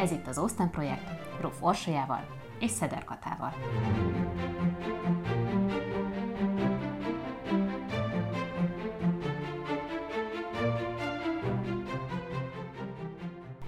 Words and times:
Ez 0.00 0.10
itt 0.10 0.26
az 0.26 0.38
Osztán 0.38 0.70
Projekt, 0.70 1.40
Róf 1.40 1.56
Orsolyával 1.60 2.26
és 2.58 2.70
Szeder 2.70 3.04
Katával. 3.04 3.54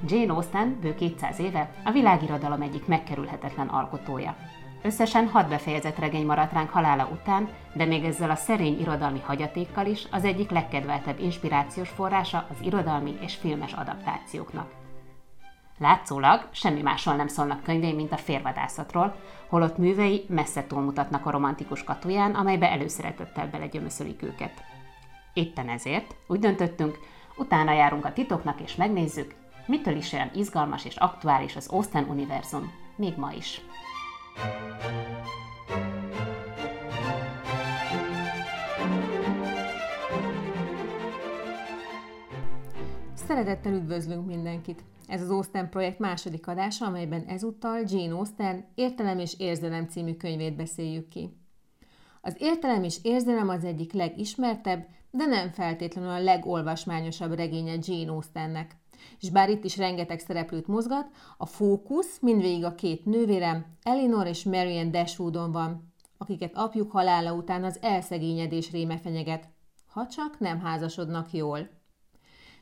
Jane 0.06 0.32
Austen 0.32 0.78
bő 0.80 0.94
200 0.94 1.38
éve 1.38 1.70
a 1.84 1.90
világirodalom 1.90 2.62
egyik 2.62 2.86
megkerülhetetlen 2.86 3.68
alkotója. 3.68 4.36
Összesen 4.82 5.28
hat 5.28 5.48
befejezett 5.48 5.98
regény 5.98 6.26
maradt 6.26 6.52
ránk 6.52 6.70
halála 6.70 7.08
után, 7.12 7.48
de 7.74 7.84
még 7.84 8.04
ezzel 8.04 8.30
a 8.30 8.34
szerény 8.34 8.80
irodalmi 8.80 9.20
hagyatékkal 9.20 9.86
is 9.86 10.06
az 10.10 10.24
egyik 10.24 10.50
legkedveltebb 10.50 11.20
inspirációs 11.20 11.88
forrása 11.88 12.46
az 12.50 12.56
irodalmi 12.60 13.16
és 13.20 13.34
filmes 13.34 13.72
adaptációknak. 13.72 14.81
Látszólag 15.82 16.48
semmi 16.50 16.82
másról 16.82 17.14
nem 17.14 17.26
szólnak 17.26 17.62
könyvei, 17.62 17.92
mint 17.92 18.12
a 18.12 18.16
férvadászatról, 18.16 19.14
holott 19.48 19.78
művei 19.78 20.24
messze 20.28 20.66
túlmutatnak 20.66 21.26
a 21.26 21.30
romantikus 21.30 21.84
katuján, 21.84 22.34
amelybe 22.34 22.70
előszeretettel 22.70 23.46
belegyömöszölik 23.46 24.22
őket. 24.22 24.64
Éppen 25.32 25.68
ezért 25.68 26.14
úgy 26.26 26.38
döntöttünk, 26.38 26.98
utána 27.36 27.72
járunk 27.72 28.04
a 28.04 28.12
titoknak 28.12 28.60
és 28.60 28.74
megnézzük, 28.74 29.34
mitől 29.66 29.96
is 29.96 30.12
olyan 30.12 30.30
izgalmas 30.34 30.84
és 30.84 30.96
aktuális 30.96 31.56
az 31.56 31.68
Austen 31.68 32.04
univerzum, 32.04 32.72
még 32.96 33.16
ma 33.16 33.32
is. 33.32 33.60
Szeretettel 43.14 43.72
üdvözlünk 43.72 44.26
mindenkit! 44.26 44.91
Ez 45.12 45.20
az 45.20 45.30
Austen 45.30 45.68
projekt 45.68 45.98
második 45.98 46.46
adása, 46.46 46.86
amelyben 46.86 47.24
ezúttal 47.24 47.82
Jane 47.86 48.14
Austen 48.14 48.64
Értelem 48.74 49.18
és 49.18 49.34
Érzelem 49.38 49.86
című 49.86 50.14
könyvét 50.14 50.56
beszéljük 50.56 51.08
ki. 51.08 51.36
Az 52.20 52.36
Értelem 52.38 52.82
és 52.82 52.98
Érzelem 53.02 53.48
az 53.48 53.64
egyik 53.64 53.92
legismertebb, 53.92 54.86
de 55.10 55.24
nem 55.24 55.50
feltétlenül 55.50 56.10
a 56.10 56.22
legolvasmányosabb 56.22 57.34
regénye 57.34 57.74
Jane 57.80 58.10
Austennek 58.10 58.76
és 59.20 59.30
bár 59.30 59.50
itt 59.50 59.64
is 59.64 59.76
rengeteg 59.76 60.18
szereplőt 60.18 60.66
mozgat, 60.66 61.10
a 61.36 61.46
fókusz 61.46 62.18
mindvégig 62.20 62.64
a 62.64 62.74
két 62.74 63.04
nővérem, 63.04 63.66
Elinor 63.82 64.26
és 64.26 64.44
Marian 64.44 64.90
Dashwoodon 64.90 65.52
van, 65.52 65.92
akiket 66.18 66.56
apjuk 66.56 66.90
halála 66.90 67.32
után 67.32 67.64
az 67.64 67.78
elszegényedés 67.82 68.70
réme 68.70 68.98
fenyeget, 68.98 69.48
ha 69.86 70.06
csak 70.06 70.38
nem 70.38 70.60
házasodnak 70.60 71.32
jól. 71.32 71.68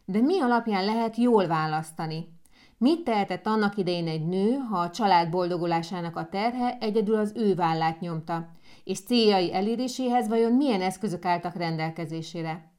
De 0.05 0.21
mi 0.21 0.41
alapján 0.41 0.85
lehet 0.85 1.17
jól 1.17 1.47
választani? 1.47 2.40
Mit 2.83 3.05
tehetett 3.05 3.47
annak 3.47 3.77
idején 3.77 4.07
egy 4.09 4.27
nő, 4.27 4.57
ha 4.57 4.79
a 4.79 4.91
család 4.91 5.31
boldogulásának 5.31 6.17
a 6.17 6.29
terhe 6.29 6.77
egyedül 6.81 7.15
az 7.15 7.33
ő 7.37 7.55
vállát 7.55 8.01
nyomta, 8.01 8.49
és 8.85 9.01
céljai 9.01 9.55
eléréséhez 9.55 10.29
vajon 10.29 10.53
milyen 10.53 10.83
eszközök 10.83 11.25
álltak 11.25 11.57
rendelkezésére? 11.57 12.73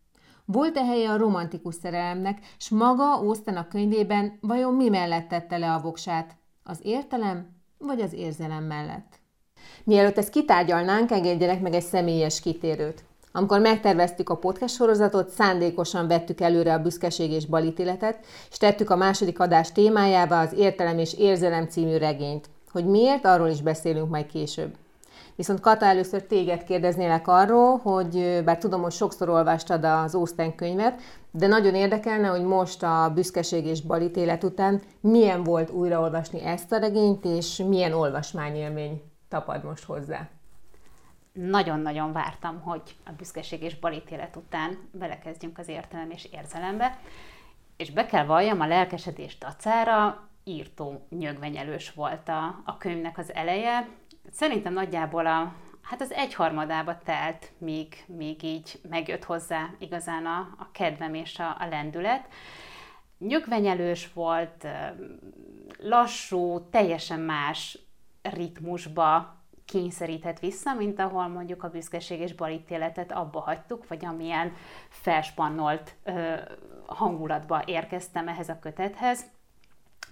Volt-e 0.46 0.84
helye 0.84 1.10
a 1.10 1.18
romantikus 1.18 1.76
szerelemnek, 1.76 2.40
s 2.58 2.70
maga 2.70 3.16
Austen 3.16 3.56
a 3.56 3.68
könyvében 3.68 4.38
vajon 4.42 4.74
mi 4.74 4.90
mellett 4.90 5.28
tette 5.28 5.58
le 5.58 5.74
a 5.74 5.82
voksát? 5.82 6.38
Az 6.64 6.80
értelem 6.84 7.48
vagy 7.78 8.02
az 8.02 8.14
érzelem 8.14 8.64
mellett? 8.64 9.20
Mielőtt 9.84 10.18
ezt 10.18 10.30
kitárgyalnánk, 10.30 11.12
engedjenek 11.12 11.62
meg 11.62 11.74
egy 11.74 11.84
személyes 11.84 12.40
kitérőt. 12.40 13.04
Amikor 13.32 13.60
megterveztük 13.60 14.30
a 14.30 14.38
podcast 14.38 14.76
sorozatot, 14.76 15.30
szándékosan 15.30 16.08
vettük 16.08 16.42
előre 16.42 16.74
a 16.74 16.82
büszkeség 16.82 17.32
és 17.32 17.46
balítéletet, 17.46 18.20
és 18.50 18.58
tettük 18.58 18.90
a 18.90 18.96
második 18.96 19.40
adás 19.40 19.72
témájába 19.72 20.40
az 20.40 20.54
Értelem 20.54 20.98
és 20.98 21.14
Érzelem 21.14 21.68
című 21.68 21.98
regényt. 21.98 22.50
Hogy 22.72 22.86
miért, 22.86 23.26
arról 23.26 23.48
is 23.48 23.62
beszélünk 23.62 24.10
majd 24.10 24.26
később. 24.26 24.76
Viszont 25.36 25.60
Kata, 25.60 25.86
először 25.86 26.24
téged 26.24 26.64
kérdeznélek 26.64 27.28
arról, 27.28 27.78
hogy 27.78 28.42
bár 28.46 28.58
tudom, 28.58 28.82
hogy 28.82 28.92
sokszor 28.92 29.30
olvastad 29.30 29.84
az 29.84 30.16
Austen 30.16 30.56
könyvet, 30.56 31.02
de 31.32 31.48
nagyon 31.48 31.76
érdekelne, 31.76 32.28
hogy 32.28 32.44
most 32.44 32.84
a 32.84 33.12
büszkeség 33.14 33.66
és 33.66 33.82
balítélet 33.82 34.44
után 34.44 34.82
milyen 35.00 35.44
volt 35.44 35.70
újraolvasni 35.70 36.42
ezt 36.42 36.72
a 36.72 36.78
regényt, 36.78 37.26
és 37.26 37.64
milyen 37.68 37.94
olvasmányélmény 37.94 39.02
tapad 39.30 39.64
most 39.64 39.84
hozzá. 39.84 40.30
Nagyon-nagyon 41.34 42.12
vártam, 42.12 42.62
hogy 42.62 42.96
a 43.06 43.12
büszkeség 43.12 43.62
és 43.62 43.80
balítélet 43.80 44.36
után 44.36 44.90
belekezdjünk 44.92 45.58
az 45.58 45.68
értelem 45.68 46.10
és 46.10 46.30
érzelembe, 46.32 47.00
és 47.78 47.92
be 47.92 48.06
kell 48.06 48.26
valljam, 48.26 48.62
a 48.62 48.68
lelkesedés 48.68 49.38
dacára 49.38 50.30
írtó 50.44 51.08
nyögvenyelős 51.10 51.94
volt 51.94 52.30
a, 52.30 52.62
a 52.66 52.78
könyvnek 52.78 53.18
az 53.18 53.34
eleje, 53.34 53.90
szerintem 54.32 54.74
nagyjából 54.74 55.26
a, 55.26 55.54
hát 55.82 56.02
az 56.02 56.12
egyharmadába 56.12 56.98
telt, 56.98 57.52
míg, 57.58 58.04
míg 58.08 58.44
így 58.44 58.80
megjött 58.90 59.24
hozzá 59.24 59.70
igazán 59.80 60.26
a, 60.26 60.56
a 60.58 60.72
kedvem 60.72 61.14
és 61.14 61.40
a, 61.40 61.56
a 61.60 61.68
lendület. 61.70 62.28
Nyögvenyelős 63.18 64.14
volt, 64.14 64.68
lassú, 65.78 66.70
teljesen 66.70 67.20
más 67.20 67.78
ritmusba 68.22 69.41
kényszerített 69.72 70.40
vissza, 70.40 70.74
mint 70.74 71.00
ahol 71.00 71.28
mondjuk 71.28 71.64
a 71.64 71.70
büszkeség 71.70 72.20
és 72.20 72.34
balítéletet 72.34 73.12
abba 73.12 73.40
hagytuk, 73.40 73.88
vagy 73.88 74.06
amilyen 74.06 74.54
felspannolt 74.90 75.96
ö, 76.04 76.34
hangulatba 76.86 77.64
érkeztem 77.66 78.28
ehhez 78.28 78.50
a 78.50 78.60
kötethez. 78.60 79.26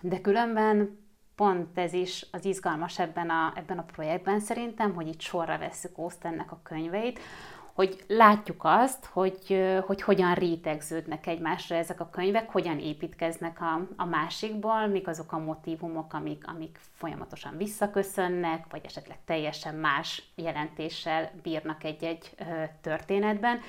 De 0.01 0.21
különben 0.21 0.99
pont 1.35 1.77
ez 1.77 1.93
is 1.93 2.25
az 2.31 2.45
izgalmas 2.45 2.99
ebben 2.99 3.29
a, 3.29 3.53
ebben 3.55 3.77
a 3.77 3.83
projektben 3.83 4.39
szerintem, 4.39 4.93
hogy 4.93 5.07
itt 5.07 5.21
sorra 5.21 5.57
vesszük 5.57 5.97
Austennek 5.97 6.51
a 6.51 6.59
könyveit, 6.63 7.19
hogy 7.79 8.03
látjuk 8.07 8.61
azt, 8.63 9.05
hogy, 9.05 9.63
hogy 9.85 10.01
hogyan 10.01 10.33
rétegződnek 10.33 11.27
egymásra 11.27 11.75
ezek 11.75 11.99
a 11.99 12.09
könyvek, 12.09 12.51
hogyan 12.51 12.79
építkeznek 12.79 13.61
a, 13.61 13.87
a 13.95 14.05
másikból, 14.05 14.87
mik 14.87 15.07
azok 15.07 15.31
a 15.31 15.37
motivumok, 15.37 16.13
amik, 16.13 16.47
amik 16.47 16.79
folyamatosan 16.93 17.57
visszaköszönnek, 17.57 18.65
vagy 18.69 18.81
esetleg 18.85 19.17
teljesen 19.25 19.75
más 19.75 20.23
jelentéssel 20.35 21.31
bírnak 21.43 21.83
egy-egy 21.83 22.35
történetben. 22.81 23.59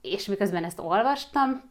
És 0.00 0.26
miközben 0.26 0.64
ezt 0.64 0.80
olvastam, 0.80 1.70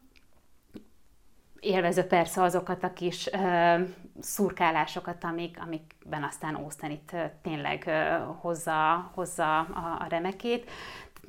élvező 1.59 2.03
persze 2.03 2.41
azokat 2.43 2.83
a 2.83 2.93
kis 2.93 3.27
uh, 3.27 3.81
szurkálásokat, 4.19 5.23
amik, 5.23 5.57
amikben 5.61 6.23
aztán 6.23 6.55
Austen 6.55 6.91
itt 6.91 7.15
tényleg 7.41 7.83
uh, 7.87 8.35
hozza, 8.39 9.11
hozza 9.13 9.59
a, 9.59 9.97
a 9.99 10.05
remekét. 10.09 10.69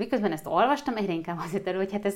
Miközben 0.02 0.32
ezt 0.32 0.46
olvastam, 0.46 0.96
egyre 0.96 1.12
inkább 1.12 1.38
azért 1.38 1.66
elő, 1.66 1.76
hogy 1.76 1.92
hát 1.92 2.04
ez 2.04 2.14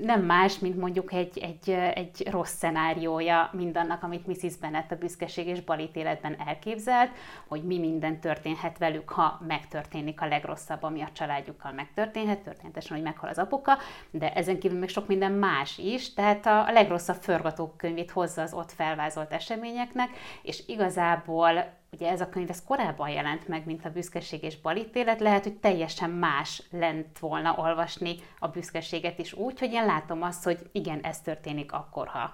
nem 0.00 0.22
más, 0.22 0.58
mint 0.58 0.76
mondjuk 0.76 1.12
egy, 1.12 1.38
egy, 1.38 1.70
egy 1.94 2.28
rossz 2.30 2.52
szenáriója 2.52 3.50
mindannak, 3.52 4.02
amit 4.02 4.26
Mrs. 4.26 4.56
Bennet 4.56 4.92
a 4.92 4.96
büszkeség 4.96 5.46
és 5.46 5.60
balítéletben 5.60 6.36
elképzelt, 6.46 7.10
hogy 7.48 7.62
mi 7.62 7.78
minden 7.78 8.20
történhet 8.20 8.78
velük, 8.78 9.10
ha 9.10 9.40
megtörténik 9.46 10.20
a 10.20 10.26
legrosszabb, 10.26 10.82
ami 10.82 11.02
a 11.02 11.08
családjukkal 11.12 11.72
megtörténhet, 11.72 12.38
történetesen, 12.38 12.96
hogy 12.96 13.04
meghal 13.04 13.30
az 13.30 13.38
apuka, 13.38 13.78
de 14.10 14.32
ezen 14.32 14.58
kívül 14.58 14.78
még 14.78 14.88
sok 14.88 15.06
minden 15.06 15.32
más 15.32 15.78
is, 15.78 16.14
tehát 16.14 16.46
a 16.46 16.72
legrosszabb 16.72 17.22
forgatókönyvét 17.22 18.10
hozza 18.10 18.42
az 18.42 18.52
ott 18.52 18.72
felvázolt 18.72 19.32
eseményeknek, 19.32 20.08
és 20.42 20.62
igazából 20.66 21.78
ugye 21.92 22.10
ez 22.10 22.20
a 22.20 22.28
könyv 22.28 22.50
ez 22.50 22.64
korábban 22.64 23.08
jelent 23.08 23.48
meg, 23.48 23.66
mint 23.66 23.84
a 23.84 23.90
büszkeség 23.90 24.42
és 24.42 24.60
balítélet, 24.60 25.20
lehet, 25.20 25.42
hogy 25.42 25.56
teljesen 25.56 26.10
más 26.10 26.62
lent 26.70 27.18
volna 27.18 27.54
olvasni 27.56 28.16
a 28.38 28.48
büszkeséget 28.48 29.18
is. 29.18 29.32
Úgy, 29.32 29.58
hogy 29.58 29.72
én 29.72 29.84
látom 29.84 30.22
azt, 30.22 30.44
hogy 30.44 30.68
igen, 30.72 31.00
ez 31.00 31.20
történik 31.20 31.72
akkor, 31.72 32.08
ha 32.08 32.32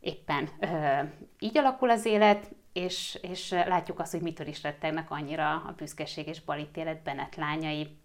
éppen 0.00 0.48
ö, 0.60 1.02
így 1.38 1.58
alakul 1.58 1.90
az 1.90 2.04
élet, 2.04 2.50
és, 2.72 3.18
és 3.22 3.50
látjuk 3.50 3.98
azt, 3.98 4.12
hogy 4.12 4.20
mitől 4.20 4.46
is 4.46 4.62
rettegnek 4.62 5.10
annyira 5.10 5.50
a 5.50 5.74
büszkeség 5.76 6.26
és 6.26 6.40
balítélet 6.40 7.02
Bennett 7.02 7.34
lányai, 7.34 7.98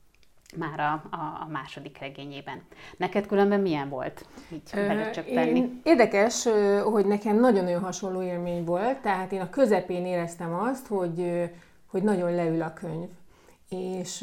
már 0.57 0.79
a, 0.79 1.15
a, 1.15 1.47
második 1.51 1.97
regényében. 1.97 2.61
Neked 2.97 3.27
különben 3.27 3.59
milyen 3.59 3.89
volt 3.89 4.25
így 4.51 4.61
belecsöppenni? 4.73 5.79
Érdekes, 5.83 6.47
hogy 6.83 7.05
nekem 7.05 7.39
nagyon-nagyon 7.39 7.81
hasonló 7.81 8.21
élmény 8.21 8.63
volt, 8.63 8.97
tehát 8.97 9.31
én 9.31 9.41
a 9.41 9.49
közepén 9.49 10.05
éreztem 10.05 10.53
azt, 10.53 10.87
hogy, 10.87 11.49
hogy 11.87 12.03
nagyon 12.03 12.35
leül 12.35 12.61
a 12.61 12.73
könyv 12.73 13.07
és 13.73 14.21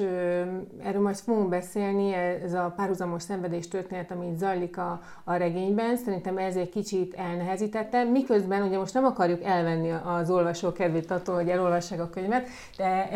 erről 0.82 1.02
majd 1.02 1.16
fogunk 1.16 1.48
beszélni, 1.48 2.12
ez 2.12 2.52
a 2.52 2.72
párhuzamos 2.76 3.22
szenvedés 3.22 3.68
történet, 3.68 4.10
amit 4.10 4.38
zajlik 4.38 4.78
a, 4.78 5.00
a 5.24 5.34
regényben, 5.34 5.96
szerintem 5.96 6.38
ez 6.38 6.56
egy 6.56 6.68
kicsit 6.68 7.14
elnehezítette, 7.14 8.04
miközben 8.04 8.62
ugye 8.62 8.78
most 8.78 8.94
nem 8.94 9.04
akarjuk 9.04 9.44
elvenni 9.44 9.90
az 10.04 10.30
olvasó 10.30 10.72
kedvét 10.72 11.10
attól, 11.10 11.34
hogy 11.34 11.48
elolvassák 11.48 12.00
a 12.00 12.10
könyvet, 12.10 12.48
de, 12.76 13.08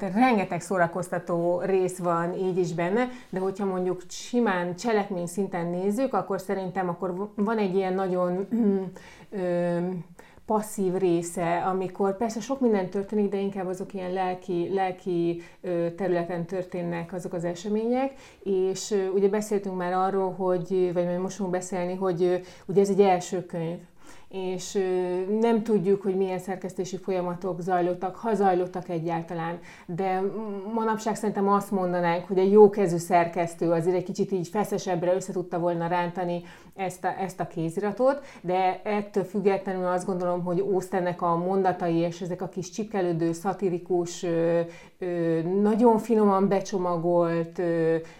de 0.00 0.10
rengeteg 0.14 0.60
szórakoztató 0.60 1.60
rész 1.60 1.98
van 1.98 2.34
így 2.34 2.58
is 2.58 2.74
benne, 2.74 3.08
de 3.30 3.38
hogyha 3.38 3.64
mondjuk 3.64 4.02
simán 4.08 4.76
cselekmény 4.76 5.26
szinten 5.26 5.66
nézzük, 5.66 6.14
akkor 6.14 6.40
szerintem 6.40 6.88
akkor 6.88 7.30
van 7.34 7.58
egy 7.58 7.74
ilyen 7.74 7.94
nagyon 7.94 8.46
passzív 10.46 10.94
része, 10.94 11.56
amikor 11.56 12.16
persze 12.16 12.40
sok 12.40 12.60
minden 12.60 12.90
történik, 12.90 13.30
de 13.30 13.38
inkább 13.38 13.66
azok 13.66 13.94
ilyen 13.94 14.12
lelki, 14.12 14.70
lelki 14.72 15.42
területen 15.96 16.46
történnek 16.46 17.12
azok 17.12 17.32
az 17.32 17.44
események, 17.44 18.12
és 18.42 18.94
ugye 19.14 19.28
beszéltünk 19.28 19.76
már 19.76 19.92
arról, 19.92 20.32
hogy, 20.32 20.90
vagy 20.92 21.18
most 21.18 21.36
fogunk 21.36 21.54
beszélni, 21.54 21.94
hogy 21.94 22.42
ugye 22.66 22.80
ez 22.80 22.88
egy 22.88 23.00
első 23.00 23.46
könyv, 23.46 23.78
és 24.32 24.78
nem 25.40 25.62
tudjuk, 25.62 26.02
hogy 26.02 26.16
milyen 26.16 26.38
szerkesztési 26.38 26.96
folyamatok 26.96 27.60
zajlottak, 27.60 28.16
ha 28.16 28.34
zajlottak 28.34 28.88
egyáltalán, 28.88 29.58
de 29.86 30.22
manapság 30.74 31.16
szerintem 31.16 31.48
azt 31.48 31.70
mondanánk, 31.70 32.24
hogy 32.26 32.38
egy 32.38 32.52
jókezű 32.52 32.96
szerkesztő 32.96 33.70
azért 33.70 33.96
egy 33.96 34.04
kicsit 34.04 34.32
így 34.32 34.48
feszesebbre 34.48 35.14
össze 35.14 35.32
tudta 35.32 35.58
volna 35.58 35.86
rántani 35.86 36.42
ezt 36.74 37.04
a, 37.04 37.20
ezt 37.20 37.40
a 37.40 37.46
kéziratot, 37.46 38.24
de 38.40 38.80
ettől 38.84 39.24
függetlenül 39.24 39.86
azt 39.86 40.06
gondolom, 40.06 40.44
hogy 40.44 40.60
Ósztennek 40.60 41.22
a 41.22 41.36
mondatai 41.36 41.96
és 41.96 42.20
ezek 42.20 42.42
a 42.42 42.48
kis 42.48 42.70
csipkelődő, 42.70 43.32
szatirikus, 43.32 44.26
nagyon 45.62 45.98
finoman 45.98 46.48
becsomagolt 46.48 47.62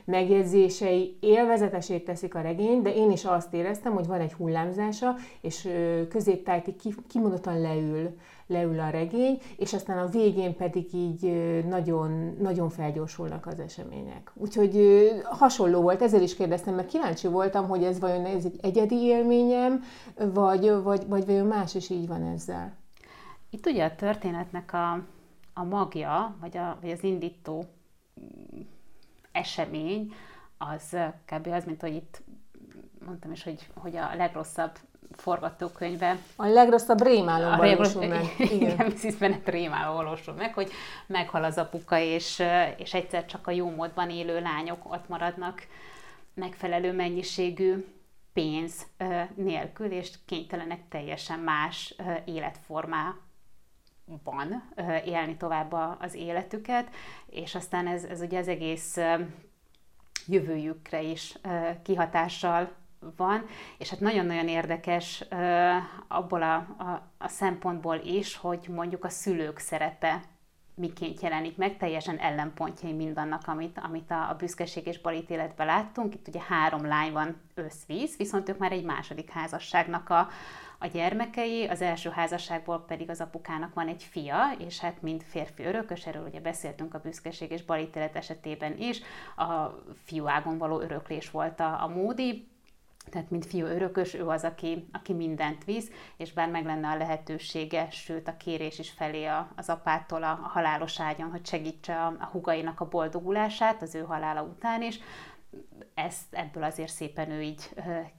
megjegyzései 0.04 1.16
élvezetesét 1.20 2.04
teszik 2.04 2.34
a 2.34 2.40
regényt, 2.40 2.82
de 2.82 2.94
én 2.94 3.10
is 3.10 3.24
azt 3.24 3.54
éreztem, 3.54 3.92
hogy 3.92 4.06
van 4.06 4.20
egy 4.20 4.32
hullámzása, 4.32 5.14
és 5.40 5.68
középtájtig 6.08 6.74
kimondottan 7.08 7.60
leül, 7.60 8.16
leül 8.46 8.80
a 8.80 8.90
regény, 8.90 9.40
és 9.56 9.72
aztán 9.72 9.98
a 9.98 10.06
végén 10.06 10.56
pedig 10.56 10.94
így 10.94 11.22
nagyon, 11.68 12.36
nagyon 12.40 12.68
felgyorsulnak 12.68 13.46
az 13.46 13.60
események. 13.60 14.30
Úgyhogy 14.34 15.08
hasonló 15.24 15.80
volt, 15.80 16.02
ezzel 16.02 16.22
is 16.22 16.36
kérdeztem, 16.36 16.74
mert 16.74 16.88
kíváncsi 16.88 17.28
voltam, 17.28 17.68
hogy 17.68 17.84
ez 17.84 18.00
vajon 18.00 18.24
ez 18.24 18.44
egy 18.44 18.58
egyedi 18.62 18.96
élményem, 18.96 19.82
vagy, 20.16 20.70
vagy, 20.82 21.06
vagy 21.06 21.26
vajon 21.26 21.46
más 21.46 21.74
is 21.74 21.90
így 21.90 22.06
van 22.06 22.22
ezzel. 22.22 22.76
Itt 23.50 23.66
ugye 23.66 23.84
a 23.84 23.94
történetnek 23.94 24.72
a, 24.72 24.92
a 25.54 25.64
magja, 25.64 26.36
vagy, 26.40 26.56
a, 26.56 26.78
vagy 26.80 26.90
az 26.90 27.02
indító 27.02 27.64
mm, 28.20 28.60
esemény, 29.32 30.12
az 30.58 30.96
kb. 31.24 31.46
az, 31.46 31.64
mint 31.64 31.80
hogy 31.80 31.94
itt 31.94 32.22
mondtam 33.06 33.32
is, 33.32 33.42
hogy, 33.42 33.68
hogy 33.74 33.96
a 33.96 34.14
legrosszabb 34.16 34.78
forgatókönyve. 35.16 36.18
A 36.36 36.46
legrosszabb 36.46 37.02
rémálom 37.02 37.56
valósul 37.56 38.06
meg. 38.06 38.24
Igen, 38.38 38.70
igen 38.70 38.86
Mrs. 38.86 39.14
Bennet 39.14 39.48
rémálom 39.48 39.94
valósul 39.94 40.34
meg, 40.34 40.54
hogy 40.54 40.70
meghal 41.06 41.44
az 41.44 41.58
apuka, 41.58 41.98
és, 41.98 42.42
és 42.76 42.94
egyszer 42.94 43.26
csak 43.26 43.46
a 43.46 43.50
jó 43.50 43.70
módban 43.70 44.10
élő 44.10 44.40
lányok 44.40 44.92
ott 44.92 45.08
maradnak 45.08 45.66
megfelelő 46.34 46.92
mennyiségű 46.92 47.84
pénz 48.32 48.86
nélkül, 49.34 49.90
és 49.90 50.10
kénytelenek 50.26 50.88
teljesen 50.88 51.38
más 51.38 51.94
életformá 52.24 53.14
van 54.24 54.72
élni 55.04 55.36
tovább 55.36 55.72
az 55.98 56.14
életüket, 56.14 56.90
és 57.26 57.54
aztán 57.54 57.86
ez, 57.86 58.04
ez 58.04 58.20
ugye 58.20 58.38
az 58.38 58.48
egész 58.48 58.98
jövőjükre 60.26 61.02
is 61.02 61.38
kihatással 61.82 62.72
van, 63.16 63.44
és 63.78 63.90
hát 63.90 64.00
nagyon-nagyon 64.00 64.48
érdekes 64.48 65.24
abból 66.08 66.42
a, 66.42 66.54
a, 66.54 67.08
a 67.18 67.28
szempontból 67.28 67.96
is, 67.96 68.36
hogy 68.36 68.66
mondjuk 68.68 69.04
a 69.04 69.08
szülők 69.08 69.58
szerepe 69.58 70.22
miként 70.74 71.20
jelenik 71.20 71.56
meg, 71.56 71.76
teljesen 71.76 72.18
ellenpontjai 72.18 72.92
mindannak, 72.92 73.42
amit, 73.46 73.80
amit 73.82 74.10
a, 74.10 74.28
a 74.30 74.34
büszkeség 74.34 74.86
és 74.86 75.00
balítéletben 75.00 75.66
láttunk. 75.66 76.14
Itt 76.14 76.28
ugye 76.28 76.40
három 76.48 76.86
lány 76.86 77.12
van 77.12 77.40
összvíz, 77.54 78.16
viszont 78.16 78.48
ők 78.48 78.58
már 78.58 78.72
egy 78.72 78.84
második 78.84 79.30
házasságnak 79.30 80.08
a, 80.08 80.28
a 80.78 80.86
gyermekei, 80.86 81.66
az 81.66 81.80
első 81.80 82.10
házasságból 82.10 82.84
pedig 82.86 83.10
az 83.10 83.20
apukának 83.20 83.74
van 83.74 83.88
egy 83.88 84.02
fia, 84.02 84.54
és 84.58 84.80
hát 84.80 85.02
mind 85.02 85.22
férfi 85.22 85.64
örökös, 85.64 86.06
erről 86.06 86.26
ugye 86.26 86.40
beszéltünk 86.40 86.94
a 86.94 87.00
büszkeség 87.00 87.50
és 87.50 87.64
balítélet 87.64 88.16
esetében 88.16 88.78
is, 88.78 89.00
a 89.36 89.66
fiú 90.04 90.28
ágon 90.28 90.58
való 90.58 90.80
öröklés 90.80 91.30
volt 91.30 91.60
a, 91.60 91.82
a 91.82 91.88
módi, 91.88 92.51
tehát 93.10 93.30
mint 93.30 93.46
fiú 93.46 93.66
örökös, 93.66 94.14
ő 94.14 94.28
az, 94.28 94.44
aki, 94.44 94.88
aki 94.92 95.12
mindent 95.12 95.64
visz, 95.64 95.90
és 96.16 96.32
bár 96.32 96.48
meg 96.48 96.64
lenne 96.64 96.88
a 96.88 96.96
lehetősége, 96.96 97.90
sőt 97.90 98.28
a 98.28 98.36
kérés 98.36 98.78
is 98.78 98.90
felé 98.90 99.24
a, 99.24 99.52
az 99.56 99.68
apától 99.68 100.22
a, 100.22 100.30
a 100.30 100.48
halálos 100.48 101.00
ágyon, 101.00 101.30
hogy 101.30 101.46
segítse 101.46 102.00
a, 102.00 102.06
a 102.06 102.24
hugainak 102.24 102.80
a 102.80 102.88
boldogulását 102.88 103.82
az 103.82 103.94
ő 103.94 104.00
halála 104.00 104.42
után 104.42 104.82
is, 104.82 105.00
ezt 105.94 106.34
ebből 106.34 106.62
azért 106.62 106.92
szépen 106.92 107.30
ő 107.30 107.42
így 107.42 107.70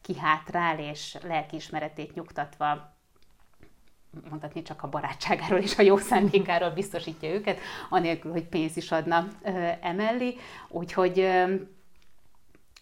kihátrál, 0.01 0.80
és 0.80 1.18
lelkiismeretét 1.24 2.13
nyugtatva 2.13 2.91
mondhatni 4.29 4.62
csak 4.62 4.83
a 4.83 4.89
barátságáról 4.89 5.59
és 5.59 5.77
a 5.77 5.81
jó 5.81 5.97
szándékáról 5.97 6.69
biztosítja 6.69 7.33
őket, 7.33 7.59
anélkül, 7.89 8.31
hogy 8.31 8.47
pénzt 8.47 8.77
is 8.77 8.91
adna 8.91 9.27
emellé. 9.81 10.36
Úgyhogy 10.69 11.27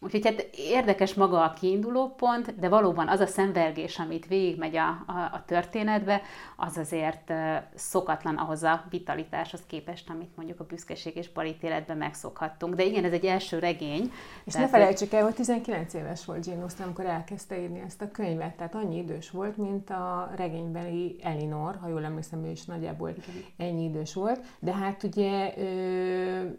Úgyhogy 0.03 0.25
hát 0.25 0.49
érdekes 0.55 1.13
maga 1.13 1.43
a 1.43 1.53
kiinduló 1.53 2.07
pont, 2.15 2.59
de 2.59 2.69
valóban 2.69 3.07
az 3.07 3.19
a 3.19 3.25
szemvelgés, 3.25 3.99
amit 3.99 4.27
végigmegy 4.27 4.75
a, 4.75 4.87
a, 4.87 5.29
a 5.31 5.43
történetbe, 5.45 6.21
az 6.55 6.77
azért 6.77 7.33
szokatlan 7.75 8.35
ahhoz 8.35 8.63
a 8.63 8.83
vitalitáshoz 8.89 9.61
képest, 9.67 10.09
amit 10.09 10.35
mondjuk 10.35 10.59
a 10.59 10.63
büszkeség 10.63 11.15
és 11.15 11.29
balítéletben 11.29 11.97
megszokhattunk. 11.97 12.75
De 12.75 12.83
igen, 12.83 13.03
ez 13.03 13.11
egy 13.11 13.25
első 13.25 13.59
regény. 13.59 14.11
És 14.43 14.53
ne 14.53 14.67
felejtsük 14.67 15.13
el, 15.13 15.23
hogy 15.23 15.33
19 15.33 15.93
éves 15.93 16.25
volt 16.25 16.45
Jane 16.45 16.61
Austen, 16.61 16.85
amikor 16.85 17.05
elkezdte 17.05 17.61
írni 17.61 17.81
ezt 17.85 18.01
a 18.01 18.11
könyvet, 18.11 18.55
tehát 18.55 18.75
annyi 18.75 18.97
idős 18.97 19.29
volt, 19.29 19.57
mint 19.57 19.89
a 19.89 20.31
regénybeli 20.35 21.15
Elinor, 21.23 21.77
ha 21.81 21.87
jól 21.87 22.03
emlékszem, 22.03 22.45
ő 22.45 22.49
is 22.49 22.65
nagyjából 22.65 23.13
ennyi 23.57 23.83
idős 23.83 24.13
volt, 24.13 24.39
de 24.59 24.73
hát 24.73 25.03
ugye 25.03 25.53
ö, 25.57 26.49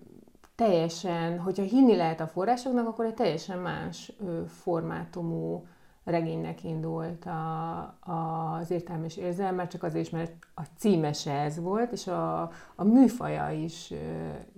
teljesen, 0.62 1.38
hogyha 1.38 1.62
hinni 1.62 1.96
lehet 1.96 2.20
a 2.20 2.26
forrásoknak, 2.26 2.86
akkor 2.86 3.04
egy 3.04 3.14
teljesen 3.14 3.58
más 3.58 4.12
formátumú 4.46 5.66
regénynek 6.04 6.64
indult 6.64 7.24
a, 7.24 7.78
a, 8.00 8.52
az 8.60 8.70
értelmi 8.70 9.04
és 9.04 9.16
érzelem, 9.16 9.54
mert 9.54 9.70
csak 9.70 9.82
azért 9.82 10.10
mert 10.10 10.32
a 10.54 10.62
címese 10.76 11.32
ez 11.32 11.60
volt, 11.60 11.92
és 11.92 12.06
a, 12.06 12.40
a 12.74 12.84
műfaja 12.84 13.50
is, 13.50 13.92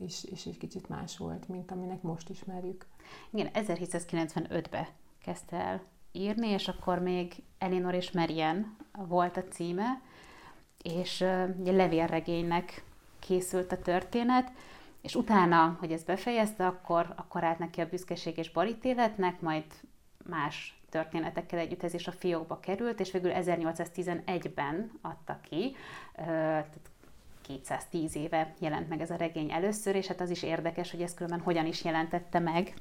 is, 0.00 0.24
is 0.24 0.44
egy 0.44 0.58
kicsit 0.58 0.88
más 0.88 1.18
volt, 1.18 1.48
mint 1.48 1.70
aminek 1.70 2.02
most 2.02 2.28
ismerjük. 2.28 2.86
Igen, 3.30 3.48
1795-ben 3.54 4.86
kezdte 5.24 5.56
el 5.56 5.80
írni, 6.12 6.48
és 6.48 6.68
akkor 6.68 6.98
még 6.98 7.42
Elinor 7.58 7.94
és 7.94 8.10
Marian 8.10 8.76
volt 9.08 9.36
a 9.36 9.44
címe, 9.44 10.00
és 10.82 11.24
ugye 11.60 11.72
levélregénynek 11.72 12.84
készült 13.18 13.72
a 13.72 13.78
történet, 13.78 14.52
és 15.04 15.14
utána, 15.14 15.76
hogy 15.80 15.92
ezt 15.92 16.06
befejezte, 16.06 16.66
akkor, 16.66 17.12
akkor 17.16 17.44
állt 17.44 17.58
neki 17.58 17.80
a 17.80 17.88
büszkeség 17.88 18.38
és 18.38 18.50
balítéletnek, 18.50 19.40
majd 19.40 19.64
más 20.28 20.78
történetekkel 20.90 21.58
együtt 21.58 21.82
ez 21.82 21.94
is 21.94 22.06
a 22.06 22.12
fiókba 22.12 22.60
került, 22.60 23.00
és 23.00 23.10
végül 23.10 23.30
1811-ben 23.34 24.90
adta 25.02 25.38
ki, 25.42 25.76
tehát 26.14 26.76
210 27.42 28.16
éve 28.16 28.54
jelent 28.58 28.88
meg 28.88 29.00
ez 29.00 29.10
a 29.10 29.16
regény 29.16 29.52
először, 29.52 29.94
és 29.94 30.06
hát 30.06 30.20
az 30.20 30.30
is 30.30 30.42
érdekes, 30.42 30.90
hogy 30.90 31.02
ez 31.02 31.14
különben 31.14 31.40
hogyan 31.40 31.66
is 31.66 31.84
jelentette 31.84 32.38
meg. 32.38 32.74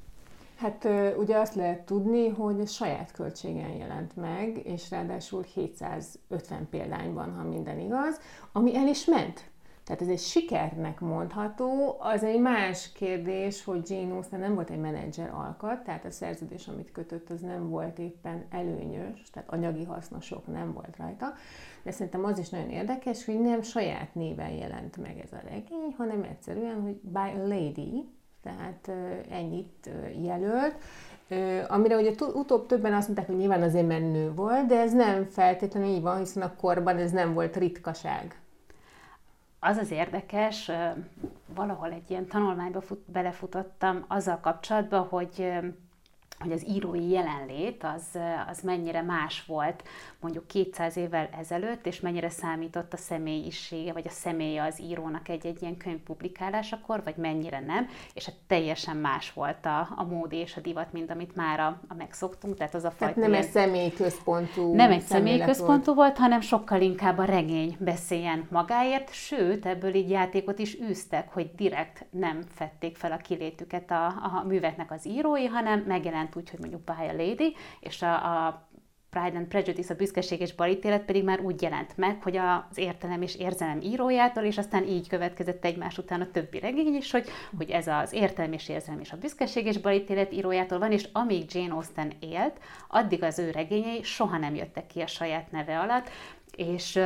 Hát 0.56 0.88
ugye 1.18 1.38
azt 1.38 1.56
lehet 1.56 1.86
tudni, 1.86 2.30
hogy 2.30 2.68
saját 2.68 3.12
költségen 3.12 3.72
jelent 3.72 4.16
meg, 4.16 4.62
és 4.66 4.90
ráadásul 4.90 5.44
750 5.54 6.70
példányban, 6.70 7.36
ha 7.36 7.44
minden 7.44 7.80
igaz, 7.80 8.20
ami 8.52 8.76
el 8.76 8.88
is 8.88 9.06
ment. 9.06 9.52
Tehát 9.86 10.02
ez 10.02 10.08
egy 10.08 10.20
sikernek 10.20 11.00
mondható. 11.00 11.96
Az 12.00 12.24
egy 12.24 12.40
más 12.40 12.92
kérdés, 12.92 13.64
hogy 13.64 13.90
Jane 13.90 14.14
Austen 14.14 14.40
nem 14.40 14.54
volt 14.54 14.70
egy 14.70 14.80
menedzser 14.80 15.30
alkat, 15.30 15.84
tehát 15.84 16.06
a 16.06 16.12
szerződés, 16.12 16.68
amit 16.68 16.92
kötött, 16.92 17.30
az 17.30 17.42
nem 17.42 17.70
volt 17.70 18.00
éppen 18.00 18.46
előnyös, 18.50 19.30
tehát 19.32 19.50
anyagi 19.50 19.84
hasznosok 19.84 20.48
nem 20.48 20.74
volt 20.74 20.98
rajta. 20.98 21.34
De 21.84 21.92
szerintem 21.92 22.26
az 22.26 22.40
is 22.40 22.50
nagyon 22.50 22.70
érdekes, 22.70 23.26
hogy 23.26 23.40
nem 23.42 23.62
saját 23.62 24.16
néven 24.16 24.52
jelent 24.52 24.98
meg 24.98 25.20
ez 25.20 25.32
a 25.32 25.48
regény, 25.50 25.96
hanem 25.98 26.24
egyszerűen, 26.24 26.82
hogy 26.82 26.96
by 27.02 27.40
a 27.40 27.48
lady, 27.48 28.10
tehát 28.44 28.92
ennyit 29.30 29.90
jelölt, 30.22 30.76
amire 31.68 31.96
ugye 31.98 32.12
utóbb 32.34 32.66
többen 32.66 32.94
azt 32.94 33.08
mondták, 33.08 33.28
hogy 33.28 33.38
nyilván 33.38 33.62
azért 33.62 33.88
menő 33.88 34.34
volt, 34.34 34.66
de 34.66 34.80
ez 34.80 34.94
nem 34.94 35.26
feltétlenül 35.26 35.90
így 35.90 36.02
van, 36.02 36.18
hiszen 36.18 36.44
a 36.44 36.56
korban 36.56 36.98
ez 36.98 37.12
nem 37.12 37.34
volt 37.34 37.58
ritkaság 37.58 38.43
az 39.64 39.78
az 39.78 39.92
érdekes, 39.92 40.72
valahol 41.56 41.92
egy 41.92 42.10
ilyen 42.10 42.28
tanulmányba 42.28 42.82
fut, 42.82 43.12
belefutottam 43.12 44.06
azzal 44.08 44.40
kapcsolatban, 44.40 45.08
hogy 45.08 45.52
hogy 46.44 46.52
az 46.52 46.68
írói 46.68 47.10
jelenlét 47.10 47.84
az, 47.96 48.20
az 48.50 48.60
mennyire 48.62 49.02
más 49.02 49.46
volt 49.46 49.84
mondjuk 50.20 50.48
200 50.48 50.98
évvel 50.98 51.30
ezelőtt, 51.40 51.86
és 51.86 52.00
mennyire 52.00 52.30
számított 52.30 52.94
a 52.94 52.98
személyisége, 52.98 53.94
vagy 53.94 54.08
a 54.08 54.12
személye 54.12 54.64
az 54.64 54.82
írónak 54.82 55.30
egy-egy 55.30 55.62
ilyen 55.62 55.78
könyv 55.78 56.00
publikálásakor, 56.00 57.02
vagy 57.04 57.16
mennyire 57.16 57.60
nem, 57.60 57.88
és 58.14 58.26
hát 58.26 58.36
teljesen 58.48 58.98
más 58.98 59.34
volt 59.34 59.66
a, 59.66 59.88
a 59.96 60.04
mód 60.04 60.32
és 60.32 60.56
a 60.56 60.62
divat, 60.62 60.94
mint 60.94 61.12
amit 61.12 61.36
már 61.36 61.60
a, 61.60 61.80
a 61.88 61.94
megszoktunk, 61.94 62.58
tehát 62.58 62.76
az 62.76 62.84
a 62.84 62.92
fajta... 62.92 63.14
Tehát 63.14 63.30
nem 63.30 63.40
egy 63.40 63.50
személyközpontú 63.50 64.74
Nem 64.74 64.92
egy 64.92 65.02
személyközpontú 65.02 65.94
volt. 65.94 65.98
volt, 65.98 66.18
hanem 66.18 66.42
sokkal 66.42 66.82
inkább 66.82 67.18
a 67.18 67.24
regény 67.24 67.78
beszéljen 67.80 68.48
magáért, 68.50 69.14
sőt, 69.14 69.66
ebből 69.66 69.94
így 69.94 70.10
játékot 70.10 70.60
is 70.60 70.80
űztek, 70.82 71.34
hogy 71.34 71.52
direkt 71.56 72.06
nem 72.10 72.42
fették 72.54 72.98
fel 72.98 73.12
a 73.12 73.18
kilétüket 73.18 73.92
a, 73.92 74.06
a 74.06 74.44
műveknek 74.48 74.92
az 74.92 75.08
írói, 75.08 75.46
hanem 75.46 75.80
megjelent 75.80 76.33
úgy, 76.36 76.50
hogy 76.50 76.60
mondjuk 76.60 76.84
Buy 76.84 77.08
a 77.08 77.14
Lady, 77.14 77.56
és 77.80 78.02
a, 78.02 78.48
a 78.48 78.68
Pride 79.14 79.38
and 79.38 79.48
Prejudice, 79.48 79.94
a 79.94 79.98
büszkeség 79.98 80.40
és 80.40 80.54
balítélet 80.54 81.06
pedig 81.06 81.24
már 81.24 81.40
úgy 81.40 81.62
jelent 81.62 81.98
meg, 81.98 82.24
hogy 82.24 82.38
az 82.38 82.78
értelem 82.78 83.22
és 83.22 83.36
érzelem 83.36 83.82
írójától, 83.82 84.44
és 84.44 84.58
aztán 84.58 84.88
így 84.88 85.08
következett 85.08 85.66
egymás 85.66 85.98
után 85.98 86.22
a 86.22 86.32
többi 86.32 86.60
regény 86.60 86.96
is, 86.96 87.12
hogy, 87.12 87.28
hogy 87.58 87.70
ez 87.70 87.88
az 87.88 88.14
értelem 88.14 88.54
és 88.54 88.70
érzelem 88.70 89.00
és 89.00 89.12
a 89.12 89.18
büszkeség 89.18 89.66
és 89.66 89.78
balítélet 89.78 90.34
írójától 90.34 90.80
van, 90.80 90.92
és 90.92 91.10
amíg 91.12 91.54
Jane 91.54 91.74
Austen 91.74 92.14
élt, 92.20 92.60
addig 92.88 93.24
az 93.24 93.40
ő 93.40 93.52
regényei 93.52 94.04
soha 94.04 94.38
nem 94.38 94.56
jöttek 94.56 94.88
ki 94.88 95.02
a 95.02 95.08
saját 95.08 95.52
neve 95.52 95.80
alatt, 95.80 96.10
és 96.56 97.00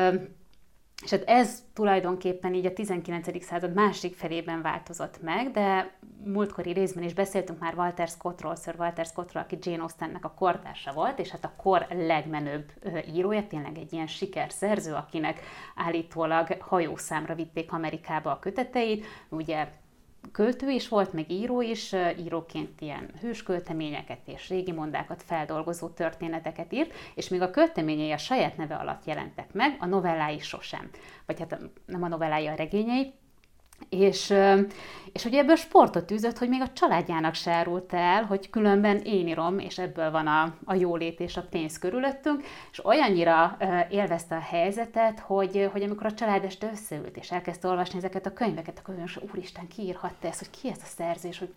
és 1.03 1.09
hát 1.09 1.23
ez 1.23 1.63
tulajdonképpen 1.73 2.53
így 2.53 2.65
a 2.65 2.73
19. 2.73 3.43
század 3.43 3.73
másik 3.73 4.15
felében 4.15 4.61
változott 4.61 5.21
meg, 5.21 5.51
de 5.51 5.97
múltkori 6.23 6.71
részben 6.71 7.03
is 7.03 7.13
beszéltünk 7.13 7.59
már 7.59 7.73
Walter 7.75 8.07
Scottról, 8.07 8.55
Sir 8.55 8.75
Walter 8.77 9.05
Scottról, 9.05 9.43
aki 9.43 9.57
Jane 9.61 9.81
Austennek 9.81 10.25
a 10.25 10.33
kortársa 10.37 10.93
volt, 10.93 11.19
és 11.19 11.29
hát 11.29 11.45
a 11.45 11.53
kor 11.57 11.87
legmenőbb 11.89 12.71
írója, 13.13 13.47
tényleg 13.47 13.77
egy 13.77 13.93
ilyen 13.93 14.07
sikerszerző, 14.07 14.93
akinek 14.93 15.39
állítólag 15.75 16.57
hajószámra 16.59 17.35
vitték 17.35 17.71
Amerikába 17.71 18.31
a 18.31 18.39
köteteit, 18.39 19.05
ugye 19.29 19.67
költő 20.31 20.69
is 20.69 20.87
volt, 20.87 21.13
meg 21.13 21.31
író 21.31 21.61
is, 21.61 21.95
íróként 22.19 22.81
ilyen 22.81 23.11
hőskölteményeket 23.21 24.19
és 24.25 24.49
régi 24.49 24.71
mondákat 24.71 25.23
feldolgozó 25.23 25.87
történeteket 25.87 26.73
írt, 26.73 26.93
és 27.15 27.29
még 27.29 27.41
a 27.41 27.49
költeményei 27.49 28.11
a 28.11 28.17
saját 28.17 28.57
neve 28.57 28.75
alatt 28.75 29.05
jelentek 29.05 29.53
meg, 29.53 29.75
a 29.79 29.85
novellái 29.85 30.39
sosem. 30.39 30.89
Vagy 31.25 31.39
hát 31.39 31.57
nem 31.85 32.03
a 32.03 32.07
novellái, 32.07 32.47
a 32.47 32.55
regényei, 32.55 33.13
és, 33.89 34.33
és 35.13 35.25
ugye 35.25 35.39
ebből 35.39 35.55
sportot 35.55 36.11
űzött, 36.11 36.37
hogy 36.37 36.49
még 36.49 36.61
a 36.61 36.73
családjának 36.73 37.33
se 37.33 37.51
árult 37.51 37.93
el, 37.93 38.23
hogy 38.23 38.49
különben 38.49 38.97
én 38.97 39.27
írom, 39.27 39.59
és 39.59 39.77
ebből 39.77 40.11
van 40.11 40.27
a, 40.27 40.55
a 40.65 40.73
jólét 40.73 41.19
és 41.19 41.37
a 41.37 41.47
pénz 41.49 41.79
körülöttünk, 41.79 42.43
és 42.71 42.85
olyannyira 42.85 43.57
élvezte 43.89 44.35
a 44.35 44.39
helyzetet, 44.39 45.19
hogy, 45.19 45.69
hogy 45.71 45.83
amikor 45.83 46.05
a 46.05 46.13
család 46.13 46.43
este 46.43 46.69
összeült, 46.71 47.17
és 47.17 47.31
elkezdte 47.31 47.67
olvasni 47.67 47.97
ezeket 47.97 48.25
a 48.25 48.33
könyveket, 48.33 48.79
akkor 48.79 48.95
most, 48.95 49.21
úristen, 49.31 49.67
ki 49.67 49.81
írhatta 49.81 50.27
ezt, 50.27 50.39
hogy 50.39 50.59
ki 50.61 50.69
ez 50.69 50.79
a 50.81 50.87
szerzés, 50.97 51.39
hogy 51.39 51.53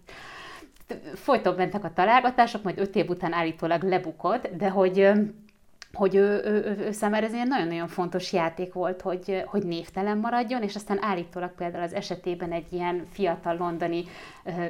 folyton 1.15 1.55
mentek 1.55 1.85
a 1.85 1.93
találgatások, 1.93 2.63
majd 2.63 2.79
öt 2.79 2.97
év 2.97 3.09
után 3.09 3.33
állítólag 3.33 3.83
lebukott, 3.83 4.49
de 4.57 4.69
hogy 4.69 5.11
hogy 5.93 6.15
ő, 6.15 6.43
ő, 6.45 6.65
ő, 6.65 6.85
ő 6.87 6.93
számára 6.93 7.27
ez 7.27 7.35
egy 7.35 7.47
nagyon-nagyon 7.47 7.89
fontos 7.89 8.33
játék 8.33 8.73
volt, 8.73 9.01
hogy, 9.01 9.43
hogy 9.47 9.63
névtelen 9.67 10.19
maradjon, 10.19 10.63
és 10.63 10.75
aztán 10.75 11.03
állítólag 11.03 11.55
például 11.55 11.85
az 11.85 11.93
esetében 11.93 12.53
egy 12.53 12.73
ilyen 12.73 13.07
fiatal 13.13 13.57
londoni 13.57 14.05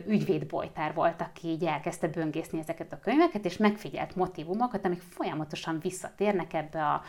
ügyvédbojtár 0.07 0.95
volt, 0.95 1.21
aki 1.21 1.49
így 1.49 1.65
elkezdte 1.65 2.09
böngészni 2.09 2.59
ezeket 2.59 2.93
a 2.93 3.00
könyveket, 3.03 3.45
és 3.45 3.57
megfigyelt 3.57 4.17
motivumokat, 4.17 4.85
amik 4.85 5.00
folyamatosan 5.00 5.79
visszatérnek 5.83 6.55
ebbe 6.55 6.85
a 6.85 7.03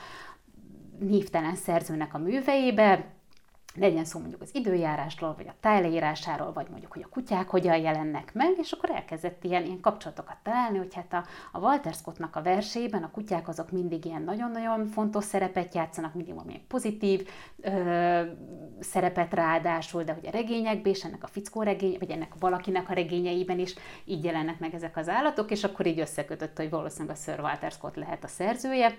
névtelen 1.00 1.56
szerzőnek 1.56 2.14
a 2.14 2.18
műveibe, 2.18 3.06
legyen 3.76 4.06
szó 4.06 4.20
mondjuk 4.20 4.42
az 4.42 4.50
időjárásról, 4.54 5.34
vagy 5.38 5.48
a 5.48 5.56
tájleírásáról, 5.60 6.54
vagy 6.54 6.68
mondjuk, 6.70 6.92
hogy 6.92 7.02
a 7.02 7.10
kutyák 7.10 7.50
hogyan 7.50 7.78
jelennek 7.78 8.34
meg, 8.34 8.54
és 8.58 8.72
akkor 8.72 8.90
elkezdett 8.90 9.44
ilyen, 9.44 9.66
ilyen 9.66 9.80
kapcsolatokat 9.80 10.38
találni, 10.44 10.78
hogy 10.78 10.94
hát 10.94 11.14
a, 11.14 11.26
a 11.52 11.60
Walter 11.60 11.94
Scottnak 11.94 12.36
a 12.36 12.42
versében 12.42 13.04
a 13.04 13.12
kutyák 13.12 13.48
azok 13.48 13.72
mindig 13.72 14.06
ilyen 14.06 14.22
nagyon-nagyon 14.22 14.86
fontos 14.86 15.24
szerepet 15.24 15.74
játszanak, 15.74 16.14
mindig 16.14 16.34
valami 16.34 16.64
pozitív 16.68 17.28
ö, 17.62 18.22
szerepet 18.80 19.34
ráadásul, 19.34 20.04
de 20.04 20.14
hogy 20.14 20.28
a 20.28 20.32
regényekben, 20.32 20.94
és 20.94 21.04
ennek 21.04 21.24
a 21.24 21.28
fickó 21.28 21.62
regény, 21.62 21.96
vagy 22.00 22.10
ennek 22.10 22.34
valakinek 22.40 22.90
a 22.90 22.94
regényeiben 22.94 23.60
is 23.60 23.76
így 24.06 24.24
jelennek 24.24 24.60
meg 24.60 24.74
ezek 24.74 24.98
az 24.98 25.10
állatok, 25.10 25.52
és 25.52 25.64
akkor 25.64 25.86
így 25.86 26.00
összekötött, 26.00 26.58
hogy 26.58 26.70
valószínűleg 26.70 27.16
a 27.16 27.20
Sir 27.20 27.40
Walter 27.40 27.72
Scott 27.72 27.96
lehet 27.96 28.24
a 28.24 28.28
szerzője, 28.28 28.96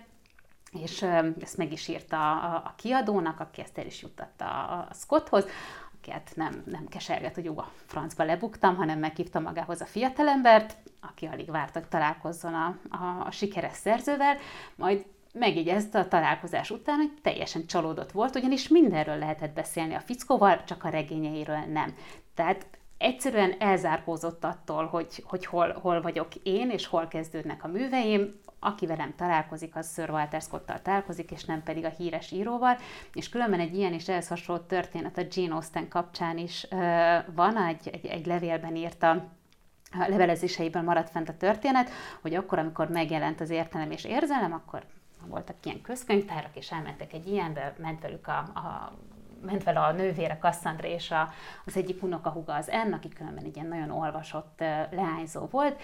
és 0.73 1.03
ezt 1.41 1.57
meg 1.57 1.73
is 1.73 1.89
írta 1.89 2.33
a, 2.33 2.55
a 2.55 2.75
kiadónak, 2.77 3.41
aki 3.41 3.61
ezt 3.61 3.79
el 3.79 3.87
is 3.87 4.03
juttatta 4.03 4.45
a, 4.45 4.87
a 4.91 4.95
Scotthoz, 4.95 5.47
akiket 5.99 6.33
nem, 6.35 6.63
nem 6.67 6.89
keserget, 6.89 7.35
hogy 7.35 7.47
a 7.47 7.71
francba 7.87 8.25
lebuktam, 8.25 8.77
hanem 8.77 8.99
meghívta 8.99 9.41
magához 9.41 9.81
a 9.81 9.87
fiatalembert, 9.87 10.77
aki 11.01 11.27
alig 11.27 11.51
várt, 11.51 11.73
hogy 11.73 11.89
találkozzon 11.89 12.55
a, 12.55 12.79
a, 12.91 13.27
a 13.27 13.31
sikeres 13.31 13.77
szerzővel, 13.77 14.37
majd 14.77 15.05
megjegyezte 15.33 15.99
a 15.99 16.09
találkozás 16.09 16.71
után, 16.71 16.97
hogy 16.97 17.13
teljesen 17.23 17.67
csalódott 17.67 18.13
volt, 18.13 18.37
ugyanis 18.37 18.69
mindenről 18.69 19.19
lehetett 19.19 19.55
beszélni 19.55 19.95
a 19.95 20.01
fickóval, 20.01 20.65
csak 20.65 20.85
a 20.85 20.89
regényeiről 20.89 21.65
nem. 21.73 21.95
Tehát 22.35 22.67
egyszerűen 23.03 23.55
elzárkózott 23.59 24.45
attól, 24.45 24.87
hogy, 24.87 25.25
hogy 25.27 25.47
hol, 25.47 25.73
hol 25.73 26.01
vagyok 26.01 26.35
én, 26.43 26.71
és 26.71 26.87
hol 26.87 27.09
kezdődnek 27.09 27.65
a 27.65 27.69
műveim, 27.69 28.41
aki 28.59 28.87
velem 28.87 29.15
találkozik, 29.17 29.77
az 29.77 29.93
Sir 29.93 30.11
Walter 30.11 30.41
Scott-tal 30.41 30.83
találkozik, 30.83 31.31
és 31.31 31.45
nem 31.45 31.63
pedig 31.63 31.85
a 31.85 31.89
híres 31.89 32.31
íróval, 32.31 32.77
és 33.13 33.29
különben 33.29 33.61
egy 33.61 33.75
ilyen 33.75 33.93
és 33.93 34.09
ehhez 34.09 34.29
hasonló 34.29 34.63
történet 34.63 35.19
a 35.19 35.23
Jane 35.31 35.55
Austen 35.55 35.89
kapcsán 35.89 36.39
is 36.39 36.67
uh, 36.71 36.79
van, 37.35 37.57
egy, 37.57 37.89
egy, 37.93 38.07
egy 38.07 38.27
levélben 38.27 38.77
írta, 38.77 39.11
a 39.99 40.09
levelezéseiből 40.09 40.83
maradt 40.83 41.11
fent 41.11 41.29
a 41.29 41.37
történet, 41.37 41.91
hogy 42.21 42.35
akkor, 42.35 42.59
amikor 42.59 42.89
megjelent 42.89 43.41
az 43.41 43.51
értelem 43.51 43.91
és 43.91 44.05
érzelem, 44.05 44.53
akkor 44.53 44.83
voltak 45.27 45.57
ilyen 45.63 45.81
közkönyvtárak, 45.81 46.57
és 46.57 46.71
elmentek 46.73 47.13
egy 47.13 47.27
ilyenbe, 47.27 47.75
ment 47.79 48.01
velük 48.01 48.27
a, 48.27 48.39
a 48.39 48.93
ment 49.45 49.65
vele 49.65 49.81
a 49.81 49.93
nővére 49.93 50.39
Cassandra 50.41 50.89
és 50.89 51.11
a, 51.11 51.29
az 51.65 51.77
egyik 51.77 52.03
unokahuga 52.03 52.55
az 52.55 52.71
En, 52.71 52.93
aki 52.93 53.09
különben 53.09 53.45
egy 53.45 53.57
ilyen 53.57 53.69
nagyon 53.69 53.91
olvasott 53.91 54.59
leányzó 54.91 55.47
volt, 55.51 55.81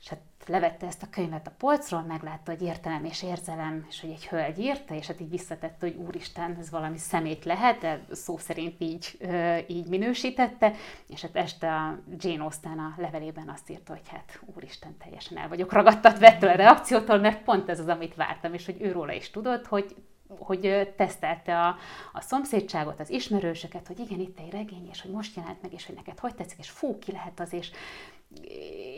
és 0.00 0.08
hát 0.08 0.20
levette 0.46 0.86
ezt 0.86 1.02
a 1.02 1.10
könyvet 1.10 1.46
a 1.46 1.52
polcról, 1.58 2.00
meglátta, 2.00 2.50
hogy 2.50 2.62
értelem 2.62 3.04
és 3.04 3.22
érzelem, 3.22 3.86
és 3.88 4.00
hogy 4.00 4.10
egy 4.10 4.26
hölgy 4.26 4.58
írta, 4.58 4.94
és 4.94 5.06
hát 5.06 5.20
így 5.20 5.30
visszatette, 5.30 5.86
hogy 5.86 5.96
úristen, 6.06 6.56
ez 6.60 6.70
valami 6.70 6.98
szemét 6.98 7.44
lehet, 7.44 7.78
de 7.78 8.04
szó 8.10 8.38
szerint 8.38 8.74
így, 8.78 9.18
így 9.66 9.86
minősítette, 9.86 10.72
és 11.06 11.22
hát 11.22 11.36
este 11.36 11.74
a 11.74 11.98
Jane 12.16 12.42
Austen 12.42 12.78
a 12.78 12.94
levelében 12.96 13.48
azt 13.48 13.70
írta, 13.70 13.92
hogy 13.92 14.08
hát 14.08 14.40
úristen, 14.54 14.96
teljesen 14.96 15.38
el 15.38 15.48
vagyok 15.48 15.72
ragadtatva 15.72 16.26
ettől 16.26 16.50
a 16.50 16.54
reakciótól, 16.54 17.18
mert 17.18 17.42
pont 17.42 17.68
ez 17.68 17.80
az, 17.80 17.88
amit 17.88 18.14
vártam, 18.14 18.54
és 18.54 18.66
hogy 18.66 18.76
őróla 18.80 19.12
is 19.12 19.30
tudott, 19.30 19.66
hogy 19.66 19.96
hogy 20.38 20.92
tesztelte 20.96 21.60
a, 21.60 21.76
a 22.12 22.20
szomszédságot, 22.20 23.00
az 23.00 23.10
ismerősöket, 23.10 23.86
hogy 23.86 23.98
igen, 23.98 24.20
itt 24.20 24.38
egy 24.38 24.50
regény, 24.50 24.88
és 24.90 25.02
hogy 25.02 25.10
most 25.10 25.36
jelent 25.36 25.62
meg, 25.62 25.72
és 25.72 25.86
hogy 25.86 25.94
neked 25.94 26.18
hogy 26.18 26.34
tetszik, 26.34 26.58
és 26.58 26.70
fú, 26.70 26.98
ki 26.98 27.12
lehet 27.12 27.40
az, 27.40 27.52
és, 27.52 27.70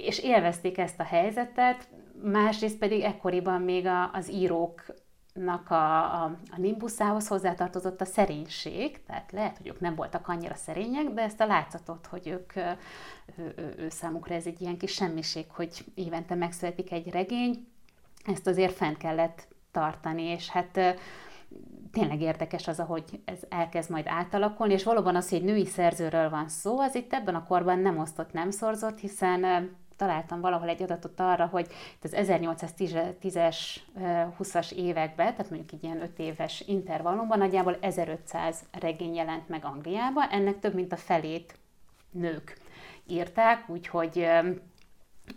és 0.05 0.19
élvezték 0.19 0.79
ezt 0.79 1.01
a 1.01 1.05
helyzetet, 1.05 1.89
másrészt 2.23 2.79
pedig 2.79 3.01
ekkoriban 3.03 3.61
még 3.61 3.87
a, 3.87 4.11
az 4.13 4.31
íróknak 4.31 5.71
a, 5.71 6.23
a, 6.23 6.25
a 6.25 6.57
nimbuszához 6.57 7.29
hozzátartozott 7.29 8.01
a 8.01 8.05
szerénység, 8.05 9.05
tehát 9.05 9.33
lehet, 9.33 9.57
hogy 9.57 9.67
ők 9.67 9.81
nem 9.81 9.95
voltak 9.95 10.29
annyira 10.29 10.55
szerények, 10.55 11.09
de 11.09 11.23
ezt 11.23 11.41
a 11.41 11.47
látszatot, 11.47 12.07
hogy 12.07 12.29
ők, 12.29 12.57
ő, 12.57 13.55
ő, 13.57 13.75
ő 13.79 13.89
számukra 13.89 14.35
ez 14.35 14.47
egy 14.47 14.61
ilyen 14.61 14.79
kis 14.79 14.93
semmiség, 14.93 15.45
hogy 15.49 15.85
évente 15.95 16.35
megszületik 16.35 16.93
egy 16.93 17.11
regény, 17.11 17.67
ezt 18.25 18.47
azért 18.47 18.75
fent 18.75 18.97
kellett 18.97 19.49
tartani, 19.73 20.23
és 20.23 20.49
hát 20.49 20.81
tényleg 21.93 22.21
érdekes 22.21 22.69
az, 22.69 22.81
ahogy 22.81 23.21
ez 23.25 23.39
elkezd 23.49 23.91
majd 23.91 24.07
átalakulni, 24.07 24.73
és 24.73 24.85
valóban 24.85 25.17
az, 25.17 25.29
hogy 25.29 25.45
női 25.45 25.67
szerzőről 25.67 26.31
van 26.31 26.49
szó, 26.49 26.79
az 26.79 26.95
itt 26.95 27.13
ebben 27.13 27.35
a 27.35 27.47
korban 27.47 27.79
nem 27.79 27.99
osztott, 27.99 28.33
nem 28.33 28.51
szorzott, 28.51 28.99
hiszen 28.99 29.71
találtam 29.97 30.41
valahol 30.41 30.69
egy 30.69 30.83
adatot 30.83 31.21
arra, 31.21 31.47
hogy 31.47 31.67
az 32.03 32.15
1810-es, 32.17 33.57
20-as 34.39 34.73
években, 34.73 35.31
tehát 35.31 35.51
mondjuk 35.51 35.73
egy 35.73 35.85
ilyen 35.85 36.03
5 36.03 36.19
éves 36.19 36.63
intervallumban 36.67 37.39
nagyjából 37.39 37.77
1500 37.81 38.65
regény 38.81 39.15
jelent 39.15 39.49
meg 39.49 39.65
Angliába, 39.65 40.29
ennek 40.31 40.59
több 40.59 40.75
mint 40.75 40.93
a 40.93 40.97
felét 40.97 41.55
nők 42.11 42.59
írták, 43.07 43.69
úgyhogy, 43.69 44.27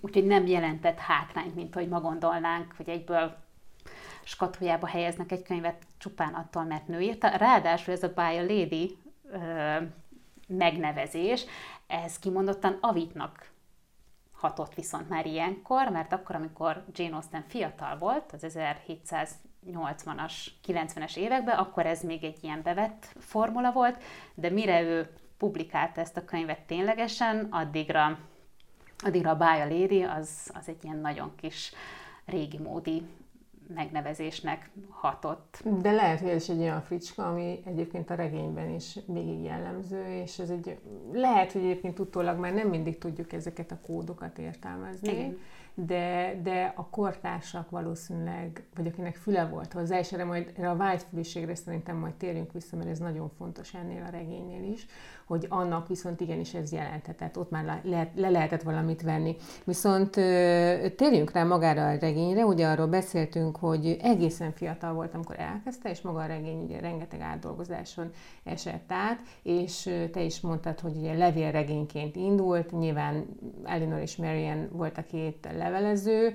úgyhogy 0.01 0.25
nem 0.25 0.45
jelentett 0.45 0.97
hátrányt, 0.97 1.55
mint 1.55 1.73
hogy 1.73 1.87
ma 1.87 1.99
gondolnánk, 1.99 2.73
hogy 2.77 2.89
egyből 2.89 3.35
skatujába 4.25 4.87
helyeznek 4.87 5.31
egy 5.31 5.43
könyvet 5.43 5.83
csupán 5.97 6.33
attól, 6.33 6.63
mert 6.63 6.87
nő 6.87 6.99
írta. 6.99 7.37
Ráadásul 7.37 7.93
ez 7.93 8.03
a 8.03 8.13
By 8.13 8.37
a 8.37 8.41
Lady 8.41 8.97
ö, 9.31 9.75
megnevezés, 10.47 11.45
ez 11.87 12.19
kimondottan 12.19 12.77
Avitnak 12.81 13.53
hatott 14.31 14.73
viszont 14.73 15.09
már 15.09 15.25
ilyenkor, 15.25 15.89
mert 15.89 16.13
akkor, 16.13 16.35
amikor 16.35 16.83
Jane 16.91 17.15
Austen 17.15 17.43
fiatal 17.47 17.97
volt, 17.97 18.31
az 18.31 18.45
1780-as, 18.47 20.33
90-es 20.67 21.15
években, 21.15 21.57
akkor 21.57 21.85
ez 21.85 22.03
még 22.03 22.23
egy 22.23 22.43
ilyen 22.43 22.61
bevett 22.61 23.05
formula 23.19 23.71
volt, 23.71 24.03
de 24.33 24.49
mire 24.49 24.81
ő 24.81 25.09
publikálta 25.37 26.01
ezt 26.01 26.17
a 26.17 26.25
könyvet 26.25 26.61
ténylegesen, 26.61 27.47
addigra, 27.51 28.19
addigra 28.97 29.29
a 29.29 29.35
Bája 29.35 29.63
Lady 29.63 30.03
az, 30.03 30.51
az 30.53 30.67
egy 30.67 30.83
ilyen 30.83 30.97
nagyon 30.97 31.35
kis 31.35 31.73
régi 32.25 32.57
módi 32.57 33.07
megnevezésnek 33.73 34.69
hatott. 34.89 35.63
De 35.81 35.91
lehet, 35.91 36.19
hogy 36.19 36.29
ez 36.29 36.41
is 36.41 36.49
egy 36.49 36.59
olyan 36.59 36.81
fricska, 36.81 37.29
ami 37.29 37.61
egyébként 37.65 38.09
a 38.09 38.15
regényben 38.15 38.69
is 38.69 38.99
végig 39.07 39.43
jellemző, 39.43 40.03
és 40.23 40.39
ez 40.39 40.49
egy, 40.49 40.77
lehet, 41.13 41.51
hogy 41.51 41.61
egyébként 41.61 41.99
utólag 41.99 42.39
már 42.39 42.53
nem 42.53 42.67
mindig 42.67 42.97
tudjuk 42.97 43.33
ezeket 43.33 43.71
a 43.71 43.79
kódokat 43.85 44.37
értelmezni, 44.37 45.11
Igen. 45.11 45.37
de, 45.73 46.35
de 46.43 46.73
a 46.75 46.87
kortársak 46.89 47.69
valószínűleg, 47.69 48.63
vagy 48.75 48.87
akinek 48.87 49.15
füle 49.15 49.45
volt 49.45 49.73
hozzá, 49.73 49.99
és 49.99 50.13
erre 50.13 50.25
majd 50.25 50.53
erre 50.57 50.69
a 50.69 50.75
vágyfülűségre 50.75 51.55
szerintem 51.55 51.97
majd 51.97 52.13
térjünk 52.13 52.51
vissza, 52.51 52.75
mert 52.75 52.89
ez 52.89 52.99
nagyon 52.99 53.31
fontos 53.37 53.73
ennél 53.73 54.03
a 54.07 54.11
regénynél 54.11 54.71
is, 54.71 54.85
hogy 55.25 55.45
annak 55.49 55.87
viszont 55.87 56.21
igenis 56.21 56.53
ez 56.53 56.71
jelenthetett, 56.71 57.37
ott 57.37 57.49
már 57.49 57.81
le, 57.83 58.11
le 58.15 58.29
lehetett 58.29 58.61
valamit 58.61 59.01
venni. 59.01 59.35
Viszont 59.63 60.09
térjünk 60.95 61.31
rá 61.31 61.43
magára 61.43 61.87
a 61.87 61.97
regényre, 61.97 62.45
ugye 62.45 62.67
arról 62.67 62.87
beszéltünk, 62.87 63.54
hogy 63.55 63.97
egészen 64.01 64.51
fiatal 64.51 64.93
volt, 64.93 65.13
amikor 65.13 65.39
elkezdte, 65.39 65.89
és 65.89 66.01
maga 66.01 66.19
a 66.19 66.25
regény 66.25 66.63
ugye 66.63 66.79
rengeteg 66.79 67.21
átdolgozáson 67.21 68.11
esett 68.43 68.91
át, 68.91 69.19
és 69.43 69.89
te 70.11 70.21
is 70.21 70.41
mondtad, 70.41 70.79
hogy 70.79 70.95
ugye 70.97 71.13
levélregényként 71.13 72.15
indult, 72.15 72.71
nyilván 72.71 73.25
Elinor 73.63 73.99
és 73.99 74.15
Marian 74.15 74.69
volt 74.71 74.97
a 74.97 75.03
két 75.03 75.47
levelező, 75.57 76.33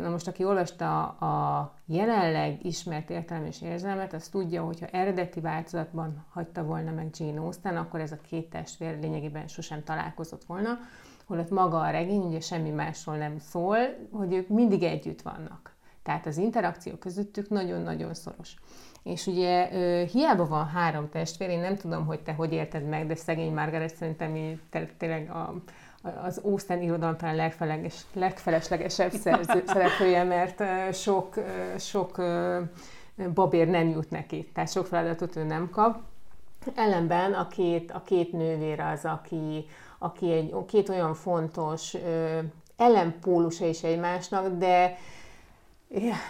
na 0.00 0.08
most 0.08 0.28
aki 0.28 0.44
olvasta 0.44 1.08
a 1.08 1.74
jelenleg 1.86 2.64
ismert 2.64 3.10
értelem 3.10 3.44
és 3.44 3.62
érzelmet, 3.62 4.12
az 4.12 4.28
tudja, 4.28 4.64
hogyha 4.64 4.86
eredeti 4.86 5.40
változatban 5.40 6.24
hagyta 6.30 6.64
volna 6.64 6.90
meg 6.90 7.10
Jane 7.12 7.40
Austen, 7.40 7.76
akkor 7.76 8.00
ez 8.00 8.12
a 8.12 8.20
két 8.28 8.50
testvér 8.50 8.98
lényegében 9.00 9.48
sosem 9.48 9.82
találkozott 9.84 10.44
volna, 10.44 10.78
holott 11.26 11.50
maga 11.50 11.80
a 11.80 11.90
regény 11.90 12.22
ugye 12.22 12.40
semmi 12.40 12.70
másról 12.70 13.16
nem 13.16 13.38
szól, 13.38 13.76
hogy 14.12 14.32
ők 14.32 14.48
mindig 14.48 14.82
együtt 14.82 15.22
vannak. 15.22 15.71
Tehát 16.02 16.26
az 16.26 16.36
interakció 16.36 16.94
közöttük 16.94 17.48
nagyon-nagyon 17.48 18.14
szoros. 18.14 18.54
És 19.02 19.26
ugye 19.26 19.66
hiába 20.04 20.46
van 20.46 20.66
három 20.66 21.08
testvér, 21.08 21.48
én 21.48 21.60
nem 21.60 21.76
tudom, 21.76 22.06
hogy 22.06 22.20
te 22.20 22.32
hogy 22.32 22.52
érted 22.52 22.88
meg, 22.88 23.06
de 23.06 23.14
szegény 23.14 23.52
Margaret 23.52 23.96
szerintem 23.96 24.60
tényleg 24.98 25.30
a, 25.30 25.54
az 26.22 26.38
Austen 26.38 26.82
irodalom 26.82 27.16
talán 27.16 27.52
legfeleslegesebb 28.12 29.10
szerző, 29.12 29.62
szereplője, 29.66 30.22
mert 30.22 30.62
sok, 30.94 31.34
sok 31.78 32.22
babér 33.34 33.68
nem 33.68 33.88
jut 33.88 34.10
neki, 34.10 34.50
tehát 34.54 34.70
sok 34.70 34.86
feladatot 34.86 35.36
ő 35.36 35.44
nem 35.44 35.70
kap. 35.70 36.00
Ellenben 36.74 37.32
a 37.32 37.48
két, 37.48 37.90
a 37.90 38.02
két 38.02 38.32
nővér 38.32 38.80
az, 38.80 39.04
aki, 39.04 39.66
aki 39.98 40.32
egy, 40.32 40.54
két 40.66 40.88
olyan 40.88 41.14
fontos 41.14 41.96
ellenpólusa 42.76 43.66
is 43.66 43.82
egymásnak, 43.82 44.56
de 44.56 44.98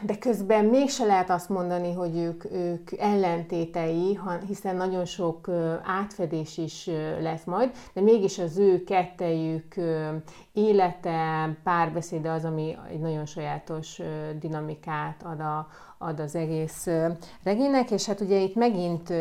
de 0.02 0.18
közben 0.18 0.64
mégse 0.64 1.04
lehet 1.04 1.30
azt 1.30 1.48
mondani, 1.48 1.92
hogy 1.92 2.16
ők, 2.16 2.44
ők 2.52 2.92
ellentétei, 2.98 4.18
hiszen 4.46 4.76
nagyon 4.76 5.04
sok 5.04 5.48
átfedés 5.84 6.58
is 6.58 6.90
lesz 7.20 7.44
majd, 7.44 7.70
de 7.92 8.00
mégis 8.00 8.38
az 8.38 8.58
ő 8.58 8.84
kettejük 8.84 9.74
élete, 10.52 11.48
párbeszéde 11.64 12.30
az, 12.30 12.44
ami 12.44 12.76
egy 12.90 13.00
nagyon 13.00 13.26
sajátos 13.26 14.00
dinamikát 14.40 15.22
ad, 15.22 15.40
a, 15.40 15.68
ad 15.98 16.20
az 16.20 16.34
egész 16.34 16.86
regénynek, 17.42 17.90
és 17.90 18.06
hát 18.06 18.20
ugye 18.20 18.38
itt 18.38 18.54
megint 18.54 19.12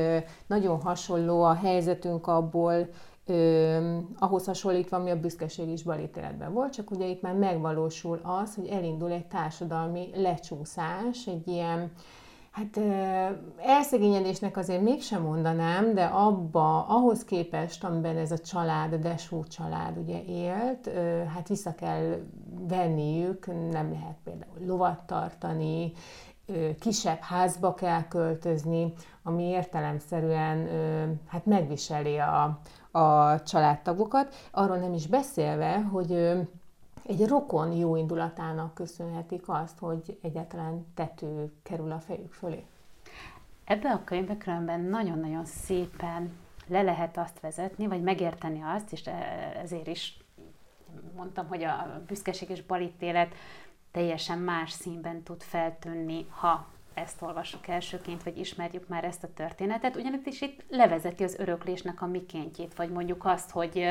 nagyon 0.48 0.82
hasonló 0.82 1.44
a 1.44 1.54
helyzetünk 1.54 2.28
abból, 2.28 2.88
ö, 3.26 3.98
ahhoz 4.20 4.46
hasonlítva, 4.46 4.98
ami 4.98 5.10
a 5.10 5.20
büszkeség 5.20 5.70
is 5.70 5.84
balítéletben 5.84 6.54
volt, 6.54 6.74
csak 6.74 6.92
ugye 6.92 7.08
itt 7.08 7.22
már 7.22 7.34
megvalósul 7.34 8.20
az, 8.24 8.56
hogy 8.56 8.68
elindul 8.68 9.12
egy 9.12 9.28
társadalmi 9.28 10.10
lecsúszás, 10.16 11.28
egy 11.28 11.48
ilyen, 11.48 11.92
hát 12.52 12.78
ö, 12.78 12.82
elszegényedésnek 13.58 14.58
azért 14.58 14.82
mégsem 14.82 15.22
mondanám, 15.22 15.94
de 15.94 16.04
abba, 16.04 16.86
ahhoz 16.88 17.24
képest, 17.24 17.84
amiben 17.84 18.18
ez 18.18 18.32
a 18.32 18.40
család, 18.40 18.94
a 18.94 18.98
Deshú 18.98 19.44
család 19.44 19.98
ugye 19.98 20.24
élt, 20.24 20.88
ö, 20.88 21.24
hát 21.34 21.48
vissza 21.48 21.76
kell 21.76 22.18
venniük, 22.68 23.46
nem 23.72 23.92
lehet 23.92 24.18
például 24.24 24.66
lovat 24.66 25.04
tartani, 25.06 25.92
kisebb 26.80 27.20
házba 27.20 27.74
kell 27.74 28.08
költözni, 28.08 28.94
ami 29.24 29.44
értelemszerűen 29.44 30.70
hát 31.28 31.46
megviseli 31.46 32.18
a, 32.18 32.60
a 32.92 33.44
családtagokat, 33.44 34.36
arról 34.52 34.78
nem 34.78 34.94
is 34.94 35.08
beszélve, 35.08 35.82
hogy 35.82 36.12
egy 37.08 37.28
rokon 37.28 37.72
jó 37.72 37.96
indulatának 37.96 38.74
köszönhetik 38.74 39.44
azt, 39.46 39.80
hogy 39.80 40.18
egyáltalán 40.22 40.86
tető 40.96 41.52
kerül 41.64 41.92
a 41.92 42.00
fejük 42.00 42.34
fölé. 42.34 42.66
Ebbe 43.64 43.92
a 43.92 44.04
könyvbe 44.04 44.38
különben 44.38 44.80
nagyon-nagyon 44.80 45.46
szépen 45.46 46.32
le 46.68 46.82
lehet 46.82 47.18
azt 47.18 47.40
vezetni, 47.40 47.88
vagy 47.88 48.02
megérteni 48.02 48.62
azt, 48.76 48.92
és 48.92 49.08
e, 49.08 49.12
ezért 49.62 49.88
is 49.88 50.18
mondtam, 51.16 51.48
hogy 51.48 51.64
a 51.64 52.02
büszkeség 52.08 52.50
és 52.50 52.64
balítélet 52.64 53.34
teljesen 53.92 54.38
más 54.38 54.72
színben 54.72 55.24
tud 55.24 55.42
feltűnni, 55.42 56.26
ha 56.30 56.68
ezt 56.94 57.22
olvassuk 57.22 57.68
elsőként, 57.68 58.24
vagy 58.24 58.38
ismerjük 58.38 58.88
már 58.88 59.04
ezt 59.04 59.24
a 59.24 59.34
történetet, 59.34 59.96
ugyanis 59.96 60.42
itt 60.42 60.64
levezeti 60.70 61.24
az 61.24 61.36
öröklésnek 61.40 62.02
a 62.02 62.06
mikéntjét, 62.06 62.76
vagy 62.76 62.90
mondjuk 62.90 63.26
azt, 63.26 63.50
hogy, 63.50 63.90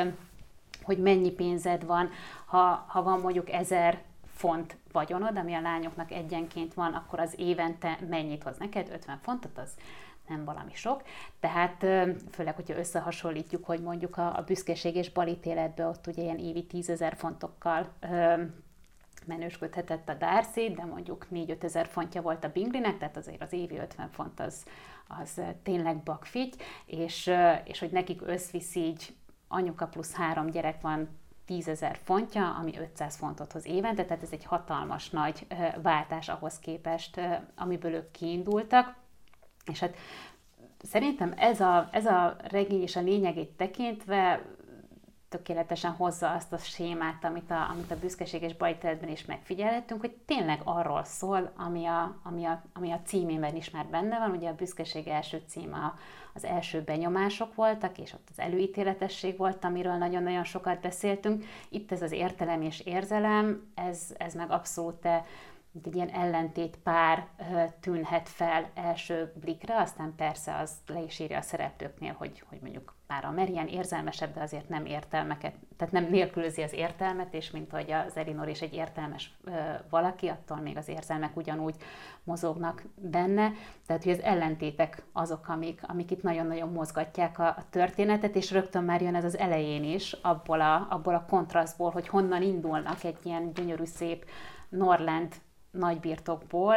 hogy 0.83 0.99
mennyi 0.99 1.31
pénzed 1.31 1.87
van, 1.87 2.11
ha, 2.47 2.85
ha 2.89 3.03
van 3.03 3.21
mondjuk 3.21 3.51
ezer 3.51 4.03
font 4.35 4.77
vagyonod, 4.93 5.37
ami 5.37 5.55
a 5.55 5.61
lányoknak 5.61 6.11
egyenként 6.11 6.75
van, 6.75 6.93
akkor 6.93 7.21
az 7.21 7.35
évente 7.37 7.99
mennyit 8.09 8.43
hoz 8.43 8.59
neked? 8.59 8.89
50 8.93 9.19
fontot, 9.23 9.59
az 9.59 9.71
nem 10.29 10.45
valami 10.45 10.75
sok. 10.75 11.03
Tehát 11.41 11.79
főleg, 12.31 12.55
hogyha 12.55 12.79
összehasonlítjuk, 12.79 13.65
hogy 13.65 13.81
mondjuk 13.81 14.17
a, 14.17 14.37
a 14.37 14.45
büszkeség 14.47 14.97
és 14.97 15.11
balítéletben 15.11 15.87
ott 15.87 16.07
ugye 16.07 16.23
ilyen 16.23 16.39
évi 16.39 16.65
10 16.65 16.91
ezer 16.91 17.17
fontokkal 17.17 17.89
menősködhetett 19.27 20.09
a 20.09 20.15
Darcy, 20.15 20.71
de 20.71 20.85
mondjuk 20.85 21.27
4-5 21.33 21.63
ezer 21.63 21.87
fontja 21.87 22.23
volt 22.23 22.45
a 22.45 22.51
Bingleynek, 22.53 22.99
tehát 22.99 23.17
azért 23.17 23.43
az 23.43 23.53
évi 23.53 23.79
50 23.79 24.09
font 24.11 24.41
az, 24.41 24.65
az 25.09 25.41
tényleg 25.63 26.03
bakfigy, 26.03 26.55
és, 26.87 27.31
és 27.65 27.79
hogy 27.79 27.91
nekik 27.91 28.21
összvisz 28.25 28.75
így 28.75 29.15
anyuka 29.49 29.87
plusz 29.87 30.15
három 30.15 30.47
gyerek 30.47 30.81
van 30.81 31.09
10 31.47 31.69
ezer 31.69 31.99
fontja, 32.03 32.55
ami 32.55 32.79
500 32.79 33.17
fontot 33.17 33.53
hoz 33.53 33.67
évente, 33.67 34.05
tehát 34.05 34.23
ez 34.23 34.33
egy 34.33 34.45
hatalmas 34.45 35.11
nagy 35.11 35.47
váltás 35.83 36.29
ahhoz 36.29 36.59
képest, 36.59 37.21
amiből 37.57 37.93
ők 37.93 38.11
kiindultak. 38.11 38.95
És 39.67 39.81
hát 39.81 39.97
szerintem 40.83 41.35
ez 41.37 41.61
a, 41.61 41.89
ez 41.93 42.07
a 42.07 42.37
regény 42.43 42.83
és 42.83 42.97
a 42.97 43.01
lényegét 43.01 43.51
tekintve 43.51 44.43
tökéletesen 45.31 45.91
hozza 45.91 46.31
azt 46.33 46.53
a 46.53 46.59
sémát, 46.59 47.25
amit 47.25 47.51
a, 47.51 47.71
amit 47.71 47.91
a 47.91 47.99
büszkeség 47.99 48.43
és 48.43 48.57
bajteletben 48.57 49.09
is 49.09 49.25
megfigyelhettünk, 49.25 50.01
hogy 50.01 50.17
tényleg 50.27 50.61
arról 50.65 51.05
szól, 51.05 51.53
ami 51.57 51.87
a, 51.87 52.21
ami, 52.23 52.45
a, 52.45 52.63
ami 52.73 52.91
a 52.91 53.01
címében 53.05 53.57
is 53.57 53.71
már 53.71 53.87
benne 53.87 54.19
van. 54.19 54.31
Ugye 54.31 54.49
a 54.49 54.55
büszkeség 54.55 55.09
első 55.09 55.43
címe 55.47 55.95
az 56.35 56.45
első 56.45 56.83
benyomások 56.83 57.55
voltak, 57.55 57.99
és 57.99 58.13
ott 58.13 58.29
az 58.31 58.39
előítéletesség 58.39 59.37
volt, 59.37 59.65
amiről 59.65 59.95
nagyon-nagyon 59.95 60.45
sokat 60.45 60.81
beszéltünk. 60.81 61.45
Itt 61.69 61.93
ez 61.93 62.03
az 62.03 62.13
értelem 62.13 62.63
és 62.63 62.81
érzelem, 62.81 63.73
ez, 63.75 64.15
ez 64.19 64.35
meg 64.35 64.51
abszolút 64.51 65.09
mint 65.73 65.87
egy 65.87 65.95
ilyen 65.95 66.09
ellentét 66.09 66.77
pár 66.77 67.27
tűnhet 67.81 68.29
fel 68.29 68.71
első 68.75 69.33
blikre, 69.35 69.81
aztán 69.81 70.15
persze 70.17 70.57
az 70.57 70.73
le 70.87 71.01
is 71.01 71.19
írja 71.19 71.39
a 71.39 71.43
szereplőknél, 71.43 72.15
hogy, 72.19 72.43
hogy 72.49 72.59
mondjuk 72.61 72.95
már 73.11 73.25
a 73.25 73.31
Merian 73.31 73.67
érzelmesebb, 73.67 74.35
de 74.35 74.41
azért 74.41 74.69
nem 74.69 74.85
értelmeket, 74.85 75.55
tehát 75.77 75.93
nem 75.93 76.07
nélkülözi 76.11 76.63
az 76.63 76.73
értelmet, 76.73 77.35
és 77.35 77.51
mint 77.51 77.71
hogy 77.71 77.93
az 77.93 78.17
Elinor 78.17 78.49
is 78.49 78.61
egy 78.61 78.75
értelmes 78.75 79.31
ö, 79.45 79.51
valaki, 79.91 80.29
attól 80.29 80.57
még 80.57 80.77
az 80.77 80.89
érzelmek 80.89 81.37
ugyanúgy 81.37 81.75
mozognak 82.25 82.83
benne. 82.95 83.53
Tehát, 83.87 84.03
hogy 84.03 84.13
az 84.13 84.23
ellentétek 84.23 85.03
azok, 85.13 85.49
amik, 85.49 85.81
amik 85.87 86.11
itt 86.11 86.23
nagyon-nagyon 86.23 86.73
mozgatják 86.73 87.39
a, 87.39 87.47
a 87.47 87.65
történetet, 87.71 88.37
és 88.37 88.51
rögtön 88.51 88.85
már 88.85 89.03
jön 89.03 89.15
ez 89.15 89.25
az 89.25 89.39
elején 89.39 89.85
is, 89.85 90.13
abból 90.13 90.61
a, 90.61 90.87
abból 90.91 91.15
a 91.15 91.27
kontrasztból, 91.29 91.91
hogy 91.91 92.09
honnan 92.09 92.43
indulnak 92.43 93.05
egy 93.05 93.19
ilyen 93.23 93.53
gyönyörű, 93.53 93.85
szép 93.85 94.25
Norland 94.69 95.35
nagybirtokból, 95.71 96.77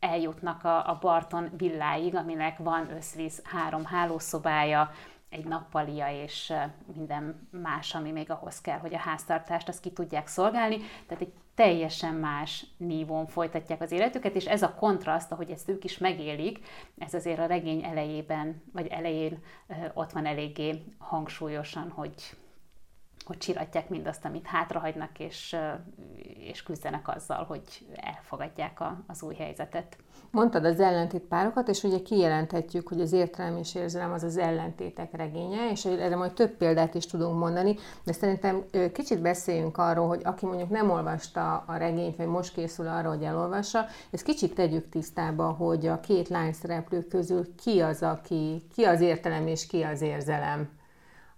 eljutnak 0.00 0.64
a, 0.64 0.88
a 0.88 0.98
Barton 1.00 1.50
villáig, 1.56 2.14
aminek 2.14 2.58
van 2.58 2.90
összvíz 2.96 3.42
három 3.44 3.84
hálószobája, 3.84 4.90
egy 5.30 5.44
nappalia 5.44 6.22
és 6.22 6.52
minden 6.94 7.48
más, 7.50 7.94
ami 7.94 8.10
még 8.10 8.30
ahhoz 8.30 8.60
kell, 8.60 8.78
hogy 8.78 8.94
a 8.94 8.98
háztartást 8.98 9.68
azt 9.68 9.80
ki 9.80 9.90
tudják 9.90 10.26
szolgálni. 10.26 10.76
Tehát 11.06 11.22
egy 11.22 11.32
teljesen 11.54 12.14
más 12.14 12.66
nívón 12.76 13.26
folytatják 13.26 13.80
az 13.80 13.92
életüket, 13.92 14.34
és 14.34 14.46
ez 14.46 14.62
a 14.62 14.74
kontraszt, 14.74 15.32
ahogy 15.32 15.50
ezt 15.50 15.68
ők 15.68 15.84
is 15.84 15.98
megélik, 15.98 16.58
ez 16.98 17.14
azért 17.14 17.38
a 17.38 17.46
regény 17.46 17.84
elejében, 17.84 18.62
vagy 18.72 18.86
elején 18.86 19.42
ott 19.94 20.12
van 20.12 20.26
eléggé 20.26 20.84
hangsúlyosan, 20.98 21.90
hogy 21.90 22.14
hogy 23.30 23.38
csiratják 23.38 23.88
mindazt, 23.88 24.24
amit 24.24 24.46
hátrahagynak, 24.46 25.18
és, 25.18 25.56
és 26.38 26.62
küzdenek 26.62 27.08
azzal, 27.08 27.44
hogy 27.44 27.62
elfogadják 27.94 28.80
a, 28.80 29.04
az 29.06 29.22
új 29.22 29.34
helyzetet. 29.34 29.96
Mondtad 30.30 30.64
az 30.64 30.80
ellentét 30.80 31.22
párokat, 31.22 31.68
és 31.68 31.82
ugye 31.82 32.02
kijelenthetjük, 32.02 32.88
hogy 32.88 33.00
az 33.00 33.12
értelem 33.12 33.56
és 33.56 33.74
érzelem 33.74 34.12
az 34.12 34.22
az 34.22 34.36
ellentétek 34.36 35.16
regénye, 35.16 35.70
és 35.70 35.84
erre 35.84 36.16
majd 36.16 36.32
több 36.32 36.50
példát 36.50 36.94
is 36.94 37.06
tudunk 37.06 37.38
mondani, 37.38 37.76
de 38.04 38.12
szerintem 38.12 38.64
kicsit 38.92 39.20
beszéljünk 39.20 39.78
arról, 39.78 40.08
hogy 40.08 40.20
aki 40.24 40.46
mondjuk 40.46 40.70
nem 40.70 40.90
olvasta 40.90 41.64
a 41.66 41.76
regényt, 41.76 42.16
vagy 42.16 42.26
most 42.26 42.54
készül 42.54 42.88
arra, 42.88 43.08
hogy 43.08 43.22
elolvassa, 43.22 43.86
ezt 44.10 44.24
kicsit 44.24 44.54
tegyük 44.54 44.88
tisztába, 44.88 45.50
hogy 45.50 45.86
a 45.86 46.00
két 46.00 46.28
lány 46.28 46.52
szereplő 46.52 47.06
közül 47.06 47.54
ki 47.54 47.80
az, 47.80 48.02
aki, 48.02 48.62
ki 48.74 48.84
az 48.84 49.00
értelem 49.00 49.46
és 49.46 49.66
ki 49.66 49.82
az 49.82 50.00
érzelem 50.00 50.78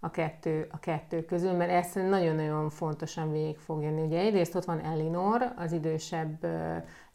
a 0.04 0.10
kettő, 0.10 0.68
a 0.70 0.78
kettő 0.78 1.24
közül, 1.24 1.52
mert 1.52 1.70
ezt 1.70 1.94
nagyon-nagyon 1.94 2.70
fontosan 2.70 3.32
végig 3.32 3.58
fog 3.58 3.82
jönni. 3.82 4.02
Ugye 4.02 4.18
egyrészt 4.18 4.54
ott 4.54 4.64
van 4.64 4.80
Elinor, 4.80 5.52
az 5.56 5.72
idősebb 5.72 6.46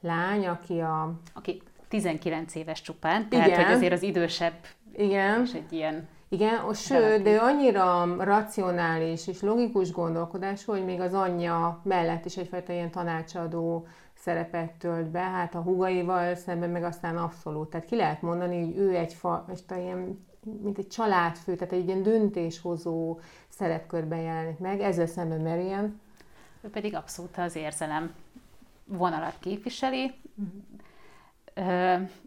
lány, 0.02 0.48
aki 0.48 0.80
a... 0.80 1.14
Aki 1.34 1.62
19 1.88 2.56
éves 2.56 2.82
csupán, 2.82 3.30
tehát 3.30 3.48
Igen. 3.48 3.64
hogy 3.64 3.74
azért 3.74 3.94
az 3.94 4.04
idősebb 4.04 4.54
Igen. 4.96 5.42
és 5.42 5.54
egy 5.54 5.74
ilyen 5.74 6.08
igen, 6.30 6.74
sőt, 6.74 7.22
de 7.22 7.38
annyira 7.38 8.16
racionális 8.24 9.28
és 9.28 9.42
logikus 9.42 9.92
gondolkodás, 9.92 10.66
hogy 10.66 10.86
még 10.86 11.00
az 11.00 11.14
anyja 11.14 11.82
mellett 11.84 12.26
is 12.26 12.38
egyfajta 12.38 12.74
ilyen 12.74 12.92
tanácsadó 12.92 13.88
szerepet 14.14 14.72
tölt 14.72 15.08
be, 15.08 15.20
hát 15.20 15.56
a 15.56 15.62
hugaival 15.62 16.36
szemben 16.36 16.70
meg 16.70 16.84
aztán 16.84 17.18
abszolút. 17.18 17.70
Tehát 17.70 17.86
ki 17.86 17.96
lehet 17.96 18.22
mondani, 18.22 18.66
hogy 18.66 18.78
ő 18.78 18.96
egy 18.96 19.14
fa, 19.14 19.46
ilyen 19.78 20.27
mint 20.44 20.78
egy 20.78 20.88
családfő, 20.88 21.56
tehát 21.56 21.74
egy 21.74 21.88
ilyen 21.88 22.04
döntéshozó 22.04 23.20
szerepkörben 23.48 24.20
jelenik 24.20 24.60
meg, 24.60 24.82
ezzel 24.82 25.06
szemben 25.06 25.42
Marian. 25.42 26.00
Ő 26.62 26.70
pedig 26.70 26.96
abszolút 26.96 27.38
az 27.38 27.56
érzelem 27.56 28.14
vonalat 28.86 29.36
képviseli, 29.40 30.14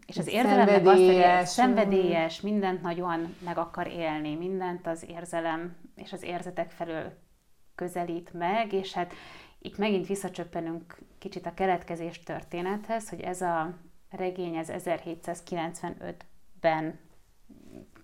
és 0.05 0.17
az 0.17 0.27
érzelem 0.27 0.65
meg 0.65 0.85
azt, 0.85 1.01
hogy 1.01 1.45
szenvedélyes, 1.45 2.41
mindent 2.41 2.81
nagyon 2.81 3.35
meg 3.45 3.57
akar 3.57 3.87
élni, 3.87 4.35
mindent 4.35 4.87
az 4.87 5.05
érzelem 5.07 5.75
és 5.95 6.13
az 6.13 6.23
érzetek 6.23 6.69
felől 6.69 7.13
közelít 7.75 8.33
meg, 8.33 8.73
és 8.73 8.93
hát 8.93 9.13
itt 9.59 9.77
megint 9.77 10.07
visszacsöppenünk 10.07 10.97
kicsit 11.17 11.45
a 11.45 11.53
keletkezés 11.53 12.23
történethez, 12.23 13.09
hogy 13.09 13.21
ez 13.21 13.41
a 13.41 13.77
regény 14.09 14.55
ez 14.55 14.67
1795-ben 14.71 16.99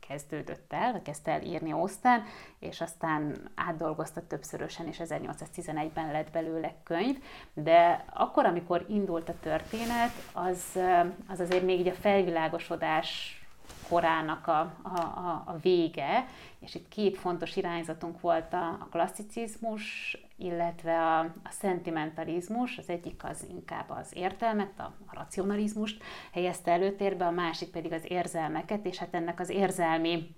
kezdődött 0.08 0.74
el, 0.74 1.02
kezdte 1.02 1.32
el 1.32 1.42
írni 1.42 1.74
Osztán, 1.74 2.24
és 2.60 2.82
aztán 2.82 3.50
átdolgozta 3.56 4.28
többszörösen, 4.28 4.88
és 4.88 5.02
1811-ben 5.04 6.12
lett 6.12 6.32
belőle 6.32 6.76
könyv, 6.84 7.18
de 7.54 8.06
akkor, 8.14 8.46
amikor 8.46 8.86
indult 8.90 9.30
a 9.30 9.40
történet, 9.40 10.12
az, 10.34 10.80
az 11.28 11.40
azért 11.40 11.64
még 11.64 11.80
így 11.80 11.88
a 11.88 11.94
felvilágosodás 11.94 13.42
korának 13.90 14.48
a, 14.48 14.60
a, 14.82 15.00
a, 15.00 15.44
a 15.46 15.58
vége, 15.62 16.26
és 16.60 16.76
itt 16.76 16.88
két 16.88 17.18
fontos 17.18 17.56
irányzatunk 17.56 18.22
volt 18.22 18.54
a, 18.54 18.68
a 18.68 18.88
klasszicizmus, 18.92 20.18
illetve 20.38 21.00
a, 21.00 21.20
a 21.20 21.50
szentimentalizmus, 21.50 22.78
az 22.78 22.90
egyik 22.90 23.24
az 23.24 23.46
inkább 23.50 23.90
az 23.90 24.12
értelmet, 24.14 24.80
a, 24.80 24.94
a 25.06 25.14
racionalizmust 25.14 26.04
helyezte 26.32 26.72
előtérbe, 26.72 27.26
a 27.26 27.32
másik 27.32 27.70
pedig 27.70 27.94
az 27.94 28.04
érzelmeket, 28.08 28.86
és 28.86 28.98
hát 28.98 29.14
ennek 29.14 29.40
az 29.40 29.50
érzelmi 29.50 30.36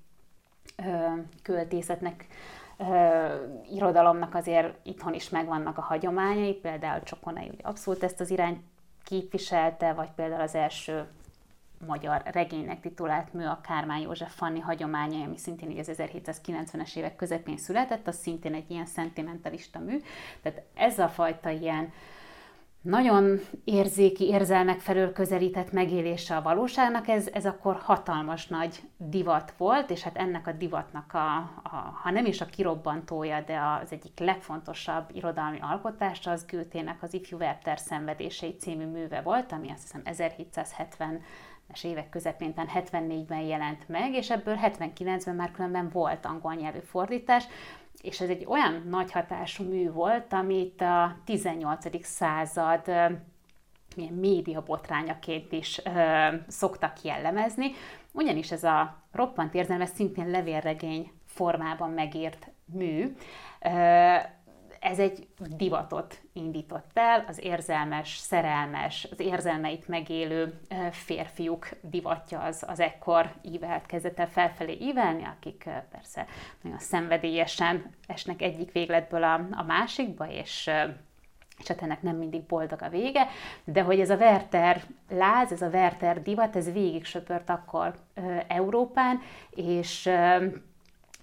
ö, 0.75 1.07
költészetnek 1.43 2.27
ö, 2.77 3.27
irodalomnak 3.71 4.35
azért 4.35 4.77
itthon 4.83 5.13
is 5.13 5.29
megvannak 5.29 5.77
a 5.77 5.81
hagyományai, 5.81 6.53
például 6.53 7.03
Csokonai 7.03 7.49
ugye 7.49 7.63
abszolút 7.63 8.03
ezt 8.03 8.19
az 8.19 8.29
irányt 8.29 8.59
képviselte, 9.03 9.93
vagy 9.93 10.09
például 10.15 10.41
az 10.41 10.55
első 10.55 11.07
magyar 11.87 12.21
regénynek 12.25 12.79
titulált 12.79 13.33
mű 13.33 13.45
a 13.45 13.61
Kármán 13.63 13.99
József 13.99 14.35
Fanni 14.35 14.59
hagyománya, 14.59 15.25
ami 15.25 15.37
szintén 15.37 15.71
így 15.71 15.79
az 15.79 15.91
1790-es 15.97 16.95
évek 16.95 17.15
közepén 17.15 17.57
született, 17.57 18.07
az 18.07 18.15
szintén 18.15 18.53
egy 18.53 18.71
ilyen 18.71 18.85
szentimentalista 18.85 19.79
mű. 19.79 19.97
Tehát 20.41 20.61
ez 20.73 20.99
a 20.99 21.07
fajta 21.07 21.49
ilyen 21.49 21.91
nagyon 22.81 23.39
érzéki 23.63 24.27
érzelmek 24.27 24.79
felől 24.79 25.13
közelített 25.13 25.71
megélése 25.71 26.35
a 26.35 26.41
valóságnak, 26.41 27.07
ez, 27.07 27.27
ez 27.33 27.45
akkor 27.45 27.75
hatalmas 27.75 28.47
nagy 28.47 28.81
divat 28.97 29.53
volt, 29.57 29.89
és 29.89 30.01
hát 30.01 30.17
ennek 30.17 30.47
a 30.47 30.51
divatnak, 30.51 31.13
a, 31.13 31.35
a, 31.63 31.99
ha 32.01 32.11
nem 32.11 32.25
is 32.25 32.41
a 32.41 32.45
kirobbantója, 32.45 33.41
de 33.41 33.59
az 33.83 33.91
egyik 33.91 34.19
legfontosabb 34.19 35.09
irodalmi 35.11 35.57
alkotása 35.61 36.31
az 36.31 36.45
Gőtének 36.45 37.03
az 37.03 37.13
Ifjú 37.13 37.37
Werther 37.37 37.79
szenvedései 37.79 38.55
című 38.55 38.85
műve 38.85 39.21
volt, 39.21 39.51
ami 39.51 39.71
azt 39.71 39.81
hiszem 39.81 40.01
1770 40.03 41.21
es 41.73 41.83
évek 41.83 42.09
közepén, 42.09 42.53
74-ben 42.55 43.41
jelent 43.41 43.87
meg, 43.87 44.13
és 44.13 44.29
ebből 44.29 44.57
79-ben 44.61 45.35
már 45.35 45.51
különben 45.51 45.89
volt 45.89 46.25
angol 46.25 46.53
nyelvű 46.53 46.79
fordítás, 46.79 47.43
és 48.01 48.21
ez 48.21 48.29
egy 48.29 48.45
olyan 48.47 48.83
nagy 48.89 49.11
hatású 49.11 49.63
mű 49.63 49.91
volt, 49.91 50.33
amit 50.33 50.81
a 50.81 51.15
18. 51.25 52.05
század 52.05 52.81
milyen 53.95 54.13
média 54.13 54.63
botrányaként 54.63 55.51
is 55.51 55.81
ö, 55.85 56.27
szoktak 56.47 57.01
jellemezni, 57.01 57.71
ugyanis 58.11 58.51
ez 58.51 58.63
a 58.63 59.03
roppant 59.11 59.53
érzelmes, 59.53 59.89
szintén 59.89 60.29
levélregény 60.29 61.11
formában 61.25 61.89
megírt 61.89 62.51
mű, 62.65 63.15
ö, 63.59 64.15
ez 64.79 64.99
egy 64.99 65.27
divatot 65.37 66.21
indított 66.33 66.91
el, 66.93 67.25
az 67.27 67.43
érzelmes, 67.43 68.17
szerelmes, 68.17 69.07
az 69.11 69.19
érzelmeit 69.19 69.87
megélő 69.87 70.59
férfiuk 70.91 71.69
divatja 71.81 72.39
az, 72.39 72.63
az 72.67 72.79
ekkor 72.79 73.33
ívelt, 73.41 73.85
kezdett 73.85 74.19
el 74.19 74.29
felfelé 74.29 74.77
ívelni, 74.81 75.23
akik 75.23 75.69
persze 75.91 76.25
nagyon 76.61 76.79
szenvedélyesen 76.79 77.95
esnek 78.07 78.41
egyik 78.41 78.71
végletből 78.71 79.23
a, 79.23 79.33
a 79.51 79.63
másikba, 79.63 80.31
és 80.31 80.71
és 81.59 81.67
hát 81.67 81.81
ennek 81.81 82.01
nem 82.01 82.15
mindig 82.15 82.41
boldog 82.41 82.81
a 82.81 82.89
vége, 82.89 83.27
de 83.63 83.81
hogy 83.81 83.99
ez 83.99 84.09
a 84.09 84.15
Werther 84.15 84.81
láz, 85.09 85.51
ez 85.51 85.61
a 85.61 85.67
Werther 85.67 86.21
divat, 86.21 86.55
ez 86.55 86.71
végig 86.71 87.05
söpört 87.05 87.49
akkor 87.49 87.95
Európán, 88.47 89.21
és 89.49 90.09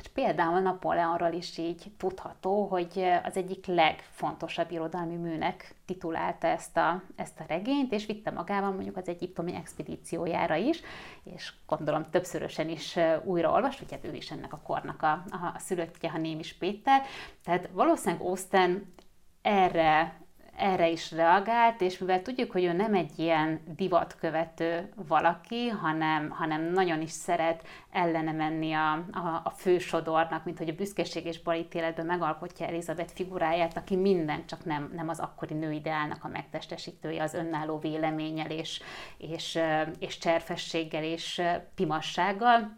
és 0.06 0.12
például 0.12 0.60
Napóleonról 0.60 1.32
is 1.32 1.58
így 1.58 1.92
tudható, 1.96 2.66
hogy 2.66 3.04
az 3.24 3.36
egyik 3.36 3.66
legfontosabb 3.66 4.70
irodalmi 4.70 5.16
műnek 5.16 5.74
titulálta 5.84 6.46
ezt 6.46 6.76
a, 6.76 7.02
ezt 7.16 7.40
a 7.40 7.44
regényt, 7.48 7.92
és 7.92 8.06
vitte 8.06 8.30
magával 8.30 8.70
mondjuk 8.70 8.96
az 8.96 9.08
egyiptomi 9.08 9.54
expedíciójára 9.54 10.54
is, 10.54 10.80
és 11.24 11.52
gondolom 11.66 12.10
többszörösen 12.10 12.68
is 12.68 12.98
újraolvas, 13.24 13.78
hogy 13.78 13.90
hát 13.90 14.04
ő 14.04 14.14
is 14.14 14.30
ennek 14.30 14.52
a 14.52 14.60
kornak 14.62 15.02
a, 15.02 15.12
a, 15.12 15.52
a 15.54 15.58
szülöttje, 15.58 16.10
ha 16.10 16.18
Némis 16.18 16.52
Péter. 16.52 17.02
Tehát 17.44 17.68
valószínűleg 17.72 18.26
Austen 18.26 18.94
erre 19.42 20.20
erre 20.56 20.88
is 20.88 21.12
reagált, 21.12 21.80
és 21.80 21.98
mivel 21.98 22.22
tudjuk, 22.22 22.50
hogy 22.50 22.64
ő 22.64 22.72
nem 22.72 22.94
egy 22.94 23.18
ilyen 23.18 23.60
divatkövető 23.76 24.92
valaki, 25.08 25.68
hanem, 25.68 26.30
hanem 26.30 26.62
nagyon 26.62 27.00
is 27.00 27.10
szeret 27.10 27.66
ellene 27.90 28.32
menni 28.32 28.72
a, 28.72 28.92
a, 28.92 29.40
a 29.44 29.50
fősodornak, 29.50 30.44
mint 30.44 30.58
hogy 30.58 30.68
a 30.68 30.74
büszkeség 30.74 31.26
és 31.26 31.42
balítéletben 31.42 32.06
megalkotja 32.06 32.66
Elizabeth 32.66 33.12
figuráját, 33.12 33.76
aki 33.76 33.96
minden, 33.96 34.46
csak 34.46 34.64
nem, 34.64 34.90
nem 34.94 35.08
az 35.08 35.18
akkori 35.18 35.54
nőideálnak 35.54 36.24
a 36.24 36.28
megtestesítője, 36.28 37.22
az 37.22 37.34
önálló 37.34 37.78
véleménnyel 37.78 38.50
és, 38.50 38.80
és, 39.16 39.58
és 39.98 40.18
cserfességgel 40.18 41.04
és 41.04 41.42
pimassággal. 41.74 42.76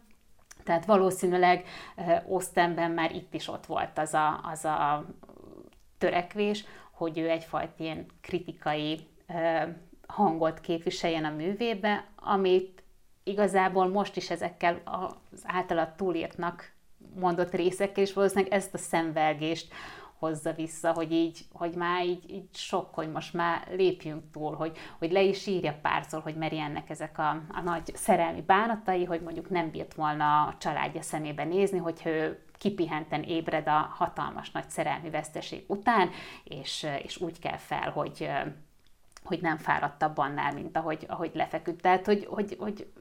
Tehát 0.63 0.85
valószínűleg 0.85 1.65
Osztenben 2.27 2.91
már 2.91 3.15
itt 3.15 3.33
is 3.33 3.47
ott 3.47 3.65
volt 3.65 3.97
az 3.97 4.13
a, 4.13 4.39
az 4.51 4.65
a 4.65 5.05
törekvés, 5.97 6.65
hogy 6.99 7.17
ő 7.17 7.29
egyfajta 7.29 7.83
ilyen 7.83 8.05
kritikai 8.21 9.07
hangot 10.07 10.59
képviseljen 10.59 11.25
a 11.25 11.29
művébe, 11.35 12.05
amit 12.15 12.83
igazából 13.23 13.87
most 13.87 14.15
is 14.15 14.29
ezekkel 14.29 14.81
az 14.83 15.43
általad 15.43 15.89
túlírtnak 15.95 16.71
mondott 17.15 17.53
részekkel, 17.53 18.03
és 18.03 18.13
valószínűleg 18.13 18.53
ezt 18.53 18.73
a 18.73 18.77
szemvelgést 18.77 19.73
hozza 20.17 20.53
vissza, 20.53 20.93
hogy 20.93 21.11
így, 21.11 21.45
hogy 21.53 21.75
már 21.75 22.05
így, 22.05 22.31
így 22.31 22.55
sok, 22.55 22.93
hogy 22.93 23.11
most 23.11 23.33
már 23.33 23.67
lépjünk 23.71 24.23
túl, 24.31 24.55
hogy, 24.55 24.77
hogy 24.97 25.11
le 25.11 25.21
is 25.21 25.47
írja 25.47 25.79
párszor, 25.81 26.21
hogy 26.21 26.35
Meriennek 26.35 26.89
ezek 26.89 27.17
a, 27.17 27.29
a 27.29 27.61
nagy 27.63 27.91
szerelmi 27.95 28.41
bánatai, 28.41 29.05
hogy 29.05 29.21
mondjuk 29.21 29.49
nem 29.49 29.71
bírt 29.71 29.93
volna 29.93 30.43
a 30.43 30.55
családja 30.57 31.01
szemébe 31.01 31.43
nézni, 31.43 31.77
hogyha 31.77 32.09
ő 32.09 32.43
kipihenten 32.59 33.23
ébred 33.23 33.67
a 33.67 33.93
hatalmas 33.97 34.51
nagy 34.51 34.69
szerelmi 34.69 35.09
veszteség 35.09 35.63
után, 35.67 36.09
és, 36.43 36.87
és 37.03 37.17
úgy 37.17 37.39
kell 37.39 37.57
fel, 37.57 37.91
hogy, 37.91 38.29
hogy 39.23 39.41
nem 39.41 39.57
fáradtabb 39.57 40.17
annál, 40.17 40.53
mint 40.53 40.77
ahogy, 40.77 41.05
ahogy 41.07 41.31
lefeküdt. 41.33 41.81
Tehát, 41.81 42.05
hogy, 42.05 42.25
hogy, 42.25 42.55
hogy 42.59 42.91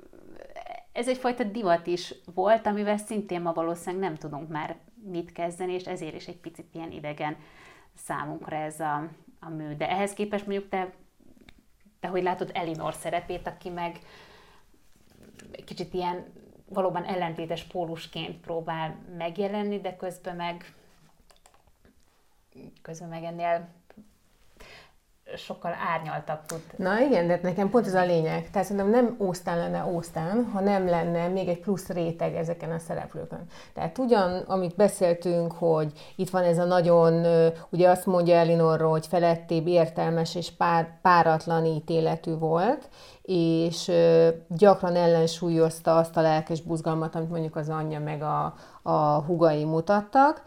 ez 0.92 1.08
egyfajta 1.08 1.44
divat 1.44 1.86
is 1.86 2.14
volt, 2.34 2.66
amivel 2.66 2.96
szintén 2.96 3.40
ma 3.40 3.52
valószínűleg 3.52 4.08
nem 4.08 4.14
tudunk 4.16 4.48
már 4.48 4.76
mit 5.04 5.32
kezdeni, 5.32 5.72
és 5.72 5.84
ezért 5.84 6.14
is 6.14 6.26
egy 6.26 6.36
picit 6.36 6.74
ilyen 6.74 6.90
idegen 6.90 7.36
számunkra 7.94 8.56
ez 8.56 8.80
a, 8.80 9.08
a 9.40 9.48
mű. 9.48 9.74
De 9.76 9.90
ehhez 9.90 10.12
képest 10.12 10.46
mondjuk 10.46 10.68
te, 10.68 10.92
te 12.00 12.08
hogy 12.08 12.22
látod 12.22 12.50
Elinor 12.54 12.94
szerepét, 12.94 13.46
aki 13.46 13.68
meg 13.68 13.98
kicsit 15.64 15.94
ilyen 15.94 16.32
valóban 16.68 17.04
ellentétes 17.04 17.62
pólusként 17.62 18.40
próbál 18.40 18.96
megjelenni, 19.16 19.80
de 19.80 19.96
közben 19.96 20.36
meg 20.36 20.74
közben 22.82 23.08
meg 23.08 23.24
ennél 23.24 23.68
sokkal 25.36 25.74
árnyaltabb 25.94 26.46
tud. 26.46 26.60
Na 26.76 27.00
igen, 27.00 27.26
de 27.26 27.40
nekem 27.42 27.70
pont 27.70 27.86
ez 27.86 27.94
a 27.94 28.04
lényeg. 28.04 28.50
Tehát 28.50 28.68
szerintem 28.68 28.90
nem 28.90 29.16
Ósztán 29.20 29.58
lenne 29.58 29.86
Ósztán, 29.86 30.50
ha 30.52 30.60
nem 30.60 30.88
lenne 30.88 31.28
még 31.28 31.48
egy 31.48 31.60
plusz 31.60 31.88
réteg 31.88 32.34
ezeken 32.34 32.70
a 32.70 32.78
szereplőkön. 32.78 33.44
Tehát 33.74 33.98
ugyan, 33.98 34.44
amit 34.46 34.76
beszéltünk, 34.76 35.52
hogy 35.52 35.92
itt 36.16 36.30
van 36.30 36.42
ez 36.42 36.58
a 36.58 36.64
nagyon, 36.64 37.26
ugye 37.70 37.88
azt 37.88 38.06
mondja 38.06 38.36
Elinorról, 38.36 38.90
hogy 38.90 39.06
felettébb, 39.06 39.66
értelmes 39.66 40.34
és 40.34 40.50
pár, 40.50 41.00
páratlan 41.02 41.64
ítéletű 41.64 42.36
volt, 42.36 42.88
és 43.22 43.90
gyakran 44.48 44.96
ellensúlyozta 44.96 45.96
azt 45.96 46.16
a 46.16 46.20
lelkes 46.20 46.62
buzgalmat, 46.62 47.14
amit 47.14 47.30
mondjuk 47.30 47.56
az 47.56 47.68
anyja 47.68 48.00
meg 48.00 48.22
a, 48.22 48.54
a 48.82 49.22
hugai 49.22 49.64
mutattak, 49.64 50.42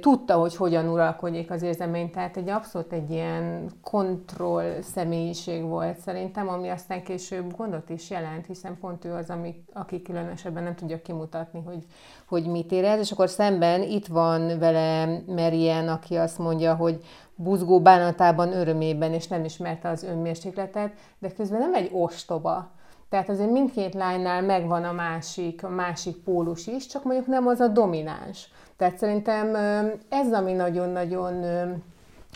tudta, 0.00 0.34
hogy 0.34 0.56
hogyan 0.56 0.88
uralkodik 0.88 1.50
az 1.50 1.62
érzemény, 1.62 2.10
tehát 2.10 2.36
egy 2.36 2.48
abszolút 2.48 2.92
egy 2.92 3.10
ilyen 3.10 3.70
kontroll 3.82 4.80
személyiség 4.80 5.62
volt 5.62 5.98
szerintem, 5.98 6.48
ami 6.48 6.68
aztán 6.68 7.02
később 7.02 7.56
gondot 7.56 7.90
is 7.90 8.10
jelent, 8.10 8.46
hiszen 8.46 8.78
pont 8.80 9.04
ő 9.04 9.12
az, 9.12 9.30
ami, 9.30 9.64
aki 9.72 10.02
különösebben 10.02 10.62
nem 10.62 10.74
tudja 10.74 11.02
kimutatni, 11.02 11.62
hogy, 11.66 11.84
hogy 12.26 12.46
mit 12.46 12.72
érez, 12.72 12.98
és 12.98 13.12
akkor 13.12 13.28
szemben 13.28 13.82
itt 13.82 14.06
van 14.06 14.58
vele 14.58 15.20
Merien, 15.26 15.88
aki 15.88 16.16
azt 16.16 16.38
mondja, 16.38 16.74
hogy 16.74 17.04
buzgó 17.34 17.80
bánatában, 17.80 18.52
örömében, 18.52 19.12
és 19.12 19.26
nem 19.26 19.44
ismerte 19.44 19.88
az 19.88 20.02
önmérsékletet, 20.02 20.92
de 21.18 21.32
közben 21.32 21.58
nem 21.58 21.74
egy 21.74 21.90
ostoba, 21.92 22.70
tehát 23.08 23.28
azért 23.28 23.50
mindkét 23.50 23.94
lánynál 23.94 24.42
megvan 24.42 24.84
a 24.84 24.92
másik, 24.92 25.64
a 25.64 25.68
másik 25.68 26.16
pólus 26.16 26.66
is, 26.66 26.86
csak 26.86 27.04
mondjuk 27.04 27.26
nem 27.26 27.46
az 27.46 27.60
a 27.60 27.68
domináns. 27.68 28.48
Tehát 28.78 28.98
szerintem 28.98 29.54
ez, 30.08 30.32
ami 30.32 30.52
nagyon-nagyon 30.52 31.44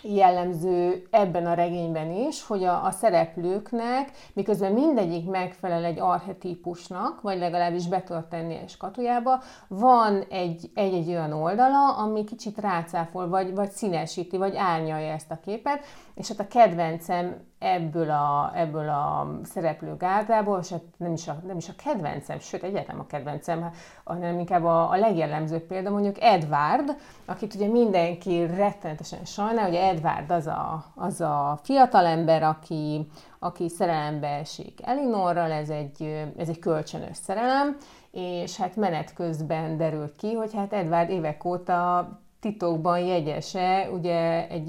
jellemző 0.02 1.06
ebben 1.10 1.46
a 1.46 1.54
regényben 1.54 2.10
is, 2.10 2.46
hogy 2.46 2.64
a, 2.64 2.84
a 2.84 2.90
szereplőknek, 2.90 4.10
miközben 4.32 4.72
mindegyik 4.72 5.30
megfelel 5.30 5.84
egy 5.84 6.00
archetípusnak, 6.00 7.20
vagy 7.20 7.38
legalábbis 7.38 7.88
be 7.88 8.02
tudod 8.02 8.26
tenni 8.26 8.54
egy 8.54 8.68
skatujába, 8.68 9.42
van 9.68 10.24
egy, 10.30 10.70
egy-egy 10.74 11.08
olyan 11.08 11.32
oldala, 11.32 11.96
ami 11.96 12.24
kicsit 12.24 12.58
rácáfol, 12.58 13.28
vagy, 13.28 13.54
vagy 13.54 13.70
színesíti, 13.70 14.36
vagy 14.36 14.56
árnyalja 14.56 15.12
ezt 15.12 15.30
a 15.30 15.40
képet, 15.44 15.84
és 16.14 16.28
hát 16.28 16.40
a 16.40 16.48
kedvencem 16.48 17.50
ebből 17.58 18.10
a, 18.10 18.52
ebből 18.54 18.88
a 18.88 19.30
szereplő 19.44 19.96
gárdából, 19.96 20.58
és 20.62 20.70
hát 20.70 20.82
nem 20.96 21.12
is, 21.12 21.28
a, 21.28 21.36
nem 21.46 21.56
is 21.56 21.68
a 21.68 21.72
kedvencem, 21.84 22.38
sőt, 22.38 22.62
egyáltalán 22.62 23.00
a 23.00 23.06
kedvencem, 23.06 23.70
hanem 24.04 24.38
inkább 24.38 24.64
a, 24.64 24.90
a 24.90 24.96
legjellemzőbb 24.96 25.62
példa 25.62 25.90
mondjuk 25.90 26.20
Edward, 26.20 26.96
akit 27.24 27.54
ugye 27.54 27.66
mindenki 27.66 28.46
rettenetesen 28.46 29.24
sajnál, 29.24 29.68
ugye 29.68 29.88
Edward 29.92 30.30
az 30.30 30.46
a, 30.46 30.84
az 30.94 31.20
a 31.20 31.58
fiatalember, 31.62 32.42
aki, 32.42 33.06
aki 33.38 33.68
szerelembe 33.68 34.28
esik 34.28 34.80
Elinorral, 34.82 35.50
ez 35.50 35.68
egy, 35.68 36.26
ez 36.36 36.48
egy 36.48 36.58
kölcsönös 36.58 37.16
szerelem, 37.16 37.76
és 38.10 38.56
hát 38.56 38.76
menet 38.76 39.14
közben 39.14 39.76
derül 39.76 40.16
ki, 40.16 40.32
hogy 40.32 40.54
hát 40.54 40.72
Edward 40.72 41.10
évek 41.10 41.44
óta 41.44 42.08
titokban 42.40 42.98
jegyese, 42.98 43.88
ugye 43.92 44.48
egy 44.48 44.68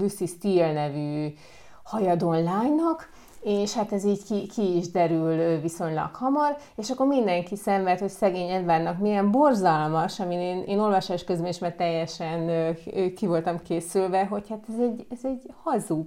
Lucy 0.00 0.26
Steele 0.26 0.72
nevű 0.72 1.34
hajadon 1.82 2.42
lánynak, 2.42 3.08
és 3.40 3.74
hát 3.74 3.92
ez 3.92 4.04
így 4.04 4.24
ki, 4.24 4.46
ki 4.46 4.76
is 4.76 4.90
derül 4.90 5.60
viszonylag 5.60 6.14
hamar, 6.14 6.56
és 6.76 6.90
akkor 6.90 7.06
mindenki 7.06 7.56
szenved, 7.56 7.98
hogy 7.98 8.08
szegény 8.08 8.50
Edvárnak 8.50 8.98
milyen 8.98 9.30
borzalmas, 9.30 10.20
amin 10.20 10.38
én, 10.38 10.62
én 10.66 10.78
olvasás 10.78 11.24
közben 11.24 11.48
is 11.48 11.58
mert 11.58 11.76
teljesen 11.76 12.74
ki 13.16 13.26
voltam 13.26 13.62
készülve, 13.62 14.24
hogy 14.24 14.48
hát 14.48 14.64
ez 14.68 14.80
egy, 14.80 15.06
ez 15.10 15.18
egy 15.22 15.52
hazug. 15.62 16.06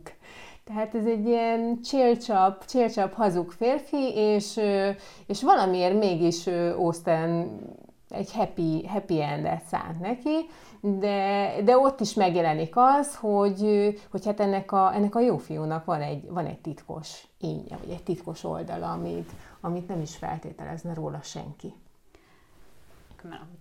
Tehát 0.64 0.96
ez 0.96 1.06
egy 1.06 1.28
ilyen 1.28 1.82
csélcsap, 1.82 2.66
csélcsap 2.66 3.14
hazug 3.14 3.52
férfi, 3.52 4.14
és, 4.16 4.60
és 5.28 5.44
valamiért 5.44 6.00
mégis 6.00 6.48
Austen 6.78 7.60
egy 8.10 8.32
happy, 8.34 8.88
happy 8.88 9.22
endet 9.22 9.64
szánt 9.64 10.00
neki, 10.00 10.50
de, 10.82 11.56
de 11.64 11.78
ott 11.78 12.00
is 12.00 12.14
megjelenik 12.14 12.74
az, 12.76 13.16
hogy, 13.16 13.94
hogy 14.10 14.26
hát 14.26 14.40
ennek 14.40 14.72
a, 14.72 14.94
ennek 14.96 15.16
a 15.16 15.20
jó 15.20 15.38
fiúnak 15.38 15.86
van 15.86 16.02
egy, 16.02 16.30
van 16.30 16.46
egy 16.46 16.60
titkos 16.60 17.28
énje, 17.38 17.78
vagy 17.78 17.90
egy 17.90 18.04
titkos 18.04 18.44
oldala, 18.44 18.92
amit, 18.92 19.32
amit 19.60 19.88
nem 19.88 20.02
is 20.02 20.16
feltételezne 20.16 20.94
róla 20.94 21.22
senki. 21.22 21.74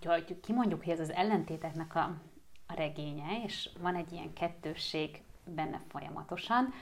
Ha 0.05 0.15
kimondjuk, 0.41 0.83
hogy 0.83 0.93
ez 0.93 0.99
az 0.99 1.11
ellentéteknek 1.11 1.95
a, 1.95 2.13
a 2.67 2.73
regénye, 2.75 3.43
és 3.45 3.69
van 3.81 3.95
egy 3.95 4.11
ilyen 4.11 4.33
kettősség 4.33 5.21
benne 5.45 5.81
folyamatosan, 5.87 6.73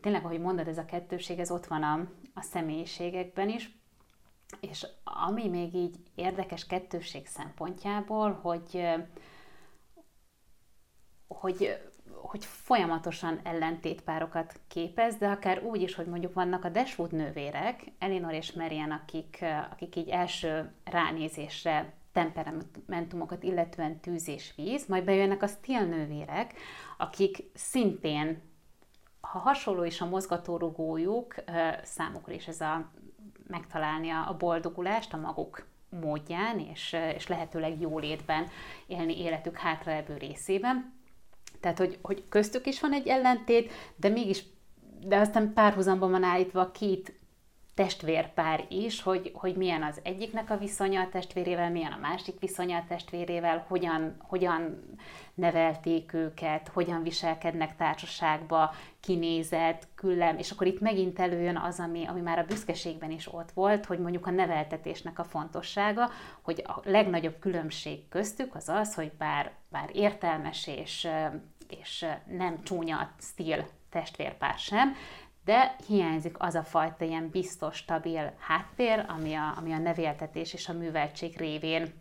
tényleg, 0.00 0.24
ahogy 0.24 0.40
mondod, 0.40 0.68
ez 0.68 0.78
a 0.78 0.84
kettőség, 0.84 1.38
ez 1.38 1.50
ott 1.50 1.66
van 1.66 1.82
a, 1.82 2.06
a 2.34 2.42
személyiségekben 2.42 3.48
is, 3.48 3.78
és 4.60 4.86
ami 5.04 5.48
még 5.48 5.74
így 5.74 5.96
érdekes 6.14 6.66
kettőség 6.66 7.26
szempontjából, 7.26 8.32
hogy 8.42 8.86
hogy, 11.38 11.78
hogy 12.12 12.44
folyamatosan 12.44 13.40
ellentétpárokat 13.42 14.60
képez, 14.68 15.16
de 15.16 15.28
akár 15.28 15.62
úgy 15.62 15.82
is, 15.82 15.94
hogy 15.94 16.06
mondjuk 16.06 16.34
vannak 16.34 16.64
a 16.64 16.68
Dashwood 16.68 17.12
nővérek, 17.12 17.84
Elinor 17.98 18.32
és 18.32 18.52
Marian, 18.52 18.90
akik, 18.90 19.44
akik 19.70 19.96
így 19.96 20.08
első 20.08 20.72
ránézésre 20.84 21.92
temperamentumokat, 22.12 23.42
illetően 23.42 24.00
tűz 24.00 24.28
és 24.28 24.52
víz, 24.56 24.86
majd 24.86 25.04
bejönnek 25.04 25.42
a 25.42 25.46
Steel 25.46 25.84
nővérek, 25.84 26.54
akik 26.96 27.50
szintén, 27.54 28.42
ha 29.20 29.38
hasonló 29.38 29.84
is 29.84 30.00
a 30.00 30.08
mozgatórugójuk, 30.08 31.34
számukra 31.82 32.32
is 32.32 32.48
ez 32.48 32.60
a 32.60 32.90
megtalálni 33.46 34.10
a 34.10 34.36
boldogulást 34.38 35.14
a 35.14 35.16
maguk 35.16 35.66
módján, 36.00 36.58
és, 36.58 36.96
és 37.14 37.26
lehetőleg 37.26 37.80
jólétben 37.80 38.46
élni 38.86 39.20
életük 39.20 39.56
hátraevő 39.56 40.16
részében. 40.16 40.99
Tehát, 41.60 41.78
hogy, 41.78 41.98
hogy 42.02 42.24
köztük 42.28 42.66
is 42.66 42.80
van 42.80 42.92
egy 42.92 43.06
ellentét, 43.06 43.72
de 43.96 44.08
mégis, 44.08 44.44
de 45.06 45.16
aztán 45.16 45.52
párhuzamban 45.52 46.10
van 46.10 46.22
állítva 46.22 46.60
a 46.60 46.70
két 46.70 47.19
testvérpár 47.80 48.64
is, 48.68 49.02
hogy, 49.02 49.30
hogy 49.34 49.56
milyen 49.56 49.82
az 49.82 50.00
egyiknek 50.02 50.50
a 50.50 50.56
viszonya 50.56 51.00
a 51.00 51.08
testvérével, 51.08 51.70
milyen 51.70 51.92
a 51.92 51.98
másik 52.00 52.40
viszonya 52.40 52.76
a 52.76 52.84
testvérével, 52.88 53.64
hogyan, 53.68 54.16
hogyan 54.18 54.82
nevelték 55.34 56.12
őket, 56.12 56.68
hogyan 56.68 57.02
viselkednek 57.02 57.76
társaságba, 57.76 58.74
kinézet, 59.00 59.88
küllem, 59.94 60.38
és 60.38 60.50
akkor 60.50 60.66
itt 60.66 60.80
megint 60.80 61.18
előjön 61.18 61.56
az, 61.56 61.80
ami, 61.80 62.06
ami 62.06 62.20
már 62.20 62.38
a 62.38 62.44
büszkeségben 62.44 63.10
is 63.10 63.32
ott 63.32 63.50
volt, 63.50 63.84
hogy 63.84 63.98
mondjuk 63.98 64.26
a 64.26 64.30
neveltetésnek 64.30 65.18
a 65.18 65.24
fontossága, 65.24 66.10
hogy 66.42 66.64
a 66.66 66.80
legnagyobb 66.84 67.38
különbség 67.38 68.08
köztük 68.08 68.54
az 68.54 68.68
az, 68.68 68.94
hogy 68.94 69.12
bár, 69.18 69.52
bár 69.68 69.90
értelmes 69.92 70.66
és, 70.66 71.08
és 71.68 72.06
nem 72.26 72.62
csúnya 72.62 73.10
stíl 73.20 73.66
testvérpár 73.90 74.58
sem, 74.58 74.94
de 75.44 75.76
hiányzik 75.86 76.36
az 76.38 76.54
a 76.54 76.62
fajta 76.62 77.04
ilyen 77.04 77.28
biztos, 77.30 77.76
stabil 77.76 78.32
háttér, 78.38 79.04
ami 79.08 79.34
a, 79.34 79.54
ami 79.56 79.72
a 79.72 79.78
nevéltetés 79.78 80.52
és 80.52 80.68
a 80.68 80.72
műveltség 80.72 81.36
révén 81.36 81.92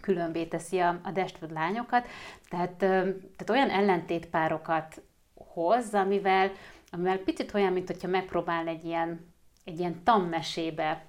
különbé 0.00 0.44
teszi 0.44 0.78
a, 0.78 1.00
a 1.02 1.10
Destwood 1.10 1.52
lányokat. 1.52 2.06
Tehát, 2.48 2.72
tehát 2.72 3.50
olyan 3.50 3.70
ellentétpárokat 3.70 5.02
hoz, 5.34 5.94
amivel, 5.94 6.50
amivel 6.90 7.18
picit 7.18 7.54
olyan, 7.54 7.72
mint 7.72 7.86
hogyha 7.86 8.08
megpróbál 8.08 8.66
egy 8.66 8.84
ilyen, 8.84 9.32
egy 9.64 9.78
ilyen 9.78 10.02
tanmesébe 10.04 11.04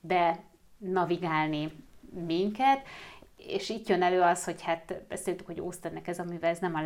be 0.00 0.42
navigálni 0.78 1.72
minket, 2.26 2.86
és 3.36 3.68
itt 3.68 3.88
jön 3.88 4.02
elő 4.02 4.20
az, 4.20 4.44
hogy 4.44 4.62
hát 4.62 5.02
beszéltük, 5.08 5.46
hogy 5.46 5.60
Ósztennek 5.60 6.08
ez 6.08 6.18
a 6.18 6.24
műve, 6.24 6.48
ez 6.48 6.58
nem 6.58 6.74
a 6.74 6.80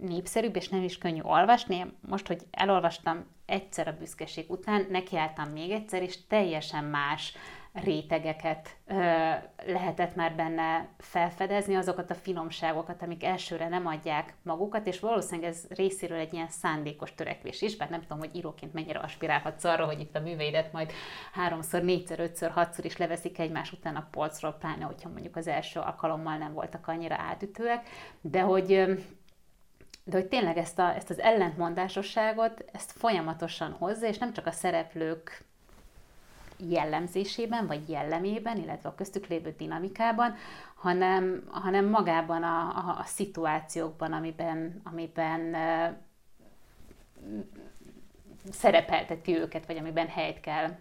legnépszerűbb, 0.00 0.56
és 0.56 0.68
nem 0.68 0.82
is 0.82 0.98
könnyű 0.98 1.20
olvasni. 1.22 1.86
Most, 2.08 2.26
hogy 2.26 2.42
elolvastam 2.50 3.26
egyszer 3.46 3.88
a 3.88 3.96
büszkeség 3.98 4.50
után, 4.50 4.86
nekiálltam 4.90 5.48
még 5.48 5.70
egyszer, 5.70 6.02
és 6.02 6.26
teljesen 6.26 6.84
más 6.84 7.34
rétegeket 7.72 8.76
ö, 8.86 8.94
lehetett 9.66 10.14
már 10.14 10.34
benne 10.34 10.88
felfedezni, 10.98 11.74
azokat 11.74 12.10
a 12.10 12.14
finomságokat, 12.14 13.02
amik 13.02 13.24
elsőre 13.24 13.68
nem 13.68 13.86
adják 13.86 14.34
magukat, 14.42 14.86
és 14.86 15.00
valószínűleg 15.00 15.50
ez 15.50 15.64
részéről 15.68 16.18
egy 16.18 16.32
ilyen 16.32 16.48
szándékos 16.48 17.14
törekvés 17.14 17.62
is, 17.62 17.76
bár 17.76 17.90
nem 17.90 18.00
tudom, 18.00 18.18
hogy 18.18 18.36
íróként 18.36 18.72
mennyire 18.72 18.98
aspirálhatsz 18.98 19.64
arra, 19.64 19.84
hogy 19.84 20.00
itt 20.00 20.16
a 20.16 20.20
műveidet 20.20 20.72
majd 20.72 20.92
háromszor, 21.32 21.82
négyszer, 21.82 22.20
ötször, 22.20 22.50
hatszor 22.50 22.84
is 22.84 22.96
leveszik 22.96 23.38
egymás 23.38 23.72
után 23.72 23.96
a 23.96 24.08
polcról, 24.10 24.52
pláne, 24.52 24.84
hogyha 24.84 25.08
mondjuk 25.08 25.36
az 25.36 25.46
első 25.46 25.80
alkalommal 25.80 26.36
nem 26.36 26.52
voltak 26.52 26.88
annyira 26.88 27.16
átütőek, 27.18 27.88
de 28.20 28.40
hogy 28.40 28.98
de 30.08 30.16
hogy 30.16 30.26
tényleg 30.26 30.56
ezt, 30.56 30.78
a, 30.78 30.94
ezt 30.94 31.10
az 31.10 31.18
ellentmondásosságot, 31.18 32.64
ezt 32.72 32.92
folyamatosan 32.92 33.72
hozza, 33.72 34.06
és 34.06 34.18
nem 34.18 34.32
csak 34.32 34.46
a 34.46 34.50
szereplők 34.50 35.44
jellemzésében, 36.56 37.66
vagy 37.66 37.88
jellemében, 37.88 38.56
illetve 38.56 38.88
a 38.88 38.94
köztük 38.94 39.26
lévő 39.26 39.54
dinamikában, 39.58 40.34
hanem, 40.74 41.48
hanem 41.50 41.84
magában 41.84 42.42
a, 42.42 42.60
a, 42.60 42.96
a 42.98 43.04
szituációkban, 43.04 44.12
amiben, 44.12 44.80
amiben 44.84 45.40
uh, 45.40 45.96
szerepelteti 48.52 49.36
őket, 49.36 49.66
vagy 49.66 49.76
amiben 49.76 50.08
helyt 50.08 50.40
kell 50.40 50.76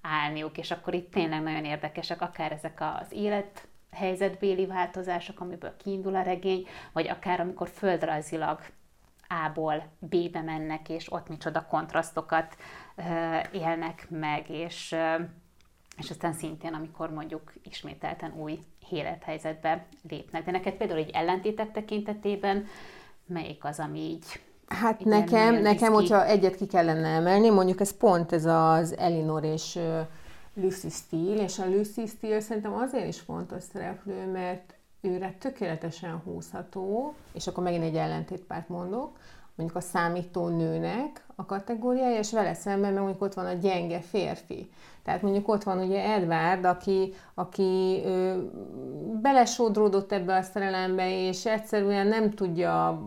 állniuk, 0.00 0.58
és 0.58 0.70
akkor 0.70 0.94
itt 0.94 1.10
tényleg 1.12 1.42
nagyon 1.42 1.64
érdekesek 1.64 2.20
akár 2.20 2.52
ezek 2.52 2.80
az 3.00 3.12
élet 3.12 3.68
helyzetbéli 3.94 4.66
változások, 4.66 5.40
amiből 5.40 5.76
kiindul 5.76 6.14
a 6.14 6.22
regény, 6.22 6.66
vagy 6.92 7.08
akár 7.08 7.40
amikor 7.40 7.68
földrajzilag 7.68 8.60
A-ból 9.28 9.86
B-be 9.98 10.42
mennek, 10.42 10.88
és 10.88 11.12
ott 11.12 11.28
micsoda 11.28 11.66
kontrasztokat 11.66 12.56
élnek 13.52 14.06
meg, 14.10 14.50
és, 14.50 14.96
és 15.96 16.10
aztán 16.10 16.32
szintén, 16.32 16.74
amikor 16.74 17.10
mondjuk 17.10 17.52
ismételten 17.62 18.32
új 18.36 18.58
élethelyzetbe 18.90 19.86
lépnek. 20.08 20.44
De 20.44 20.50
neked 20.50 20.74
például 20.74 20.98
egy 20.98 21.10
ellentétek 21.10 21.72
tekintetében 21.72 22.66
melyik 23.26 23.64
az, 23.64 23.78
ami 23.78 23.98
így 23.98 24.24
Hát 24.68 25.04
nekem, 25.04 25.54
nekem 25.54 25.92
hogyha 25.92 26.26
egyet 26.26 26.56
ki 26.56 26.66
kellene 26.66 27.08
emelni, 27.08 27.50
mondjuk 27.50 27.80
ez 27.80 27.96
pont 27.96 28.32
ez 28.32 28.44
az 28.44 28.96
Elinor 28.96 29.44
és 29.44 29.78
Lucy 30.54 30.88
Steele, 30.88 31.42
és 31.42 31.58
a 31.58 31.68
Lucy 31.68 32.06
Steele 32.06 32.40
szerintem 32.40 32.74
azért 32.74 33.06
is 33.08 33.20
fontos 33.20 33.62
szereplő, 33.62 34.30
mert 34.30 34.74
őre 35.00 35.36
tökéletesen 35.38 36.18
húzható, 36.18 37.14
és 37.32 37.46
akkor 37.46 37.62
megint 37.62 37.84
egy 37.84 37.96
ellentétpárt 37.96 38.68
mondok, 38.68 39.18
mondjuk 39.54 39.78
a 39.78 39.86
számító 39.86 40.48
nőnek 40.48 41.24
a 41.34 41.44
kategóriája, 41.46 42.18
és 42.18 42.32
vele 42.32 42.54
szemben 42.54 42.92
meg 42.92 43.02
mondjuk 43.02 43.22
ott 43.22 43.34
van 43.34 43.46
a 43.46 43.52
gyenge 43.52 44.00
férfi. 44.00 44.70
Tehát 45.02 45.22
mondjuk 45.22 45.48
ott 45.48 45.62
van 45.62 45.78
ugye 45.78 46.12
Edward, 46.12 46.64
aki, 46.64 47.14
aki 47.34 48.02
ö, 48.04 48.42
belesodródott 49.22 50.12
ebbe 50.12 50.36
a 50.36 50.42
szerelembe, 50.42 51.26
és 51.26 51.46
egyszerűen 51.46 52.06
nem 52.06 52.30
tudja, 52.30 53.02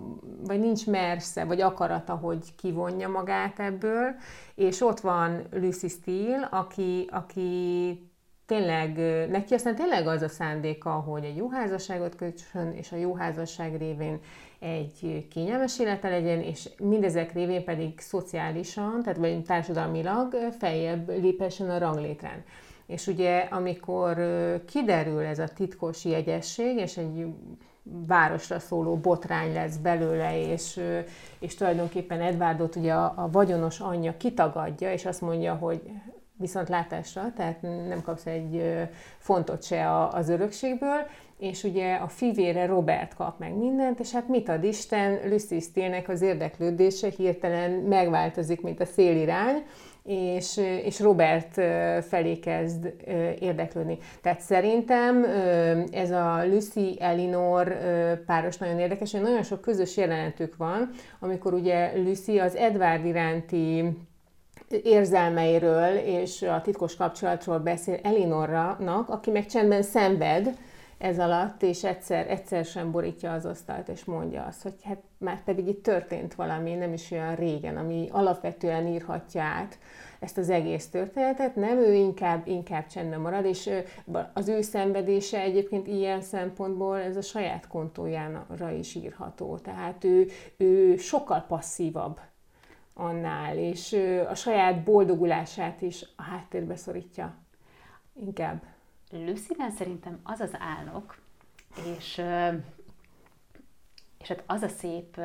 vagy 0.46 0.60
nincs 0.60 0.88
mersze, 0.88 1.46
vagy 1.46 1.62
akarata, 1.62 2.16
hogy 2.16 2.56
kivonja 2.56 3.10
magát 3.10 3.60
ebből, 3.60 4.16
és 4.56 4.82
ott 4.82 5.00
van 5.00 5.42
Lucy 5.52 5.88
Steele, 5.88 6.48
aki, 6.52 7.10
aki 7.12 8.02
tényleg, 8.46 8.98
neki 9.30 9.54
aztán 9.54 9.76
tényleg 9.76 10.08
az 10.08 10.22
a 10.22 10.30
szándéka, 10.30 10.90
hogy 10.90 11.24
egy 11.24 11.36
jó 11.36 11.50
házasságot 11.50 12.16
kötsön, 12.16 12.72
és 12.72 12.92
a 12.92 12.96
jó 12.96 13.16
házasság 13.16 13.78
révén 13.78 14.20
egy 14.60 15.28
kényelmes 15.30 15.80
élete 15.80 16.10
legyen, 16.10 16.42
és 16.42 16.70
mindezek 16.80 17.34
révén 17.34 17.64
pedig 17.64 18.00
szociálisan, 18.00 19.02
tehát 19.04 19.20
vagy 19.20 19.44
társadalmilag 19.44 20.36
feljebb 20.60 21.10
lépessen 21.10 21.70
a 21.70 21.78
ranglétrán. 21.78 22.44
És 22.86 23.08
ugye, 23.08 23.38
amikor 23.38 24.18
kiderül 24.66 25.22
ez 25.26 25.40
a 25.40 25.48
titkos 25.48 26.06
jegyesség, 26.06 26.78
és 26.78 26.98
egy 26.98 27.26
városra 28.08 28.60
szóló 28.60 28.96
botrány 28.96 29.54
lesz 29.54 29.76
belőle, 29.78 30.52
és, 30.52 30.82
és 31.40 31.56
tulajdonképpen 31.56 32.22
Edwardot 32.22 32.76
ugye 32.76 32.94
a, 32.94 33.14
a 33.16 33.30
vagyonos 33.32 33.80
anyja 33.80 34.18
kitagadja, 34.18 34.92
és 34.92 35.06
azt 35.06 35.22
mondja, 35.22 35.54
hogy 35.54 35.82
viszont 36.38 36.70
látásra, 36.70 37.34
tehát 37.36 37.62
nem 37.62 38.02
kapsz 38.04 38.26
egy 38.26 38.64
fontot 39.18 39.64
se 39.64 40.06
az 40.08 40.30
örökségből, 40.30 41.08
és 41.38 41.64
ugye 41.64 41.96
a 41.96 42.08
fivére 42.08 42.66
Robert 42.66 43.14
kap 43.14 43.40
meg 43.40 43.56
mindent, 43.56 44.00
és 44.00 44.12
hát 44.12 44.28
mit 44.28 44.50
ad 44.50 44.64
Isten, 44.64 45.20
Lucy 45.30 45.60
Steele-nek 45.60 46.10
az 46.10 46.22
érdeklődése 46.22 47.10
hirtelen 47.18 47.72
megváltozik, 47.72 48.62
mint 48.62 48.80
a 48.80 48.86
szélirány, 48.86 49.64
és, 50.04 50.58
és 50.84 51.00
Robert 51.00 51.54
felé 52.08 52.40
kezd 52.40 52.94
érdeklődni. 53.40 53.98
Tehát 54.22 54.40
szerintem 54.40 55.24
ez 55.92 56.12
a 56.12 56.46
Lucy 56.46 56.98
Elinor 57.00 57.78
páros 58.26 58.58
nagyon 58.58 58.80
érdekes, 58.80 59.12
hogy 59.12 59.22
nagyon 59.22 59.44
sok 59.44 59.62
közös 59.62 59.98
jelenetük 59.98 60.56
van, 60.58 60.90
amikor 61.20 61.54
ugye 61.54 61.92
Lucy 61.98 62.40
az 62.40 62.56
Edward 62.56 63.06
iránti 63.06 63.98
érzelmeiről 64.84 65.96
és 65.96 66.42
a 66.42 66.62
titkos 66.62 66.96
kapcsolatról 66.96 67.60
beszél 67.60 68.00
Elinornak, 68.04 69.10
aki 69.10 69.32
meg 69.32 69.46
csendben 69.46 69.82
szenved, 69.82 70.58
ez 70.98 71.20
alatt, 71.20 71.64
és 71.64 71.84
egyszer, 71.84 72.30
egyszer 72.30 72.66
sem 72.66 72.92
borítja 72.92 73.32
az 73.34 73.46
asztalt, 73.46 73.88
és 73.88 74.06
mondja 74.06 74.44
azt, 74.44 74.62
hogy 74.62 74.74
hát 74.84 75.02
már 75.18 75.44
pedig 75.44 75.68
itt 75.68 75.84
történt 75.84 76.36
valami, 76.36 76.74
nem 76.74 76.94
is 76.94 77.12
olyan 77.12 77.36
régen, 77.36 77.78
ami 77.78 78.08
alapvetően 78.12 78.88
írhatja 78.88 79.42
át 79.42 79.78
ezt 80.20 80.38
az 80.38 80.50
egész 80.50 80.90
történetet, 80.90 81.56
nem, 81.56 81.78
ő 81.78 81.94
inkább, 81.94 82.48
inkább 82.48 82.88
csendben 82.88 83.20
marad, 83.20 83.46
és 83.46 83.70
az 84.34 84.48
ő 84.48 84.62
szenvedése 84.62 85.40
egyébként 85.40 85.88
ilyen 85.88 86.22
szempontból 86.22 87.00
ez 87.00 87.16
a 87.16 87.22
saját 87.22 87.68
kontójára 87.68 88.72
is 88.78 88.96
írható. 88.96 89.58
Tehát 89.58 90.04
ő, 90.04 90.28
ő 90.58 90.96
sokkal 90.98 91.46
passzívabb 91.48 92.20
annál, 92.94 93.58
és 93.58 93.98
a 94.30 94.36
saját 94.36 94.84
boldogulását 94.84 95.82
is 95.82 96.06
a 96.16 96.22
háttérbe 96.22 96.76
szorítja 96.76 97.36
inkább. 98.14 98.62
Lucyben 99.12 99.72
szerintem 99.72 100.20
az 100.24 100.40
az 100.40 100.56
állok, 100.60 101.18
és, 101.98 102.22
és 104.18 104.28
hát 104.28 104.44
az 104.46 104.62
a 104.62 104.68
szép 104.68 105.18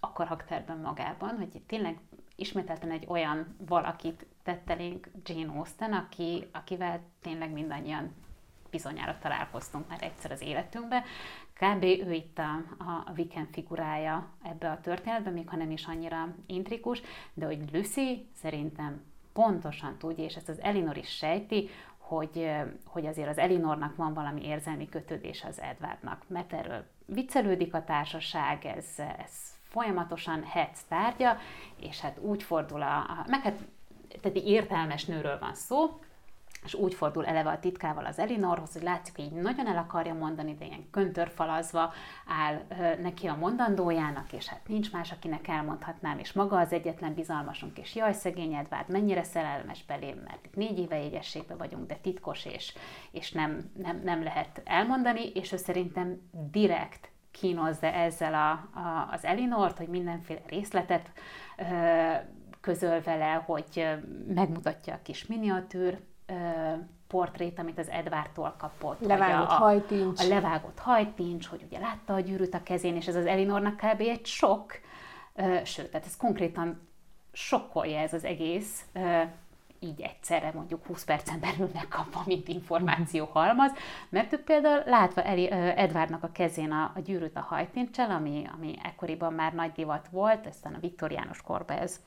a 0.00 0.12
karakterben 0.12 0.78
magában, 0.78 1.36
hogy 1.36 1.62
tényleg 1.66 1.98
ismételten 2.36 2.90
egy 2.90 3.04
olyan 3.08 3.56
valakit 3.66 4.26
tett 4.42 4.70
elénk 4.70 5.10
Jane 5.24 5.52
Austen, 5.52 5.92
aki, 5.92 6.48
akivel 6.52 7.00
tényleg 7.20 7.50
mindannyian 7.52 8.14
bizonyára 8.70 9.18
találkoztunk 9.18 9.88
már 9.88 10.02
egyszer 10.02 10.30
az 10.30 10.40
életünkbe. 10.40 11.04
Kb. 11.54 11.82
ő 11.82 12.12
itt 12.12 12.38
a, 12.38 12.52
a 13.06 13.12
Viken 13.12 13.48
figurája 13.52 14.28
ebbe 14.42 14.70
a 14.70 14.80
történetbe, 14.80 15.30
még 15.30 15.48
ha 15.48 15.56
nem 15.56 15.70
is 15.70 15.86
annyira 15.86 16.34
intrikus, 16.46 17.02
de 17.34 17.46
hogy 17.46 17.72
Lucy 17.72 18.28
szerintem 18.34 19.02
pontosan 19.32 19.98
tudja, 19.98 20.24
és 20.24 20.34
ezt 20.34 20.48
az 20.48 20.60
Elinor 20.60 20.96
is 20.96 21.08
sejti, 21.08 21.68
hogy, 22.16 22.50
hogy 22.84 23.06
azért 23.06 23.28
az 23.28 23.38
Elinornak 23.38 23.96
van 23.96 24.14
valami 24.14 24.46
érzelmi 24.46 24.88
kötődés 24.88 25.44
az 25.44 25.60
Edwardnak, 25.60 26.24
mert 26.26 26.52
erről 26.52 26.84
viccelődik 27.06 27.74
a 27.74 27.84
társaság, 27.84 28.64
ez, 28.64 28.86
ez 28.96 29.32
folyamatosan 29.62 30.42
hetz 30.44 30.84
tárgya, 30.88 31.36
és 31.76 32.00
hát 32.00 32.18
úgy 32.18 32.42
fordul 32.42 32.82
a, 32.82 33.24
meg 33.26 33.40
hát 33.40 33.58
tehát 34.20 34.36
értelmes 34.36 35.04
nőről 35.04 35.38
van 35.38 35.54
szó, 35.54 36.00
és 36.64 36.74
úgy 36.74 36.94
fordul 36.94 37.26
eleve 37.26 37.50
a 37.50 37.58
titkával 37.58 38.04
az 38.04 38.18
Elinorhoz, 38.18 38.72
hogy 38.72 38.82
látszik, 38.82 39.16
hogy 39.16 39.24
így 39.24 39.32
nagyon 39.32 39.66
el 39.66 39.76
akarja 39.76 40.14
mondani, 40.14 40.54
de 40.54 40.64
ilyen 40.64 40.90
köntörfalazva 40.90 41.92
áll 42.26 42.62
neki 43.02 43.26
a 43.26 43.36
mondandójának, 43.36 44.32
és 44.32 44.46
hát 44.46 44.68
nincs 44.68 44.92
más, 44.92 45.12
akinek 45.12 45.48
elmondhatnám, 45.48 46.18
és 46.18 46.32
maga 46.32 46.58
az 46.58 46.72
egyetlen 46.72 47.14
bizalmasunk, 47.14 47.78
és 47.78 47.94
jaj, 47.94 48.12
szegény 48.12 48.54
Edvárd, 48.54 48.88
mennyire 48.88 49.22
szerelmes 49.22 49.84
belém, 49.84 50.22
mert 50.24 50.46
itt 50.46 50.54
négy 50.54 50.78
éve 50.78 51.04
égességben 51.04 51.56
vagyunk, 51.56 51.86
de 51.86 51.94
titkos, 51.94 52.44
és, 52.44 52.74
és 53.10 53.32
nem, 53.32 53.70
nem, 53.76 54.00
nem 54.04 54.22
lehet 54.22 54.62
elmondani, 54.64 55.30
és 55.34 55.52
ő 55.52 55.56
szerintem 55.56 56.20
direkt 56.50 57.10
kínozza 57.30 57.86
ezzel 57.86 58.34
a, 58.34 58.50
a, 58.78 59.08
az 59.10 59.24
Elinort, 59.24 59.78
hogy 59.78 59.88
mindenféle 59.88 60.40
részletet 60.46 61.10
ö, 61.56 62.12
közöl 62.60 63.00
vele, 63.00 63.32
hogy 63.32 63.88
megmutatja 64.26 64.94
a 64.94 65.02
kis 65.02 65.26
miniatűr 65.26 65.98
portrét, 67.06 67.58
amit 67.58 67.78
az 67.78 67.88
Edvártól 67.88 68.54
kapott. 68.58 69.00
Levágott 69.00 69.48
a, 69.48 69.52
hajtincs. 69.52 70.20
A 70.20 70.28
levágott 70.28 70.78
hajtincs, 70.78 71.46
hogy 71.46 71.62
ugye 71.62 71.78
látta 71.78 72.14
a 72.14 72.20
gyűrűt 72.20 72.54
a 72.54 72.62
kezén, 72.62 72.96
és 72.96 73.06
ez 73.06 73.16
az 73.16 73.26
Elinornak 73.26 73.76
kb. 73.76 74.00
egy 74.00 74.26
sok, 74.26 74.72
sőt, 75.64 75.90
tehát 75.90 76.06
ez 76.06 76.16
konkrétan 76.16 76.88
sokkolja 77.32 77.98
ez 77.98 78.12
az 78.12 78.24
egész 78.24 78.84
így 79.82 80.00
egyszerre 80.00 80.50
mondjuk 80.54 80.86
20 80.86 81.04
percen 81.04 81.40
belül 81.40 81.70
megkapva, 81.74 82.22
mint 82.26 82.48
információ 82.48 83.24
halmaz, 83.32 83.72
mert 84.08 84.32
ő 84.32 84.42
például 84.42 84.82
látva 84.86 85.22
Eli, 85.22 85.50
Edvardnak 85.50 86.22
a 86.22 86.32
kezén 86.32 86.72
a, 86.72 86.92
a 86.94 87.00
gyűrűt 87.00 87.36
a 87.36 87.40
hajtincsel, 87.40 88.10
ami, 88.10 88.48
ami 88.56 88.74
ekkoriban 88.82 89.32
már 89.32 89.52
nagy 89.52 89.72
divat 89.72 90.08
volt, 90.10 90.46
aztán 90.46 90.74
a 90.74 90.80
viktoriánus 90.80 91.42
korban 91.42 91.78
ez 91.78 92.00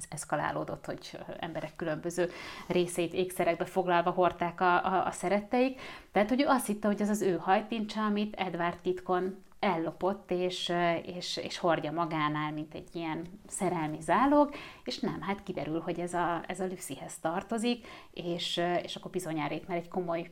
ez 0.00 0.06
eszkalálódott, 0.10 0.86
hogy 0.86 1.18
emberek 1.38 1.76
különböző 1.76 2.30
részét 2.68 3.12
ékszerekbe 3.12 3.64
foglalva 3.64 4.10
hordták 4.10 4.60
a, 4.60 4.84
a, 4.84 5.06
a 5.06 5.10
szeretteik. 5.10 5.80
Tehát, 6.12 6.28
hogy 6.28 6.40
ő 6.40 6.46
azt 6.46 6.66
hitte, 6.66 6.86
hogy 6.86 7.02
az 7.02 7.08
az 7.08 7.22
ő 7.22 7.36
hajtincsa, 7.36 8.04
amit 8.04 8.34
Edward 8.34 8.78
titkon 8.78 9.42
ellopott, 9.58 10.30
és, 10.30 10.72
és, 11.02 11.36
és 11.36 11.58
hordja 11.58 11.92
magánál, 11.92 12.52
mint 12.52 12.74
egy 12.74 12.88
ilyen 12.92 13.26
szerelmi 13.46 14.00
zálog, 14.00 14.54
és 14.84 14.98
nem, 14.98 15.20
hát 15.20 15.42
kiderül, 15.42 15.80
hogy 15.80 16.00
ez 16.00 16.14
a, 16.14 16.42
ez 16.46 16.60
a 16.60 16.66
Lucyhez 16.66 17.18
tartozik, 17.18 17.86
és, 18.10 18.60
és 18.82 18.96
akkor 18.96 19.10
bizonyára 19.10 19.54
itt 19.54 19.68
már 19.68 19.76
egy 19.76 19.88
komoly 19.88 20.30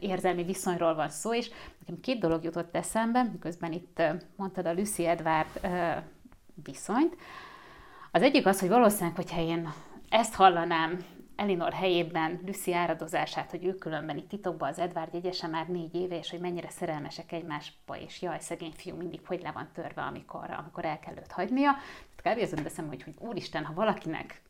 érzelmi 0.00 0.42
viszonyról 0.42 0.94
van 0.94 1.08
szó, 1.08 1.34
és 1.34 1.50
nekem 1.78 2.00
két 2.00 2.18
dolog 2.18 2.44
jutott 2.44 2.74
eszembe, 2.76 3.22
miközben 3.22 3.72
itt 3.72 4.02
mondtad 4.36 4.66
a 4.66 4.72
Lucy 4.72 5.06
Edward 5.06 5.60
viszonyt. 6.64 7.16
Az 8.14 8.22
egyik 8.22 8.46
az, 8.46 8.60
hogy 8.60 8.68
valószínűleg, 8.68 9.14
hogyha 9.14 9.40
én 9.40 9.72
ezt 10.08 10.34
hallanám 10.34 10.98
Elinor 11.36 11.72
helyében 11.72 12.40
Lucy 12.46 12.74
áradozását, 12.74 13.50
hogy 13.50 13.64
ők 13.64 13.78
különben 13.78 14.16
itt 14.16 14.28
titokban 14.28 14.68
az 14.68 14.78
Edward 14.78 15.14
jegyese 15.14 15.46
már 15.46 15.68
négy 15.68 15.94
éve, 15.94 16.18
és 16.18 16.30
hogy 16.30 16.40
mennyire 16.40 16.70
szerelmesek 16.70 17.32
egymásba, 17.32 17.96
és 17.98 18.22
jaj, 18.22 18.40
szegény 18.40 18.72
fiú 18.76 18.96
mindig 18.96 19.20
hogy 19.26 19.42
le 19.42 19.50
van 19.52 19.68
törve, 19.72 20.02
amikor, 20.02 20.50
amikor 20.50 20.84
el 20.84 20.98
kell 20.98 21.14
őt 21.16 21.32
hagynia. 21.32 21.70
Tehát 22.22 22.38
kb. 22.38 22.62
azon 22.72 22.88
hogy, 22.88 23.02
hogy 23.02 23.14
úristen, 23.18 23.64
ha 23.64 23.74
valakinek 23.74 24.42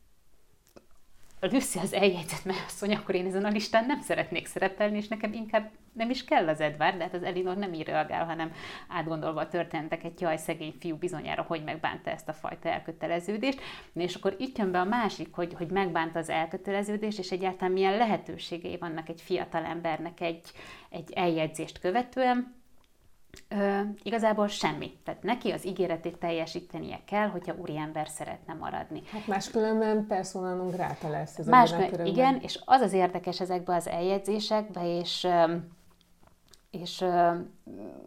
Lucy 1.53 1.79
az 1.79 1.93
eljegyzett 1.93 2.45
mennyasszony, 2.45 2.95
akkor 2.95 3.15
én 3.15 3.27
ezen 3.27 3.45
a 3.45 3.49
listán 3.49 3.87
nem 3.87 4.01
szeretnék 4.01 4.47
szerepelni, 4.47 4.97
és 4.97 5.09
nekem 5.09 5.33
inkább 5.33 5.71
nem 5.93 6.11
is 6.11 6.25
kell 6.25 6.49
az 6.49 6.61
Edward, 6.61 6.97
de 6.97 7.03
hát 7.03 7.15
az 7.15 7.23
Elinor 7.23 7.57
nem 7.57 7.73
így 7.73 7.87
reagál, 7.87 8.25
hanem 8.25 8.53
átgondolva 8.89 9.41
a 9.41 9.49
történeteket, 9.49 10.21
jaj, 10.21 10.37
szegény 10.37 10.75
fiú 10.81 10.97
bizonyára, 10.97 11.43
hogy 11.43 11.65
megbánta 11.65 12.11
ezt 12.11 12.29
a 12.29 12.33
fajta 12.33 12.69
elköteleződést. 12.69 13.61
És 13.95 14.15
akkor 14.15 14.37
itt 14.39 14.59
jön 14.59 14.71
be 14.71 14.81
a 14.81 14.85
másik, 14.85 15.29
hogy, 15.33 15.55
hogy 15.55 15.71
megbánta 15.71 16.19
az 16.19 16.29
elköteleződést, 16.29 17.19
és 17.19 17.31
egyáltalán 17.31 17.73
milyen 17.73 17.97
lehetőségei 17.97 18.77
vannak 18.77 19.09
egy 19.09 19.21
fiatal 19.21 19.65
embernek 19.65 20.21
egy, 20.21 20.51
egy 20.91 21.13
eljegyzést 21.13 21.79
követően, 21.79 22.63
Ö, 23.49 23.81
igazából 24.03 24.49
semmi. 24.49 24.99
Tehát 25.05 25.23
neki 25.23 25.51
az 25.51 25.67
ígéretét 25.67 26.17
teljesítenie 26.17 27.01
kell, 27.07 27.29
hogyha 27.29 27.55
úriember 27.55 28.09
szeretne 28.09 28.55
maradni. 28.55 29.03
Hát 29.13 29.27
máskülönben 29.27 30.07
persona 30.07 30.55
non 30.55 30.71
grata 30.71 31.09
lesz 31.09 31.39
ez 31.39 31.47
Máskülönben, 31.47 32.07
igen, 32.07 32.41
és 32.41 32.61
az 32.65 32.81
az 32.81 32.93
érdekes 32.93 33.41
ezekbe 33.41 33.75
az 33.75 33.89
eljegyzésekbe, 33.89 34.99
és 34.99 35.29
és 36.71 37.01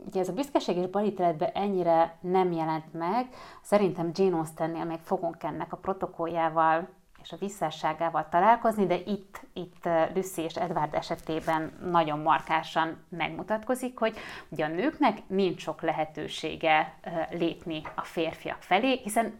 ugye 0.05 0.19
ez 0.19 0.30
a 0.30 0.34
büszkeség 0.34 0.78
és 0.78 0.88
balítéletben 0.88 1.49
ennyire 1.53 2.17
nem 2.21 2.51
jelent 2.51 2.93
meg, 2.93 3.28
szerintem 3.61 4.11
Jane 4.13 4.36
Austennél 4.36 4.86
még 4.86 4.99
fogunk 4.99 5.43
ennek 5.43 5.73
a 5.73 5.78
protokolljával 5.78 6.89
és 7.28 7.34
a 7.34 7.38
visszásságával 7.39 8.28
találkozni, 8.30 8.86
de 8.86 8.95
itt, 9.05 9.41
itt 9.53 9.89
Lucy 10.13 10.41
és 10.41 10.55
Edward 10.55 10.93
esetében 10.93 11.71
nagyon 11.91 12.19
markásan 12.19 13.05
megmutatkozik, 13.09 13.97
hogy 13.99 14.17
ugye 14.49 14.65
a 14.65 14.67
nőknek 14.67 15.17
nincs 15.28 15.61
sok 15.61 15.82
lehetősége 15.82 16.93
lépni 17.30 17.82
a 17.95 18.01
férfiak 18.01 18.61
felé, 18.61 18.99
hiszen 19.03 19.39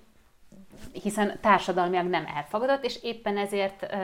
hiszen 0.92 1.38
társadalmiak 1.42 2.10
nem 2.10 2.26
elfogadott, 2.36 2.84
és 2.84 3.00
éppen 3.04 3.38
ezért 3.38 3.96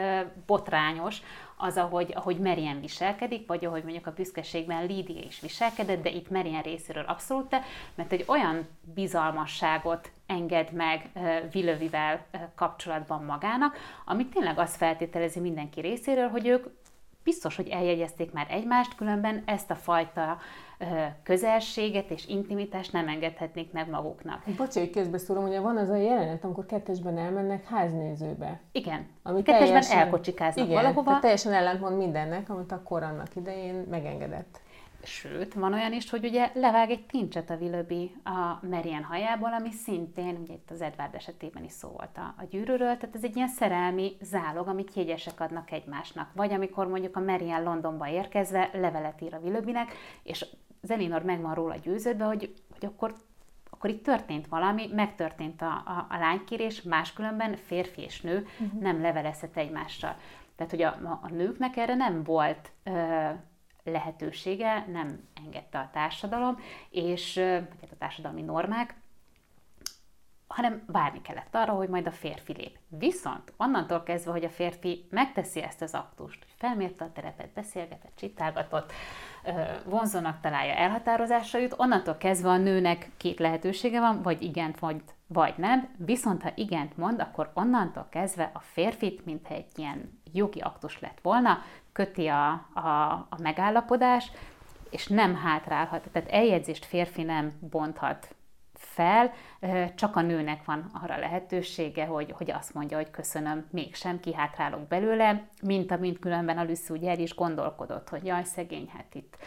botrányos 0.46 1.22
az, 1.58 1.78
ahogy, 1.78 2.12
ahogy 2.16 2.38
Merien 2.38 2.80
viselkedik, 2.80 3.48
vagy 3.48 3.66
ahogy 3.66 3.84
mondjuk 3.84 4.08
a 4.08 4.14
büszkeségben 4.14 4.86
Lídia 4.86 5.22
is 5.22 5.40
viselkedett, 5.40 6.04
de 6.04 6.10
itt 6.10 6.30
Merien 6.30 6.62
részéről 6.62 7.06
abszolút, 7.08 7.56
mert 7.96 8.12
egy 8.12 8.26
olyan 8.28 8.68
bizalmasságot 8.94 10.12
enged 10.28 10.72
meg 10.72 11.10
Vilövivel 11.52 12.26
kapcsolatban 12.56 13.24
magának, 13.24 13.78
amit 14.06 14.28
tényleg 14.28 14.60
azt 14.60 14.76
feltételezi 14.76 15.40
mindenki 15.40 15.82
részéről, 15.82 16.28
hogy 16.28 16.48
ők 16.48 16.66
biztos, 17.24 17.56
hogy 17.56 17.68
eljegyezték 17.68 18.32
már 18.32 18.48
egymást, 18.50 18.96
különben 18.96 19.44
ezt 19.46 19.72
a 19.72 19.76
fajta 19.76 20.38
közelséget 21.24 22.10
és 22.10 22.28
intimitást 22.28 22.92
nem 22.92 23.08
engedhetnék 23.08 23.72
meg 23.72 23.90
maguknak. 23.90 24.44
Bocsi, 24.58 24.80
hogy 24.80 24.90
közbeszólom, 24.90 25.44
ugye 25.44 25.60
van 25.60 25.78
az 25.78 25.90
a 25.90 25.96
jelenet, 25.96 26.44
amikor 26.44 26.66
kettesben 26.66 27.18
elmennek 27.18 27.66
háznézőbe. 27.66 28.60
Igen. 28.72 29.08
Ami 29.24 29.42
kettesben 29.42 29.68
teljesen, 29.68 29.98
elkocsikáznak 29.98 30.66
igen, 30.66 30.82
valahova. 30.82 31.20
teljesen 31.20 31.54
ellentmond 31.54 31.98
mindennek, 31.98 32.50
amit 32.50 32.72
akkor 32.72 33.04
annak 33.04 33.36
idején 33.36 33.86
megengedett. 33.90 34.62
Sőt, 35.06 35.54
van 35.54 35.74
olyan 35.74 35.94
is, 35.94 36.10
hogy 36.10 36.26
ugye 36.26 36.52
levág 36.54 36.90
egy 36.90 37.06
tincset 37.06 37.50
a 37.50 37.56
Willoughby 37.56 38.16
a 38.24 38.66
Marian 38.70 39.04
hajából, 39.04 39.54
ami 39.54 39.72
szintén, 39.72 40.38
ugye 40.42 40.54
itt 40.54 40.72
az 40.72 40.82
Edward 40.82 41.16
esetében 41.16 41.64
is 41.64 41.72
szó 41.72 41.90
volt 41.90 42.18
a, 42.18 42.34
a 42.38 42.44
gyűrűről, 42.50 42.98
tehát 42.98 43.16
ez 43.16 43.24
egy 43.24 43.36
ilyen 43.36 43.48
szerelmi 43.48 44.12
zálog, 44.22 44.68
amit 44.68 44.94
jegyesek 44.94 45.40
adnak 45.40 45.72
egymásnak. 45.72 46.30
Vagy 46.34 46.54
amikor 46.54 46.88
mondjuk 46.88 47.16
a 47.16 47.20
Marian 47.20 47.64
Londonba 47.64 48.08
érkezve 48.08 48.70
levelet 48.74 49.22
ír 49.22 49.34
a 49.34 49.40
Willoughbynek, 49.44 49.92
és 50.24 50.46
Zelinor 50.84 51.24
meg 51.24 51.42
van 51.42 51.54
róla 51.54 51.76
győződve, 51.76 52.26
hogy, 52.26 52.54
hogy 52.72 52.86
akkor, 52.86 53.16
akkor 53.70 53.90
itt 53.90 54.04
történt 54.04 54.48
valami, 54.48 54.90
megtörtént 54.94 55.62
a, 55.62 55.84
a, 55.86 56.08
a 56.10 56.18
lánykérés, 56.18 56.82
máskülönben 56.82 57.56
férfi 57.56 58.02
és 58.02 58.22
nő 58.22 58.48
uh-huh. 58.60 58.82
nem 58.82 59.02
levelezhet 59.02 59.58
egymással. 59.58 60.16
Tehát, 60.56 60.72
hogy 60.72 60.82
a, 60.82 60.88
a, 60.88 61.20
a 61.24 61.30
nőknek 61.30 61.78
erre 61.78 61.96
nem 61.96 62.24
volt 62.24 62.72
ö, 62.84 63.30
lehetősége, 63.84 64.86
nem 64.92 65.28
engedte 65.46 65.80
a 65.80 65.90
társadalom, 65.94 66.60
és 66.90 67.38
hát 67.82 67.92
a 67.92 67.98
társadalmi 67.98 68.42
normák, 68.42 68.96
hanem 70.48 70.84
várni 70.88 71.22
kellett 71.22 71.56
arra, 71.56 71.72
hogy 71.74 71.90
majd 71.90 72.08
a 72.08 72.12
férfi 72.12 72.54
lép. 72.54 72.78
Viszont 72.88 73.54
onnantól 73.58 74.04
kezdve, 74.04 74.32
hogy 74.32 74.44
a 74.44 74.50
férfi 74.50 75.08
megteszi 75.10 75.62
ezt 75.62 75.82
az 75.82 75.94
aktust, 75.94 76.46
felmérte 76.64 77.04
a 77.04 77.12
terepet, 77.14 77.50
beszélgetett, 77.54 78.12
csitálgatott, 78.16 78.92
vonzónak 79.86 80.40
találja, 80.42 80.74
elhatározásra 80.74 81.60
jut, 81.60 81.74
onnantól 81.78 82.18
kezdve 82.18 82.50
a 82.50 82.58
nőnek 82.58 83.10
két 83.18 83.40
lehetősége 83.40 84.00
van, 84.00 84.22
vagy 84.22 84.42
igent, 84.42 84.80
vagy, 84.80 85.02
vagy 85.28 85.54
nem, 85.58 85.90
viszont 85.98 86.42
ha 86.42 86.52
igent 86.56 86.98
mond, 86.98 87.20
akkor 87.20 87.52
onnantól 87.54 88.08
kezdve 88.10 88.52
a 88.54 88.60
férfit, 88.60 89.26
mintha 89.26 89.54
egy 89.54 89.66
ilyen 89.76 90.20
jogi 90.34 90.60
aktus 90.60 91.00
lett 91.00 91.20
volna, 91.22 91.62
köti 91.92 92.28
a, 92.28 92.52
a, 92.74 93.12
a 93.30 93.38
megállapodás, 93.42 94.32
és 94.90 95.08
nem 95.08 95.36
hátrálhat, 95.36 96.10
tehát 96.12 96.30
eljegyzést 96.30 96.86
férfi 96.86 97.24
nem 97.24 97.52
bonthat 97.72 98.36
fel, 98.86 99.32
csak 99.96 100.16
a 100.16 100.22
nőnek 100.22 100.66
van 100.66 100.90
arra 101.04 101.18
lehetősége, 101.18 102.06
hogy, 102.06 102.32
hogy 102.38 102.52
azt 102.52 102.74
mondja, 102.74 102.98
hogy 102.98 103.12
köszönöm, 103.12 103.66
mégsem 103.72 104.20
kihátrálok 104.20 104.88
belőle, 104.88 105.48
mint 105.62 105.92
amint 105.92 106.20
különben 106.20 106.58
a 106.58 106.64
Lucy 106.64 106.94
ugye 106.94 107.10
el 107.10 107.20
is 107.20 107.36
gondolkodott, 107.36 108.10
hogy 108.10 108.26
jaj, 108.26 108.44
szegény, 108.44 108.90
hát 108.94 109.16
itt 109.16 109.38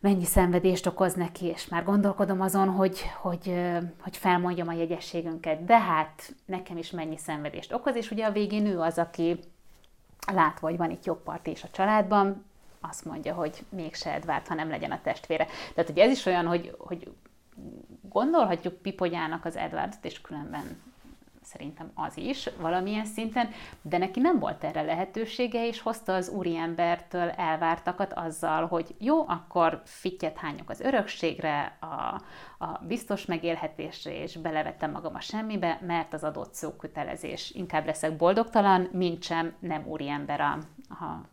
mennyi 0.00 0.24
szenvedést 0.24 0.86
okoz 0.86 1.14
neki, 1.14 1.46
és 1.46 1.68
már 1.68 1.84
gondolkodom 1.84 2.40
azon, 2.40 2.68
hogy, 2.68 3.00
hogy, 3.20 3.54
hogy 4.00 4.16
felmondjam 4.16 4.68
a 4.68 4.72
jegyességünket, 4.72 5.64
de 5.64 5.78
hát 5.78 6.34
nekem 6.44 6.76
is 6.76 6.90
mennyi 6.90 7.16
szenvedést 7.16 7.72
okoz, 7.72 7.96
és 7.96 8.10
ugye 8.10 8.26
a 8.26 8.32
végén 8.32 8.66
ő 8.66 8.80
az, 8.80 8.98
aki 8.98 9.38
látva, 10.32 10.68
hogy 10.68 10.76
van 10.76 10.90
itt 10.90 11.04
jogpart 11.04 11.46
is 11.46 11.62
a 11.62 11.70
családban, 11.70 12.44
azt 12.80 13.04
mondja, 13.04 13.34
hogy 13.34 13.64
mégse 13.68 14.42
ha 14.48 14.54
nem 14.54 14.68
legyen 14.68 14.90
a 14.90 15.00
testvére. 15.02 15.46
Tehát 15.74 15.90
ugye 15.90 16.02
ez 16.02 16.10
is 16.10 16.26
olyan, 16.26 16.46
hogy, 16.46 16.76
hogy 16.78 17.12
gondolhatjuk 18.08 18.74
Pipogyának 18.74 19.44
az 19.44 19.56
Edwardot, 19.56 20.04
és 20.04 20.20
különben 20.20 20.80
szerintem 21.42 21.90
az 21.94 22.16
is 22.16 22.50
valamilyen 22.60 23.04
szinten, 23.04 23.48
de 23.82 23.98
neki 23.98 24.20
nem 24.20 24.38
volt 24.38 24.64
erre 24.64 24.82
lehetősége, 24.82 25.66
és 25.66 25.80
hozta 25.80 26.14
az 26.14 26.28
úriembertől 26.28 27.28
elvártakat 27.28 28.12
azzal, 28.12 28.66
hogy 28.66 28.94
jó, 28.98 29.28
akkor 29.28 29.82
fittyet 29.84 30.36
hányok 30.36 30.70
az 30.70 30.80
örökségre, 30.80 31.78
a, 31.80 32.22
a 32.64 32.80
biztos 32.86 33.24
megélhetésre, 33.26 34.22
és 34.22 34.36
belevettem 34.36 34.90
magam 34.90 35.14
a 35.14 35.20
semmibe, 35.20 35.78
mert 35.86 36.12
az 36.12 36.24
adott 36.24 36.54
szókötelezés. 36.54 37.50
Inkább 37.50 37.86
leszek 37.86 38.16
boldogtalan, 38.16 38.88
mint 38.92 39.22
sem 39.22 39.54
nem 39.58 39.86
úriember 39.86 40.40
a, 40.40 40.58
a 40.88 41.30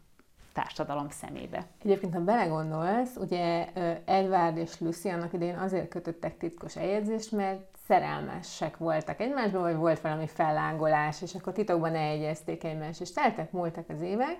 társadalom 0.59 1.09
szemébe. 1.09 1.65
Egyébként, 1.83 2.13
ha 2.13 2.19
belegondolsz, 2.19 3.15
ugye 3.15 3.67
Edward 4.05 4.57
és 4.57 4.79
Lucy 4.79 5.09
annak 5.09 5.33
idején 5.33 5.57
azért 5.57 5.87
kötöttek 5.87 6.37
titkos 6.37 6.75
eljegyzést, 6.75 7.31
mert 7.31 7.61
szerelmesek 7.87 8.77
voltak 8.77 9.19
egymásban, 9.19 9.61
vagy 9.61 9.75
volt 9.75 10.01
valami 10.01 10.27
fellángolás, 10.27 11.21
és 11.21 11.35
akkor 11.35 11.53
titokban 11.53 11.95
eljegyezték 11.95 12.63
egymást, 12.63 13.01
és 13.01 13.13
teltek, 13.13 13.51
múltak 13.51 13.85
az 13.89 14.01
évek, 14.01 14.37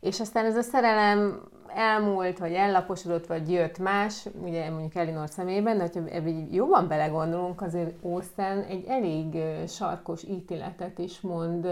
és 0.00 0.20
aztán 0.20 0.44
ez 0.44 0.56
a 0.56 0.62
szerelem 0.62 1.40
elmúlt, 1.74 2.38
vagy 2.38 2.52
ellaposodott, 2.52 3.26
vagy 3.26 3.50
jött 3.50 3.78
más, 3.78 4.28
ugye 4.42 4.70
mondjuk 4.70 4.94
Elinor 4.94 5.28
szemében, 5.28 5.78
de 5.78 5.90
ha 5.94 6.00
ebben 6.10 6.48
jobban 6.50 6.88
belegondolunk, 6.88 7.62
azért 7.62 8.04
Austen 8.04 8.62
egy 8.62 8.84
elég 8.88 9.36
sarkos 9.68 10.22
ítéletet 10.22 10.98
is 10.98 11.20
mond, 11.20 11.68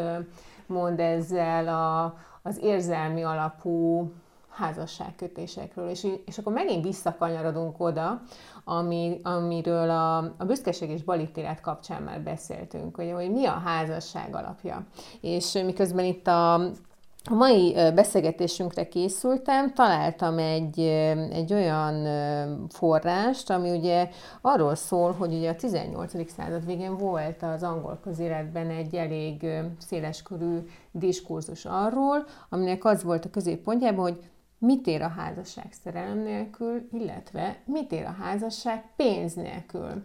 mond 0.66 1.00
ezzel 1.00 1.68
a, 1.68 2.16
az 2.48 2.58
érzelmi 2.62 3.22
alapú 3.22 4.10
házasságkötésekről. 4.48 5.88
És, 5.88 6.06
és 6.24 6.38
akkor 6.38 6.52
megint 6.52 6.84
visszakanyarodunk 6.84 7.80
oda, 7.80 8.20
ami, 8.64 9.20
amiről 9.22 9.90
a, 9.90 10.16
a 10.16 10.44
büszkeség 10.46 10.90
és 10.90 11.02
balítélet 11.02 11.60
kapcsán 11.60 12.02
már 12.02 12.20
beszéltünk, 12.20 12.96
hogy, 12.96 13.12
hogy 13.12 13.30
mi 13.30 13.46
a 13.46 13.62
házasság 13.64 14.34
alapja. 14.34 14.86
És 15.20 15.52
miközben 15.52 16.04
itt 16.04 16.26
a 16.26 16.60
a 17.30 17.34
mai 17.34 17.74
beszélgetésünkre 17.94 18.88
készültem, 18.88 19.72
találtam 19.74 20.38
egy, 20.38 20.80
egy 21.32 21.52
olyan 21.52 22.06
forrást, 22.68 23.50
ami 23.50 23.70
ugye 23.70 24.08
arról 24.40 24.74
szól, 24.74 25.12
hogy 25.12 25.32
ugye 25.32 25.50
a 25.50 25.54
18. 25.54 26.30
század 26.30 26.66
végén 26.66 26.96
volt 26.96 27.42
az 27.42 27.62
angol 27.62 27.98
közéletben 28.02 28.70
egy 28.70 28.94
elég 28.94 29.46
széleskörű 29.78 30.58
diskurzus 30.90 31.64
arról, 31.64 32.26
aminek 32.48 32.84
az 32.84 33.02
volt 33.02 33.24
a 33.24 33.30
középpontjában, 33.30 34.02
hogy 34.02 34.18
mit 34.58 34.86
ér 34.86 35.02
a 35.02 35.08
házasság 35.08 35.66
szerelem 35.84 36.18
nélkül, 36.18 36.88
illetve 36.92 37.56
mit 37.64 37.92
ér 37.92 38.04
a 38.04 38.16
házasság 38.22 38.84
pénz 38.96 39.34
nélkül. 39.34 40.02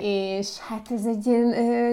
És 0.00 0.58
hát 0.58 0.90
ez 0.90 1.06
egy 1.06 1.26
ilyen, 1.26 1.48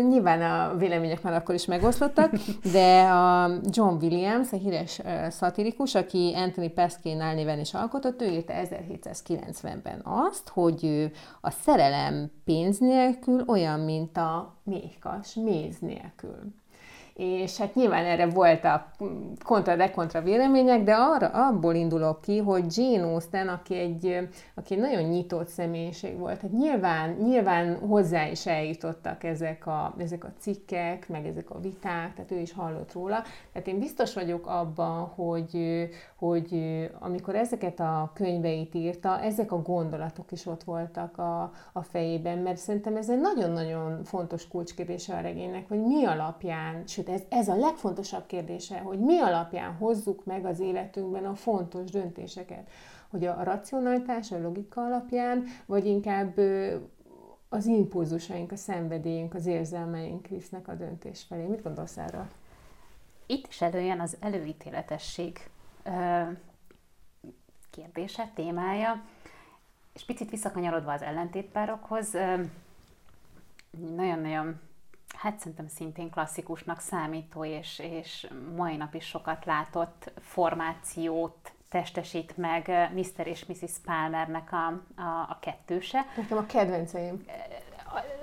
nyilván 0.05 0.41
a 0.41 0.77
vélemények 0.77 1.21
már 1.21 1.33
akkor 1.33 1.55
is 1.55 1.65
megoszlottak, 1.65 2.31
de 2.71 3.01
a 3.01 3.51
John 3.69 4.03
Williams, 4.03 4.51
a 4.51 4.57
híres 4.57 5.01
szatirikus, 5.29 5.95
aki 5.95 6.33
Anthony 6.35 6.73
Pascal 6.73 7.33
néven 7.33 7.59
is 7.59 7.73
alkotott, 7.73 8.21
ő 8.21 8.25
írta 8.25 8.53
1790-ben 8.55 10.01
azt, 10.03 10.49
hogy 10.49 11.11
a 11.41 11.51
szerelem 11.51 12.31
pénz 12.45 12.77
nélkül 12.77 13.43
olyan, 13.47 13.79
mint 13.79 14.17
a 14.17 14.57
méhkas 14.63 15.33
méz 15.33 15.79
nélkül 15.79 16.53
és 17.15 17.57
hát 17.57 17.75
nyilván 17.75 18.05
erre 18.05 18.25
voltak 18.25 18.87
kontra-dekontra 19.43 20.21
vélemények, 20.21 20.83
de 20.83 20.93
arra, 20.93 21.27
abból 21.27 21.73
indulok 21.73 22.21
ki, 22.21 22.37
hogy 22.37 22.77
Jane 22.77 23.03
Austen, 23.03 23.47
aki 23.47 23.75
egy, 23.75 24.29
aki 24.55 24.73
egy 24.73 24.79
nagyon 24.79 25.03
nyitott 25.03 25.47
személyiség 25.47 26.17
volt, 26.17 26.41
hát 26.41 26.51
nyilván, 26.51 27.09
nyilván 27.09 27.77
hozzá 27.79 28.27
is 28.27 28.45
eljutottak 28.45 29.23
ezek 29.23 29.67
a, 29.67 29.93
ezek 29.97 30.23
a 30.23 30.33
cikkek, 30.39 31.09
meg 31.09 31.25
ezek 31.25 31.49
a 31.49 31.59
viták, 31.59 32.13
tehát 32.13 32.31
ő 32.31 32.39
is 32.39 32.53
hallott 32.53 32.93
róla. 32.93 33.23
Tehát 33.51 33.67
én 33.67 33.79
biztos 33.79 34.13
vagyok 34.13 34.47
abban, 34.47 35.05
hogy, 35.05 35.87
hogy 36.15 36.55
amikor 36.99 37.35
ezeket 37.35 37.79
a 37.79 38.11
könyveit 38.13 38.75
írta, 38.75 39.19
ezek 39.21 39.51
a 39.51 39.61
gondolatok 39.61 40.31
is 40.31 40.45
ott 40.45 40.63
voltak 40.63 41.17
a, 41.17 41.51
a 41.73 41.81
fejében, 41.81 42.37
mert 42.37 42.57
szerintem 42.57 42.95
ez 42.95 43.09
egy 43.09 43.19
nagyon-nagyon 43.19 44.03
fontos 44.03 44.47
kulcskérdése 44.47 45.15
a 45.15 45.21
regénynek, 45.21 45.67
hogy 45.67 45.81
mi 45.81 46.05
alapján, 46.05 46.83
sőt 46.87 47.02
ez, 47.09 47.21
ez 47.29 47.47
a 47.47 47.55
legfontosabb 47.55 48.25
kérdése, 48.25 48.79
hogy 48.79 48.99
mi 48.99 49.19
alapján 49.19 49.73
hozzuk 49.73 50.25
meg 50.25 50.45
az 50.45 50.59
életünkben 50.59 51.25
a 51.25 51.35
fontos 51.35 51.91
döntéseket. 51.91 52.69
Hogy 53.09 53.25
a 53.25 53.43
racionalitás, 53.43 54.31
a 54.31 54.41
logika 54.41 54.85
alapján, 54.85 55.43
vagy 55.65 55.85
inkább 55.85 56.39
az 57.49 57.65
impulzusaink, 57.65 58.51
a 58.51 58.55
szenvedélyünk, 58.55 59.33
az 59.33 59.45
érzelmeink 59.45 60.27
visznek 60.27 60.67
a 60.67 60.73
döntés 60.73 61.23
felé. 61.23 61.45
Mit 61.45 61.63
gondolsz 61.63 61.97
erről? 61.97 62.27
Itt 63.25 63.47
is 63.47 63.61
előjön 63.61 63.99
az 63.99 64.17
előítéletesség 64.19 65.49
kérdése, 67.69 68.31
témája, 68.35 69.03
és 69.93 70.05
picit 70.05 70.29
visszakanyarodva 70.29 70.91
az 70.91 71.01
ellentétpárokhoz, 71.01 72.17
nagyon-nagyon, 73.95 74.59
hát 75.13 75.39
szerintem 75.39 75.67
szintén 75.67 76.09
klasszikusnak 76.09 76.79
számító, 76.79 77.45
és, 77.45 77.79
és 77.79 78.27
mai 78.55 78.75
nap 78.75 78.93
is 78.93 79.05
sokat 79.05 79.45
látott 79.45 80.11
formációt 80.19 81.51
testesít 81.69 82.37
meg 82.37 82.91
Mr. 82.93 83.27
és 83.27 83.45
Mrs. 83.45 83.71
Palmernek 83.85 84.51
a, 84.51 84.67
a, 85.01 85.27
a 85.29 85.37
kettőse. 85.41 86.05
Nekem 86.17 86.37
a 86.37 86.45
kedvenceim 86.45 87.25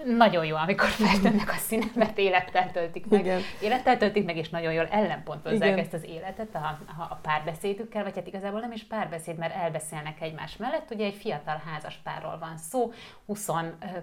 nagyon 0.04 0.44
jó, 0.44 0.56
amikor 0.56 0.88
feltennek 0.88 1.48
a 1.50 1.56
színemet, 1.56 2.18
élettel 2.18 2.70
töltik 2.70 3.06
meg. 3.06 3.20
Igen. 3.20 3.40
Élettel 3.62 3.96
töltik 3.96 4.24
meg, 4.24 4.36
és 4.36 4.48
nagyon 4.48 4.72
jól 4.72 4.86
ellenpontozzák 4.86 5.68
Igen. 5.68 5.78
ezt 5.78 5.92
az 5.92 6.04
életet 6.04 6.54
a, 6.54 6.78
a, 6.98 7.02
a 7.02 7.18
párbeszédükkel, 7.22 8.02
vagy 8.02 8.14
hát 8.14 8.26
igazából 8.26 8.60
nem 8.60 8.72
is 8.72 8.84
párbeszéd, 8.84 9.36
mert 9.36 9.54
elbeszélnek 9.54 10.20
egymás 10.20 10.56
mellett. 10.56 10.90
Ugye 10.90 11.04
egy 11.04 11.14
fiatal 11.14 11.62
házas 11.66 12.00
párról 12.04 12.38
van 12.38 12.56
szó, 12.56 12.92
20 13.26 13.48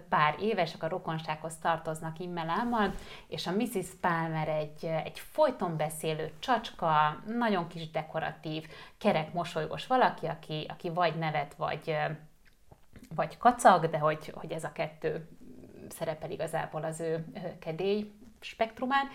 pár 0.09 0.35
évesek 0.39 0.83
a 0.83 0.87
rokonsághoz 0.87 1.57
tartoznak 1.61 2.19
immelámmal, 2.19 2.93
és 3.27 3.47
a 3.47 3.51
Mrs. 3.51 3.87
Palmer 4.01 4.47
egy, 4.47 4.85
egy 5.03 5.19
folyton 5.19 5.77
beszélő 5.77 6.31
csacska, 6.39 7.23
nagyon 7.37 7.67
kis 7.67 7.91
dekoratív, 7.91 8.67
kerek, 8.97 9.33
mosolygos 9.33 9.87
valaki, 9.87 10.25
aki, 10.25 10.65
aki 10.69 10.89
vagy 10.89 11.15
nevet, 11.15 11.53
vagy 11.57 11.95
vagy 13.15 13.37
kacag, 13.37 13.89
de 13.89 13.97
hogy, 13.97 14.31
hogy 14.35 14.51
ez 14.51 14.63
a 14.63 14.71
kettő 14.71 15.27
szerepel 15.91 16.31
igazából 16.31 16.83
az 16.83 16.99
ő 16.99 17.25
kedély 17.59 18.11
spektrumán, 18.39 19.07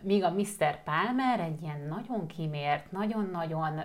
míg 0.00 0.24
a 0.24 0.30
Mr. 0.30 0.82
Palmer 0.84 1.40
egy 1.40 1.62
ilyen 1.62 1.86
nagyon 1.88 2.26
kimért, 2.26 2.92
nagyon-nagyon 2.92 3.80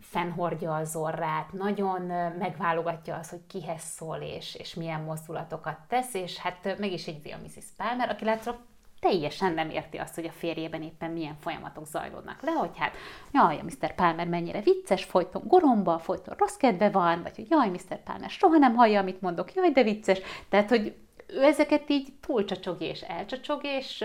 fennhordja 0.00 0.74
az 0.74 0.96
orrát, 0.96 1.52
nagyon 1.52 2.00
megválogatja 2.38 3.16
azt, 3.16 3.30
hogy 3.30 3.46
kihez 3.46 3.82
szól 3.82 4.16
és, 4.16 4.54
és 4.54 4.74
milyen 4.74 5.00
mozdulatokat 5.00 5.78
tesz, 5.88 6.14
és 6.14 6.38
hát 6.38 6.78
meg 6.78 6.92
is 6.92 7.06
egyzi 7.06 7.30
a 7.30 7.38
Mrs. 7.42 7.64
Palmer, 7.76 8.08
aki 8.08 8.24
látszott 8.24 8.71
teljesen 9.02 9.52
nem 9.52 9.70
érti 9.70 9.96
azt, 9.96 10.14
hogy 10.14 10.24
a 10.24 10.30
férjében 10.30 10.82
éppen 10.82 11.10
milyen 11.10 11.36
folyamatok 11.40 11.86
zajlódnak 11.86 12.42
le, 12.42 12.50
hogy 12.50 12.70
hát 12.76 12.94
jaj, 13.32 13.58
a 13.58 13.62
Mr. 13.62 13.94
Palmer 13.94 14.26
mennyire 14.26 14.60
vicces, 14.60 15.04
folyton 15.04 15.42
goromba, 15.46 15.98
folyton 15.98 16.34
rossz 16.38 16.56
kedve 16.56 16.90
van, 16.90 17.22
vagy 17.22 17.36
hogy 17.36 17.50
jaj, 17.50 17.68
Mr. 17.68 18.02
Palmer 18.04 18.30
soha 18.30 18.56
nem 18.56 18.74
hallja, 18.74 19.00
amit 19.00 19.20
mondok, 19.20 19.54
jaj, 19.54 19.70
de 19.70 19.82
vicces. 19.82 20.18
Tehát, 20.48 20.68
hogy 20.68 20.94
ő 21.26 21.42
ezeket 21.42 21.90
így 21.90 22.12
túlcsacsog 22.20 22.82
és 22.82 23.00
elcsacsog, 23.00 23.60
és 23.62 24.04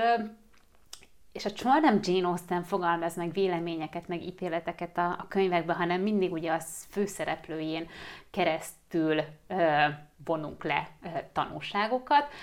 és 1.31 1.45
a 1.45 1.49
soha 1.55 1.79
nem 1.79 1.99
Jane 2.03 2.27
Austen 2.27 2.63
fogalmaz 2.63 3.15
meg 3.15 3.31
véleményeket, 3.31 4.07
meg 4.07 4.23
ítéleteket 4.23 4.97
a, 4.97 5.07
a 5.07 5.25
könyvekben, 5.27 5.75
hanem 5.75 6.01
mindig 6.01 6.31
ugye 6.31 6.53
az 6.53 6.85
főszereplőjén 6.89 7.87
keresztül 8.31 9.21
vonunk 10.25 10.63
le 10.63 10.89
tanulságokat, 11.33 12.33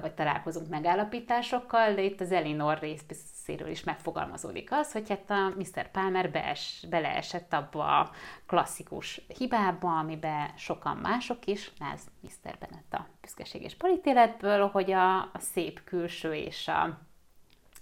vagy 0.00 0.14
találkozunk 0.14 0.68
megállapításokkal, 0.68 1.94
de 1.94 2.02
itt 2.02 2.20
az 2.20 2.32
Elinor 2.32 2.78
részéről 2.78 3.68
is 3.68 3.84
megfogalmazódik 3.84 4.72
az, 4.72 4.92
hogy 4.92 5.08
hát 5.08 5.30
a 5.30 5.54
Mr. 5.56 5.90
Palmer 5.90 6.30
bees, 6.30 6.86
beleesett 6.90 7.52
abba 7.52 7.98
a 7.98 8.10
klasszikus 8.46 9.20
hibába, 9.38 9.98
amiben 9.98 10.50
sokan 10.56 10.96
mások 10.96 11.46
is, 11.46 11.72
ez 11.92 12.02
Mr. 12.20 12.58
Bennet 12.58 12.92
a 12.94 13.06
büszkeség 13.20 13.62
és 13.62 13.76
politéletből, 13.76 14.68
hogy 14.68 14.90
a, 14.90 15.18
a 15.18 15.38
szép 15.38 15.84
külső 15.84 16.34
és 16.34 16.68
a 16.68 16.98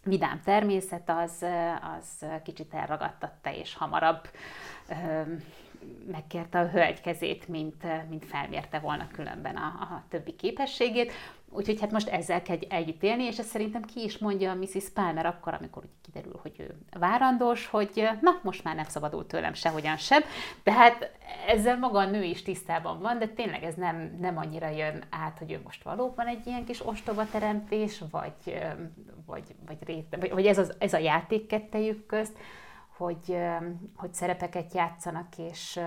vidám 0.04 0.40
természet 0.44 1.10
az, 1.10 1.44
az 1.96 2.26
kicsit 2.44 2.74
elragadtatta, 2.74 3.52
és 3.52 3.74
hamarabb 3.74 4.28
megkérte 6.10 6.58
a 6.58 6.68
hölgy 6.68 7.00
kezét, 7.00 7.48
mint, 7.48 8.08
mint 8.08 8.24
felmérte 8.24 8.78
volna 8.78 9.08
különben 9.12 9.56
a, 9.56 9.66
a 9.66 10.04
többi 10.08 10.36
képességét. 10.36 11.12
Úgyhogy 11.50 11.80
hát 11.80 11.90
most 11.90 12.08
ezzel 12.08 12.42
kell 12.42 12.56
együtt 12.68 13.02
élni, 13.02 13.22
és 13.22 13.38
ezt 13.38 13.48
szerintem 13.48 13.82
ki 13.82 14.02
is 14.02 14.18
mondja 14.18 14.54
Mrs. 14.54 14.88
Palmer 14.94 15.26
akkor, 15.26 15.54
amikor 15.54 15.82
úgy 15.82 15.90
kiderül, 16.02 16.38
hogy 16.42 16.52
ő 16.58 16.74
várandós, 16.98 17.66
hogy 17.66 18.08
na, 18.20 18.40
most 18.42 18.64
már 18.64 18.74
nem 18.74 18.84
szabadul 18.84 19.26
tőlem 19.26 19.54
sehogyan 19.54 19.96
sem. 19.96 20.22
De 20.62 20.72
hát 20.72 21.10
ezzel 21.46 21.78
maga 21.78 21.98
a 21.98 22.10
nő 22.10 22.22
is 22.22 22.42
tisztában 22.42 23.00
van, 23.00 23.18
de 23.18 23.26
tényleg 23.26 23.62
ez 23.62 23.74
nem, 23.74 24.16
nem 24.20 24.38
annyira 24.38 24.68
jön 24.68 25.04
át, 25.10 25.38
hogy 25.38 25.52
ő 25.52 25.60
most 25.64 25.82
valóban 25.82 26.26
egy 26.26 26.46
ilyen 26.46 26.64
kis 26.64 26.86
ostoba 26.86 27.26
teremtés, 27.30 28.02
vagy, 28.10 28.58
vagy, 29.26 29.54
vagy, 29.66 29.78
rét, 29.86 30.16
vagy, 30.20 30.32
vagy 30.32 30.46
ez, 30.46 30.58
az, 30.58 30.74
ez 30.78 30.92
a 30.92 30.98
játék 30.98 31.46
kettejük 31.46 32.06
közt, 32.06 32.38
hogy, 32.98 33.38
hogy 33.96 34.14
szerepeket 34.14 34.74
játszanak, 34.74 35.38
és 35.38 35.80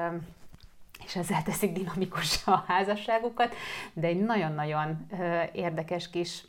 és 1.05 1.15
ezzel 1.15 1.43
teszik 1.43 1.73
dinamikus 1.73 2.47
a 2.47 2.63
házasságukat, 2.67 3.53
de 3.93 4.07
egy 4.07 4.21
nagyon-nagyon 4.21 5.07
érdekes 5.51 6.09
kis 6.09 6.45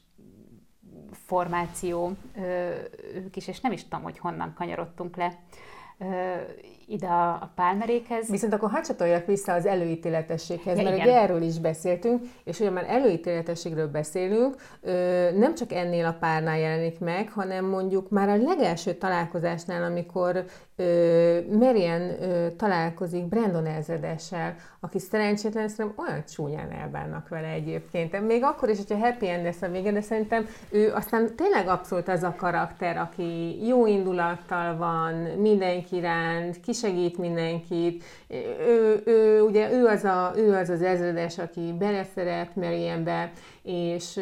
formáció 1.27 2.17
ők 3.15 3.37
is, 3.37 3.49
és 3.49 3.61
nem 3.61 3.73
is 3.73 3.83
tudom, 3.83 4.03
hogy 4.03 4.19
honnan 4.19 4.55
kanyarodtunk 4.55 5.17
le 5.17 5.39
ide 6.93 7.07
a, 7.07 7.29
a 7.29 7.51
pálmerékhez. 7.55 8.29
Viszont 8.29 8.53
akkor 8.53 8.71
hadd 8.71 8.83
vissza 9.27 9.53
az 9.53 9.67
előítéletességhez, 9.67 10.77
ja, 10.77 10.83
mert 10.83 10.97
igen. 10.97 11.09
ugye 11.09 11.21
erről 11.21 11.43
is 11.43 11.59
beszéltünk, 11.59 12.23
és 12.45 12.61
ugye 12.61 12.71
már 12.71 12.85
előítéletességről 12.89 13.89
beszélünk, 13.89 14.55
nem 15.39 15.55
csak 15.55 15.73
ennél 15.73 16.07
a 16.07 16.17
párnál 16.21 16.59
jelenik 16.59 16.99
meg, 16.99 17.31
hanem 17.31 17.65
mondjuk 17.65 18.11
már 18.11 18.29
a 18.29 18.37
legelső 18.37 18.93
találkozásnál, 18.93 19.83
amikor 19.83 20.45
Marian 21.51 22.11
találkozik 22.57 23.25
Brandon 23.25 23.67
ezredessel, 23.67 24.55
aki 24.81 24.99
szerencsétlen 24.99 25.69
szerintem 25.69 26.05
olyan 26.05 26.25
csúnyán 26.35 26.71
elbánnak 26.71 27.29
vele 27.29 27.49
egyébként. 27.49 28.27
Még 28.27 28.43
akkor 28.45 28.69
is, 28.69 28.77
hogyha 28.77 29.07
happy 29.07 29.29
end 29.29 29.45
lesz 29.45 29.63
a 29.63 29.69
vége, 29.69 29.93
de 29.93 30.01
szerintem 30.01 30.47
ő 30.71 30.93
aztán 30.93 31.37
tényleg 31.37 31.69
abszolút 31.69 32.09
az 32.09 32.23
a 32.23 32.35
karakter, 32.37 32.97
aki 32.97 33.59
jó 33.67 33.87
indulattal 33.87 34.77
van, 34.77 35.15
mindenki 35.39 35.97
iránt, 35.97 36.61
kisegít 36.83 37.19
mindenkit. 37.19 38.05
Ő, 38.67 39.03
ő, 39.05 39.41
ugye 39.41 39.73
ő 39.73 39.87
az, 39.87 40.05
a, 40.05 40.33
ő 40.37 40.55
az 40.55 40.69
az 40.69 40.83
ezredes, 40.83 41.39
aki 41.39 41.75
beleszeret 41.79 42.57
Marianbe, 42.57 43.33
és 43.63 44.21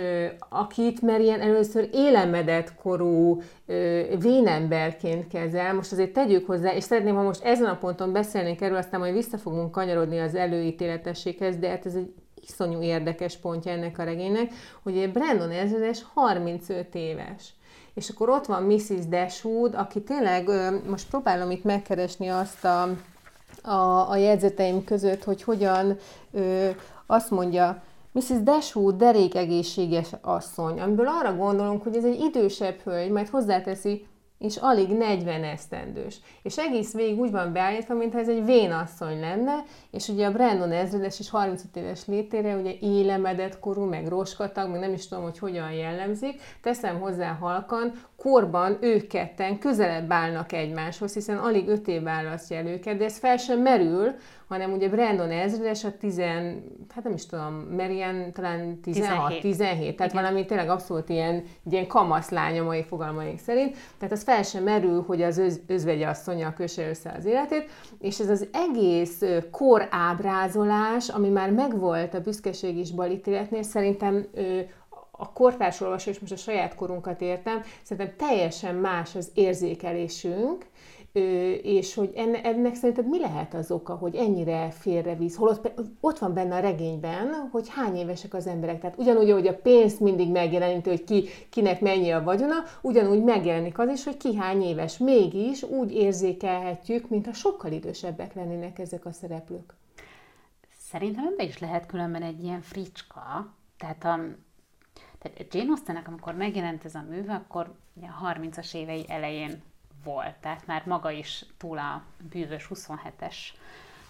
akit 0.49 1.03
Marian 1.03 1.41
először 1.41 1.89
élemedett 1.93 2.75
korú 2.75 3.43
vénemberként 4.21 5.29
kezel, 5.29 5.75
most 5.75 5.93
azért 5.93 6.13
tegyük 6.13 6.47
hozzá, 6.47 6.75
és 6.75 6.85
szeretném, 6.85 7.15
ha 7.15 7.23
most 7.23 7.45
ezen 7.45 7.69
a 7.69 7.79
ponton 7.79 8.13
beszélnénk 8.13 8.61
erről, 8.61 8.77
aztán 8.77 9.01
majd 9.01 9.15
vissza 9.15 9.39
fogunk 9.39 9.71
kanyarodni 9.71 10.19
az 10.19 10.35
előítéletességhez, 10.35 11.57
de 11.57 11.69
hát 11.69 11.87
ez 11.87 11.95
egy 11.95 12.13
iszonyú 12.43 12.83
érdekes 12.83 13.37
pontja 13.37 13.73
ennek 13.73 13.99
a 13.99 14.05
regénynek, 14.05 14.53
hogy 14.83 15.11
Brandon 15.13 15.51
ezredes 15.51 16.05
35 16.15 16.95
éves. 16.95 17.55
És 18.01 18.09
akkor 18.09 18.29
ott 18.29 18.47
van 18.47 18.63
Mrs. 18.63 19.07
Dashwood, 19.09 19.75
aki 19.75 20.03
tényleg, 20.03 20.51
most 20.89 21.09
próbálom 21.09 21.51
itt 21.51 21.65
megkeresni 21.65 22.29
azt 22.29 22.65
a, 22.65 22.83
a, 23.71 24.11
a 24.11 24.17
jegyzeteim 24.17 24.85
között, 24.85 25.25
hogy 25.25 25.43
hogyan 25.43 25.97
ö, 26.33 26.69
azt 27.07 27.31
mondja, 27.31 27.83
Mrs. 28.13 28.43
Dashwood 28.43 28.97
derék 28.97 29.35
egészséges 29.35 30.09
asszony, 30.21 30.81
amiből 30.81 31.09
arra 31.09 31.37
gondolunk, 31.37 31.83
hogy 31.83 31.97
ez 31.97 32.05
egy 32.05 32.21
idősebb 32.21 32.79
hölgy, 32.79 33.11
majd 33.11 33.29
hozzáteszi, 33.29 34.07
és 34.41 34.57
alig 34.57 34.89
40 34.89 35.45
esztendős. 35.45 36.21
És 36.43 36.59
egész 36.59 36.93
végig 36.93 37.19
úgy 37.19 37.31
van 37.31 37.53
beállítva, 37.53 37.95
mintha 37.95 38.19
ez 38.19 38.29
egy 38.29 38.45
vénasszony 38.45 39.21
lenne, 39.21 39.65
és 39.91 40.09
ugye 40.09 40.27
a 40.27 40.33
Brandon 40.33 40.73
ezredes 40.73 41.19
és 41.19 41.31
35 41.31 41.77
éves 41.77 42.07
létére 42.07 42.57
ugye 42.57 42.73
élemedett 42.81 43.59
korú, 43.59 43.85
meg 43.85 44.09
roskatag, 44.09 44.71
meg 44.71 44.81
nem 44.81 44.93
is 44.93 45.09
tudom, 45.09 45.25
hogy 45.25 45.39
hogyan 45.39 45.73
jellemzik. 45.73 46.41
Teszem 46.63 47.01
hozzá 47.01 47.33
halkan, 47.33 47.93
korban 48.17 48.79
ők 48.81 49.07
ketten 49.07 49.59
közelebb 49.59 50.13
állnak 50.13 50.53
egymáshoz, 50.53 51.15
hiszen 51.15 51.39
alig 51.39 51.69
5 51.69 51.89
év 51.89 52.03
választja 52.03 52.57
el 52.57 52.67
őket, 52.67 52.97
de 52.97 53.05
ez 53.05 53.19
fel 53.19 53.37
sem 53.37 53.61
merül, 53.61 54.15
hanem 54.51 54.73
ugye 54.73 54.89
Brandon 54.89 55.31
ezredes 55.31 55.85
a 55.85 55.97
10, 55.97 56.19
hát 56.95 57.05
nem 57.05 57.13
is 57.13 57.27
tudom, 57.27 57.67
Marian 57.77 58.33
talán 58.33 58.81
16, 58.81 59.27
17, 59.27 59.41
17 59.41 59.97
tehát 59.97 60.13
Igen. 60.13 60.25
valami 60.25 60.45
tényleg 60.45 60.69
abszolút 60.69 61.09
ilyen, 61.09 61.43
ilyen 61.71 61.87
kamaszlány 61.87 62.59
a 62.59 62.63
mai 62.63 62.83
fogalmaink 62.83 63.39
szerint, 63.39 63.77
tehát 63.99 64.15
az 64.15 64.23
fel 64.23 64.43
sem 64.43 64.63
merül, 64.63 65.05
hogy 65.07 65.23
az 65.23 65.39
öz, 65.39 65.61
özvegye 65.67 66.09
asszonya 66.09 66.53
köse 66.53 66.89
össze 66.89 67.15
az 67.19 67.25
életét, 67.25 67.71
és 67.99 68.21
ez 68.21 68.29
az 68.29 68.49
egész 68.53 69.23
kor 69.51 69.89
ábrázolás, 69.91 71.09
ami 71.09 71.29
már 71.29 71.51
megvolt 71.51 72.15
a 72.15 72.21
büszkeség 72.21 72.77
is 72.77 72.91
balítéletnél, 72.91 73.63
szerintem 73.63 74.27
a 75.11 75.33
kortárs 75.33 75.81
olvasó, 75.81 76.11
és 76.11 76.19
most 76.19 76.33
a 76.33 76.37
saját 76.37 76.75
korunkat 76.75 77.21
értem, 77.21 77.63
szerintem 77.83 78.29
teljesen 78.29 78.75
más 78.75 79.15
az 79.15 79.31
érzékelésünk, 79.35 80.67
és 81.63 81.95
hogy 81.95 82.11
ennek 82.43 82.75
szerinted 82.75 83.09
mi 83.09 83.21
lehet 83.21 83.55
az 83.55 83.71
oka, 83.71 83.95
hogy 83.95 84.15
ennyire 84.15 84.71
félrevisz, 84.71 85.37
holott 85.37 85.73
ott 86.01 86.19
van 86.19 86.35
benne 86.35 86.55
a 86.55 86.61
regényben, 86.61 87.49
hogy 87.53 87.69
hány 87.69 87.97
évesek 87.97 88.35
az 88.35 88.47
emberek. 88.47 88.81
Tehát 88.81 88.99
ugyanúgy, 88.99 89.31
hogy 89.31 89.47
a 89.47 89.57
pénz 89.57 89.99
mindig 89.99 90.31
megjeleníti, 90.31 90.89
hogy 90.89 91.05
ki, 91.05 91.25
kinek 91.51 91.81
mennyi 91.81 92.11
a 92.11 92.23
vagyona, 92.23 92.55
ugyanúgy 92.83 93.23
megjelenik 93.23 93.79
az 93.79 93.89
is, 93.89 94.05
hogy 94.05 94.17
ki 94.17 94.37
hány 94.37 94.63
éves. 94.63 94.99
Mégis 94.99 95.63
úgy 95.63 95.93
érzékelhetjük, 95.93 97.09
mintha 97.09 97.33
sokkal 97.33 97.73
idősebbek 97.73 98.35
lennének 98.35 98.79
ezek 98.79 99.05
a 99.05 99.13
szereplők. 99.13 99.75
Szerintem 100.79 101.27
ebben 101.27 101.47
is 101.47 101.59
lehet 101.59 101.87
különben 101.87 102.23
egy 102.23 102.43
ilyen 102.43 102.61
fricska. 102.61 103.55
Tehát 103.79 104.05
a, 104.05 104.19
tehát 105.19 105.55
Jane 105.55 105.69
Austennek, 105.69 106.09
amikor 106.09 106.35
megjelent 106.35 106.85
ez 106.85 106.95
a 106.95 107.05
műve, 107.11 107.35
akkor 107.35 107.75
a 108.01 108.33
30-as 108.33 108.75
évei 108.75 109.05
elején 109.09 109.63
volt, 110.05 110.35
tehát 110.41 110.67
már 110.67 110.83
maga 110.87 111.11
is 111.11 111.45
túl 111.59 111.79
a 111.79 112.03
bűvös 112.31 112.69
27-es 112.75 113.37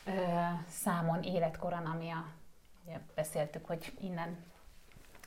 ö, 0.05 0.11
számon 0.68 1.22
életkoron, 1.22 1.84
ami 1.84 2.11
a, 2.11 2.24
ugye 2.86 2.99
beszéltük, 3.14 3.66
hogy 3.66 3.93
innen 4.01 4.36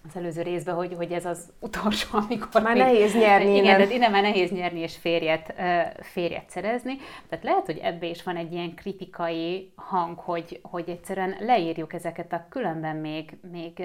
az 0.07 0.16
előző 0.16 0.41
részben, 0.41 0.76
hogy, 0.76 0.93
hogy 0.93 1.11
ez 1.11 1.26
az 1.26 1.51
utolsó, 1.59 2.18
amikor... 2.28 2.61
Már 2.61 2.74
még, 2.74 2.84
nehéz 2.84 3.14
nyerni. 3.14 3.55
Igen, 3.55 3.80
innen. 3.80 3.91
innen 3.91 4.11
már 4.11 4.22
nehéz 4.22 4.51
nyerni 4.51 4.80
és 4.80 4.97
férjet, 4.97 5.53
férjet 6.01 6.49
szerezni. 6.49 6.97
Tehát 7.30 7.43
lehet, 7.43 7.66
hogy 7.66 7.78
ebbe 7.78 8.05
is 8.05 8.24
van 8.24 8.36
egy 8.36 8.53
ilyen 8.53 8.76
kritikai 8.76 9.72
hang, 9.76 10.20
hogy, 10.20 10.59
hogy 10.61 10.89
egyszerűen 10.89 11.36
leírjuk 11.39 11.93
ezeket 11.93 12.34
a 12.34 12.45
különben 12.49 12.95
még, 12.95 13.38
még 13.51 13.84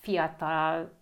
fiatal 0.00 0.97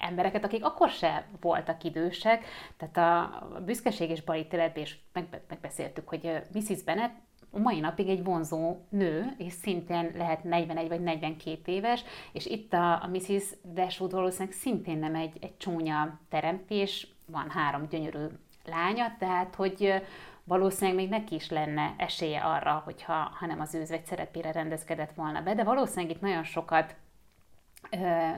embereket, 0.00 0.44
akik 0.44 0.64
akkor 0.64 0.88
se 0.88 1.26
voltak 1.40 1.84
idősek, 1.84 2.44
tehát 2.76 2.96
a 2.96 3.60
büszkeség 3.64 4.10
és 4.10 4.22
balítéletben 4.22 4.82
is 4.82 5.04
megbeszéltük, 5.48 6.08
hogy 6.08 6.42
Mrs. 6.52 6.82
Bennet 6.82 7.12
mai 7.50 7.80
napig 7.80 8.08
egy 8.08 8.24
vonzó 8.24 8.76
nő, 8.88 9.34
és 9.38 9.52
szintén 9.52 10.12
lehet 10.16 10.44
41 10.44 10.88
vagy 10.88 11.00
42 11.00 11.72
éves, 11.72 12.04
és 12.32 12.46
itt 12.46 12.72
a, 12.72 12.92
a 12.92 13.08
Mrs. 13.12 13.44
Dashwood 13.74 14.12
valószínűleg 14.12 14.54
szintén 14.54 14.98
nem 14.98 15.14
egy, 15.14 15.36
egy 15.40 15.56
csúnya 15.56 16.20
teremtés, 16.28 17.14
van 17.26 17.50
három 17.50 17.88
gyönyörű 17.88 18.26
lánya, 18.64 19.16
tehát 19.18 19.54
hogy 19.54 20.02
valószínűleg 20.44 20.96
még 20.96 21.08
neki 21.08 21.34
is 21.34 21.50
lenne 21.50 21.94
esélye 21.98 22.40
arra, 22.40 22.82
hogyha 22.84 23.12
ha 23.12 23.46
nem 23.46 23.60
az 23.60 23.74
őzvegy 23.74 24.06
szerepére 24.06 24.52
rendezkedett 24.52 25.14
volna 25.14 25.42
be, 25.42 25.54
de 25.54 25.64
valószínűleg 25.64 26.16
itt 26.16 26.20
nagyon 26.20 26.44
sokat 26.44 26.94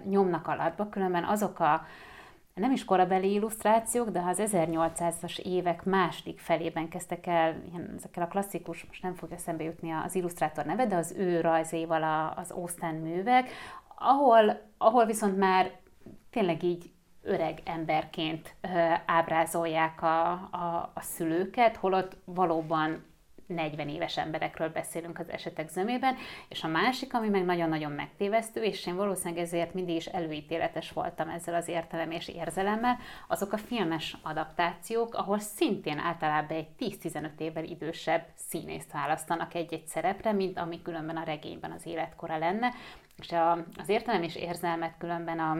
nyomnak 0.04 0.46
alatba, 0.46 0.88
különben 0.88 1.24
azok 1.24 1.58
a 1.58 1.86
nem 2.54 2.72
is 2.72 2.84
korabeli 2.84 3.32
illusztrációk, 3.32 4.08
de 4.08 4.20
ha 4.20 4.28
az 4.28 4.42
1800-as 4.44 5.38
évek 5.38 5.84
második 5.84 6.38
felében 6.38 6.88
kezdtek 6.88 7.26
el 7.26 7.62
ilyen, 7.70 7.92
ezekkel 7.96 8.22
a 8.22 8.28
klasszikus, 8.28 8.84
most 8.84 9.02
nem 9.02 9.14
fog 9.14 9.32
eszembe 9.32 9.64
jutni 9.64 9.90
az 9.90 10.14
illusztrátor 10.14 10.64
neve, 10.64 10.86
de 10.86 10.96
az 10.96 11.14
ő 11.16 11.40
rajzéval 11.40 12.32
az 12.36 12.50
Austen 12.50 12.94
művek, 12.94 13.50
ahol, 13.98 14.60
ahol 14.78 15.06
viszont 15.06 15.38
már 15.38 15.70
tényleg 16.30 16.62
így 16.62 16.90
öreg 17.22 17.58
emberként 17.64 18.54
ábrázolják 19.06 20.02
a, 20.02 20.30
a, 20.32 20.90
a 20.94 21.00
szülőket, 21.00 21.76
holott 21.76 22.16
valóban 22.24 23.04
40 23.46 23.88
éves 23.88 24.16
emberekről 24.16 24.68
beszélünk 24.68 25.18
az 25.18 25.28
esetek 25.28 25.68
zömében, 25.68 26.16
és 26.48 26.62
a 26.62 26.68
másik, 26.68 27.14
ami 27.14 27.28
meg 27.28 27.44
nagyon-nagyon 27.44 27.92
megtévesztő, 27.92 28.62
és 28.62 28.86
én 28.86 28.96
valószínűleg 28.96 29.42
ezért 29.42 29.74
mindig 29.74 29.96
is 29.96 30.06
előítéletes 30.06 30.92
voltam 30.92 31.28
ezzel 31.28 31.54
az 31.54 31.68
értelem 31.68 32.10
és 32.10 32.28
érzelemmel, 32.28 32.98
azok 33.28 33.52
a 33.52 33.56
filmes 33.56 34.16
adaptációk, 34.22 35.14
ahol 35.14 35.38
szintén 35.38 35.98
általában 35.98 36.56
egy 36.56 36.68
10-15 36.78 37.28
évvel 37.38 37.64
idősebb 37.64 38.24
színészt 38.34 38.92
választanak 38.92 39.54
egy-egy 39.54 39.86
szerepre, 39.86 40.32
mint 40.32 40.58
ami 40.58 40.82
különben 40.82 41.16
a 41.16 41.24
regényben 41.24 41.70
az 41.70 41.86
életkora 41.86 42.38
lenne, 42.38 42.72
és 43.16 43.32
a, 43.32 43.52
az 43.52 43.88
értelem 43.88 44.22
és 44.22 44.36
érzelmet 44.36 44.94
különben 44.98 45.38
a 45.38 45.56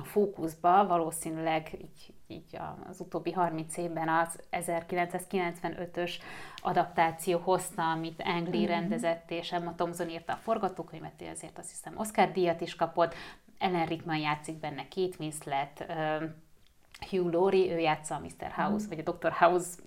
a 0.00 0.04
fókuszba 0.04 0.86
valószínűleg 0.86 1.68
így, 1.80 2.14
így 2.26 2.58
az 2.88 3.00
utóbbi 3.00 3.32
30 3.32 3.76
évben 3.76 4.08
az 4.08 4.40
1995-ös 4.50 6.12
adaptáció 6.62 7.38
hozta, 7.38 7.90
amit 7.90 8.22
Ang 8.24 8.48
Lee 8.48 8.60
mm-hmm. 8.60 8.68
rendezett, 8.68 9.30
és 9.30 9.52
Emma 9.52 9.74
Thompson 9.74 10.08
írta 10.08 10.32
a 10.32 10.36
forgatókönyvet, 10.36 11.22
ezért 11.22 11.58
azt 11.58 11.70
hiszem 11.70 11.98
Oscar 11.98 12.32
díjat 12.32 12.60
is 12.60 12.76
kapott. 12.76 13.14
Ellen 13.58 13.86
Rickman 13.86 14.16
játszik 14.16 14.60
benne, 14.60 14.86
Kate 14.88 15.16
Winslet, 15.18 15.86
Hugh 17.10 17.32
Laurie, 17.32 17.74
ő 17.74 17.78
játsza 17.78 18.14
a 18.14 18.18
Mr. 18.18 18.50
House, 18.50 18.86
mm. 18.86 18.88
vagy 18.88 19.02
a 19.04 19.10
Dr. 19.10 19.32
House 19.32 19.82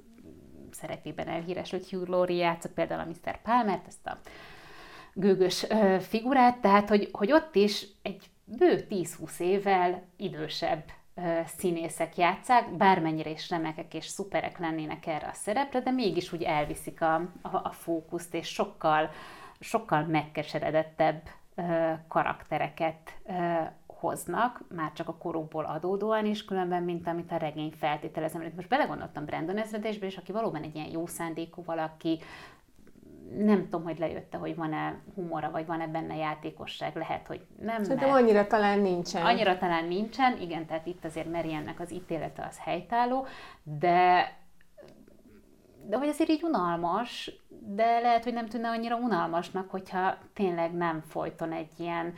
szerepében 0.72 1.28
elhíresült 1.28 1.89
Hugh 1.89 2.10
Laurie 2.10 2.43
játszott 2.43 2.74
például 2.74 2.99
a 2.99 3.06
Mr. 3.06 3.41
Palmer, 3.41 3.82
ezt 3.88 4.08
a 4.08 4.20
gőgös 5.14 5.66
figurát, 5.99 6.58
tehát 6.58 6.89
hogy, 6.89 7.10
hogy 7.12 7.32
ott 7.32 7.56
is 7.56 7.88
egy 8.01 8.30
bő 8.46 8.86
10-20 8.89 9.39
évvel 9.39 10.04
idősebb 10.16 10.84
színészek 11.58 12.18
játszák, 12.18 12.76
bármennyire 12.76 13.30
is 13.30 13.50
remekek 13.50 13.93
és 13.93 14.06
szuperek 14.06 14.60
lennének 14.60 15.08
erre 15.08 15.28
a 15.28 15.34
szerepre, 15.34 15.80
de 15.80 15.91
mégis 15.91 16.34
úgy 16.34 16.43
elviszik 16.43 17.02
a, 17.02 17.16
a, 17.41 17.56
a 17.64 17.72
fókuszt, 17.72 18.34
és 18.34 18.48
sokkal, 18.48 19.10
sokkal 19.60 20.04
megkeseredettebb 20.04 21.22
karaktereket 22.08 23.18
hoznak, 23.88 24.62
már 24.76 24.93
csak 24.93 25.08
a 25.08 25.18
korukból 25.18 25.66
adódóan 25.66 26.26
is, 26.26 26.46
különben, 26.46 26.84
mint 26.84 27.08
amit 27.08 27.32
a 27.32 27.38
regény 27.38 27.74
feltételez. 27.78 28.34
Most 28.56 28.68
belegondoltam 28.68 29.26
Brandon 29.26 29.58
ezredésbe, 29.58 30.06
és 30.06 30.18
aki 30.18 30.32
valóban 30.32 30.64
egy 30.64 30.76
ilyen 30.76 30.89
jó 30.89 31.08
szándékú 31.08 31.64
valaki, 31.64 32.20
nem 33.38 33.64
tudom, 33.64 33.84
hogy 33.84 34.00
lejötte, 34.00 34.38
hogy 34.38 34.56
van-e 34.56 35.02
humora, 35.16 35.52
vagy 35.52 35.66
van-e 35.66 35.88
benne 35.88 36.16
játékosság, 36.16 36.96
lehet, 36.96 37.28
hogy 37.28 37.46
nem. 37.60 37.84
Szerintem 37.84 38.10
mert... 38.10 38.22
annyira 38.22 38.48
talán 38.48 38.80
nincsen. 38.80 39.26
Annyira 39.26 39.58
talán 39.58 39.86
nincsen, 39.86 40.38
igen, 40.42 40.66
tehát 40.66 40.86
itt 40.86 41.06
azért 41.06 41.32
Mariannek 41.32 41.80
az 41.80 41.92
ítélete 41.92 42.46
az 42.50 42.60
helytálló, 42.60 43.26
de 43.64 44.30
de 45.88 45.98
hogy 45.98 46.08
azért 46.08 46.30
így 46.30 46.44
unalmas, 46.44 47.32
de 47.66 48.00
lehet, 48.00 48.24
hogy 48.24 48.34
nem 48.34 48.46
tűnne 48.46 48.70
annyira 48.70 48.96
unalmasnak, 48.96 49.70
hogyha 49.70 50.18
tényleg 50.34 50.74
nem 50.74 51.02
folyton 51.02 51.52
egy 51.52 51.72
ilyen, 51.78 52.14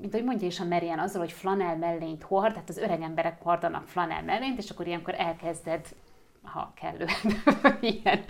mint 0.00 0.12
hogy 0.12 0.24
mondja 0.24 0.46
is 0.46 0.60
a 0.60 0.64
Merian 0.64 0.98
azzal, 0.98 1.20
hogy 1.20 1.32
flanel 1.32 1.76
mellényt 1.76 2.22
hord, 2.22 2.52
tehát 2.52 2.68
az 2.68 2.78
öreg 2.78 3.02
emberek 3.02 3.42
hordanak 3.42 3.86
flanel 3.86 4.22
mellényt, 4.22 4.58
és 4.58 4.70
akkor 4.70 4.86
ilyenkor 4.86 5.14
elkezded 5.18 5.86
ha 6.42 6.72
kellő 6.76 7.06
ilyen 8.00 8.24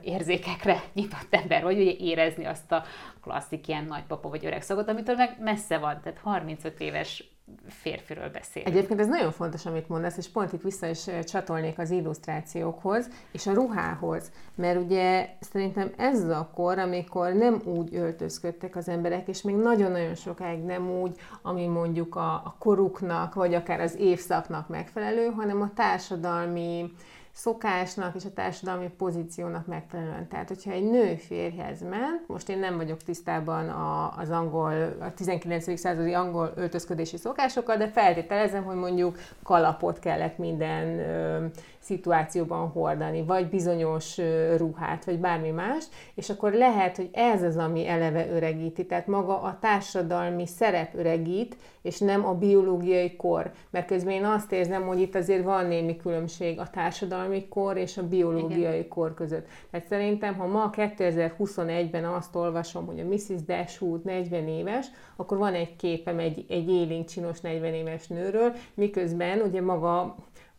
érzékekre 0.00 0.82
nyitott 0.94 1.28
ember 1.30 1.62
vagy, 1.62 1.80
ugye 1.80 1.92
érezni 1.92 2.44
azt 2.44 2.72
a 2.72 2.84
klasszik 3.22 3.68
ilyen 3.68 3.84
nagypapa 3.84 4.28
vagy 4.28 4.46
öreg 4.46 4.62
szagot, 4.62 4.88
amitől 4.88 5.16
meg 5.16 5.36
messze 5.40 5.78
van, 5.78 6.00
tehát 6.02 6.18
35 6.18 6.80
éves 6.80 7.36
férfiről 7.68 8.30
beszél. 8.30 8.62
Egyébként 8.64 9.00
ez 9.00 9.06
nagyon 9.06 9.32
fontos, 9.32 9.66
amit 9.66 9.88
mondasz, 9.88 10.16
és 10.16 10.28
pont 10.28 10.52
itt 10.52 10.62
vissza 10.62 10.86
is 10.86 11.04
csatolnék 11.24 11.78
az 11.78 11.90
illusztrációkhoz, 11.90 13.08
és 13.32 13.46
a 13.46 13.52
ruhához, 13.52 14.30
mert 14.54 14.80
ugye 14.80 15.28
szerintem 15.40 15.92
ez 15.96 16.22
az 16.22 16.28
a 16.28 16.50
kor, 16.54 16.78
amikor 16.78 17.32
nem 17.32 17.60
úgy 17.64 17.94
öltözködtek 17.94 18.76
az 18.76 18.88
emberek, 18.88 19.28
és 19.28 19.42
még 19.42 19.54
nagyon-nagyon 19.54 20.14
sokáig 20.14 20.62
nem 20.62 20.90
úgy, 20.90 21.16
ami 21.42 21.66
mondjuk 21.66 22.16
a, 22.16 22.32
a 22.32 22.56
koruknak, 22.58 23.34
vagy 23.34 23.54
akár 23.54 23.80
az 23.80 23.96
évszaknak 23.96 24.68
megfelelő, 24.68 25.26
hanem 25.26 25.62
a 25.62 25.72
társadalmi 25.74 26.92
szokásnak 27.36 28.14
és 28.14 28.24
a 28.24 28.32
társadalmi 28.34 28.90
pozíciónak 28.96 29.66
megfelelően. 29.66 30.28
Tehát, 30.28 30.48
hogyha 30.48 30.70
egy 30.70 30.90
nő 30.90 31.14
férjhez 31.14 31.80
ment, 31.80 32.28
most 32.28 32.48
én 32.48 32.58
nem 32.58 32.76
vagyok 32.76 33.02
tisztában 33.02 33.68
a, 33.68 34.14
az 34.16 34.30
angol, 34.30 34.96
a 35.00 35.14
19. 35.14 35.78
századi 35.78 36.12
angol 36.12 36.52
öltözködési 36.54 37.16
szokásokkal, 37.16 37.76
de 37.76 37.88
feltételezem, 37.88 38.64
hogy 38.64 38.76
mondjuk 38.76 39.18
kalapot 39.42 39.98
kellett 39.98 40.38
minden 40.38 40.98
ö, 40.98 41.46
szituációban 41.86 42.68
hordani, 42.68 43.22
vagy 43.22 43.48
bizonyos 43.48 44.18
ruhát, 44.56 45.04
vagy 45.04 45.18
bármi 45.18 45.50
más, 45.50 45.84
és 46.14 46.30
akkor 46.30 46.52
lehet, 46.52 46.96
hogy 46.96 47.08
ez 47.12 47.42
az, 47.42 47.56
ami 47.56 47.88
eleve 47.88 48.28
öregíti, 48.28 48.86
tehát 48.86 49.06
maga 49.06 49.40
a 49.40 49.58
társadalmi 49.60 50.46
szerep 50.46 50.94
öregít, 50.94 51.56
és 51.82 51.98
nem 51.98 52.26
a 52.26 52.34
biológiai 52.34 53.16
kor. 53.16 53.52
Mert 53.70 53.86
közben 53.86 54.14
én 54.14 54.24
azt 54.24 54.52
érzem, 54.52 54.86
hogy 54.86 55.00
itt 55.00 55.14
azért 55.14 55.44
van 55.44 55.66
némi 55.66 55.96
különbség 55.96 56.58
a 56.58 56.70
társadalmi 56.70 57.48
kor 57.48 57.76
és 57.76 57.96
a 57.96 58.08
biológiai 58.08 58.76
Igen. 58.76 58.88
kor 58.88 59.14
között. 59.14 59.46
Tehát 59.70 59.86
szerintem, 59.86 60.34
ha 60.34 60.46
ma 60.46 60.70
2021-ben 60.72 62.04
azt 62.04 62.36
olvasom, 62.36 62.86
hogy 62.86 63.00
a 63.00 63.04
Mrs. 63.04 63.44
Dashwood 63.46 64.04
40 64.04 64.48
éves, 64.48 64.86
akkor 65.16 65.38
van 65.38 65.54
egy 65.54 65.76
képem 65.76 66.18
egy, 66.18 66.44
egy 66.48 66.68
élénk 66.68 67.06
csinos 67.08 67.40
40 67.40 67.74
éves 67.74 68.06
nőről, 68.06 68.52
miközben 68.74 69.40
ugye 69.40 69.60
maga 69.60 70.16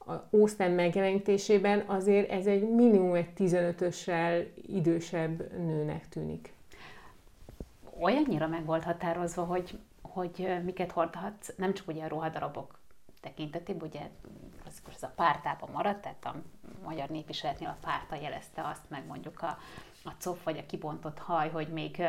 a 0.08 0.28
Ószten 0.32 0.72
megjelenítésében 0.72 1.84
azért 1.88 2.30
ez 2.30 2.45
egy 2.45 2.70
minimum 2.70 3.14
egy 3.14 3.30
15-össel 3.38 4.45
idősebb 4.68 5.51
nőnek 5.51 6.10
tűnik. 6.10 6.53
Olyannyira 7.99 8.47
meg 8.47 8.66
volt 8.66 8.84
határozva, 8.84 9.43
hogy, 9.43 9.80
hogy 10.01 10.47
miket 10.64 10.91
hordhatsz, 10.91 11.53
nem 11.58 11.74
csak 11.74 11.88
ugye 11.88 12.03
a 12.03 12.08
ruhadarabok 12.08 12.80
tekintetében, 13.22 13.88
ugye 13.88 14.10
klasszikus 14.62 14.93
ez 14.93 15.03
a 15.03 15.14
pártában 15.16 15.70
maradt, 15.74 16.01
tehát 16.01 16.26
a 16.26 16.36
magyar 16.84 17.10
népviseletnél 17.10 17.68
a 17.68 17.86
párta 17.86 18.16
jelezte 18.16 18.68
azt, 18.68 18.82
meg 18.88 19.05
mondjuk 19.08 19.41
a, 19.41 19.58
a 20.03 20.12
cof 20.24 20.43
vagy 20.43 20.58
a 20.58 20.66
kibontott 20.66 21.18
haj, 21.18 21.49
hogy 21.49 21.68
még 21.68 22.03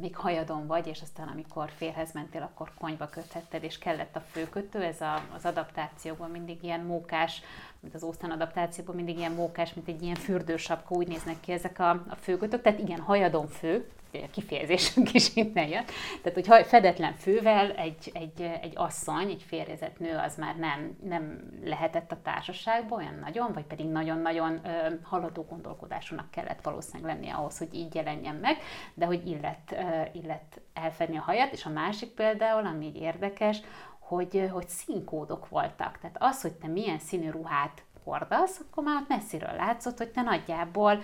még 0.00 0.16
hajadon 0.16 0.66
vagy, 0.66 0.86
és 0.86 1.00
aztán 1.02 1.28
amikor 1.28 1.70
férhez 1.76 2.12
mentél, 2.12 2.42
akkor 2.42 2.70
konyba 2.78 3.08
köthetted, 3.08 3.62
és 3.62 3.78
kellett 3.78 4.16
a 4.16 4.20
főkötő, 4.20 4.82
ez 4.82 5.00
a, 5.00 5.22
az 5.34 5.44
adaptációban 5.44 6.30
mindig 6.30 6.62
ilyen 6.62 6.80
mókás, 6.80 7.42
mint 7.80 7.94
az 7.94 8.02
Ósztán 8.02 8.30
adaptációban 8.30 8.94
mindig 8.94 9.18
ilyen 9.18 9.32
mókás, 9.32 9.74
mint 9.74 9.88
egy 9.88 10.02
ilyen 10.02 10.14
fürdősapka, 10.14 10.94
úgy 10.94 11.08
néznek 11.08 11.40
ki 11.40 11.52
ezek 11.52 11.78
a, 11.78 11.90
a 11.90 12.16
főkötők, 12.20 12.62
tehát 12.62 12.78
igen, 12.78 13.00
hajadon 13.00 13.46
fő, 13.46 13.88
a 14.12 14.30
kifejezésünk 14.30 15.14
is 15.18 15.36
innen 15.36 15.68
jön. 15.68 15.84
Tehát, 16.22 16.46
hogy 16.46 16.66
fedetlen 16.66 17.14
fővel 17.14 17.70
egy, 17.70 18.10
egy, 18.12 18.42
egy 18.62 18.72
asszony, 18.74 19.30
egy 19.30 19.44
férjezett 19.46 19.98
nő 19.98 20.16
az 20.16 20.36
már 20.36 20.56
nem, 20.56 20.96
nem 21.02 21.50
lehetett 21.64 22.12
a 22.12 22.22
társaságban 22.22 22.98
olyan 22.98 23.18
nagyon, 23.20 23.52
vagy 23.52 23.64
pedig 23.64 23.86
nagyon-nagyon 23.86 24.60
ö, 24.64 24.94
haladó 25.02 25.42
gondolkodásúnak 25.42 26.30
kellett 26.30 26.62
valószínűleg 26.62 27.14
lennie 27.14 27.34
ahhoz, 27.34 27.58
hogy 27.58 27.74
így 27.74 27.94
jelenjen 27.94 28.34
meg, 28.34 28.56
de 28.94 29.06
hogy 29.06 29.26
illet, 29.26 29.72
ö, 29.72 30.18
illet 30.18 30.60
elfedni 30.74 31.16
a 31.16 31.20
hajat. 31.22 31.52
És 31.52 31.64
a 31.64 31.70
másik 31.70 32.10
például, 32.10 32.66
ami 32.66 32.86
így 32.86 32.96
érdekes, 32.96 33.60
hogy, 33.98 34.48
hogy 34.52 34.68
színkódok 34.68 35.48
voltak. 35.48 35.98
Tehát 35.98 36.16
az, 36.18 36.42
hogy 36.42 36.52
te 36.52 36.66
milyen 36.66 36.98
színű 36.98 37.30
ruhát 37.30 37.82
hordasz, 38.04 38.60
akkor 38.60 38.84
már 38.84 39.04
messziről 39.08 39.54
látszott, 39.56 39.98
hogy 39.98 40.08
te 40.10 40.22
nagyjából 40.22 41.00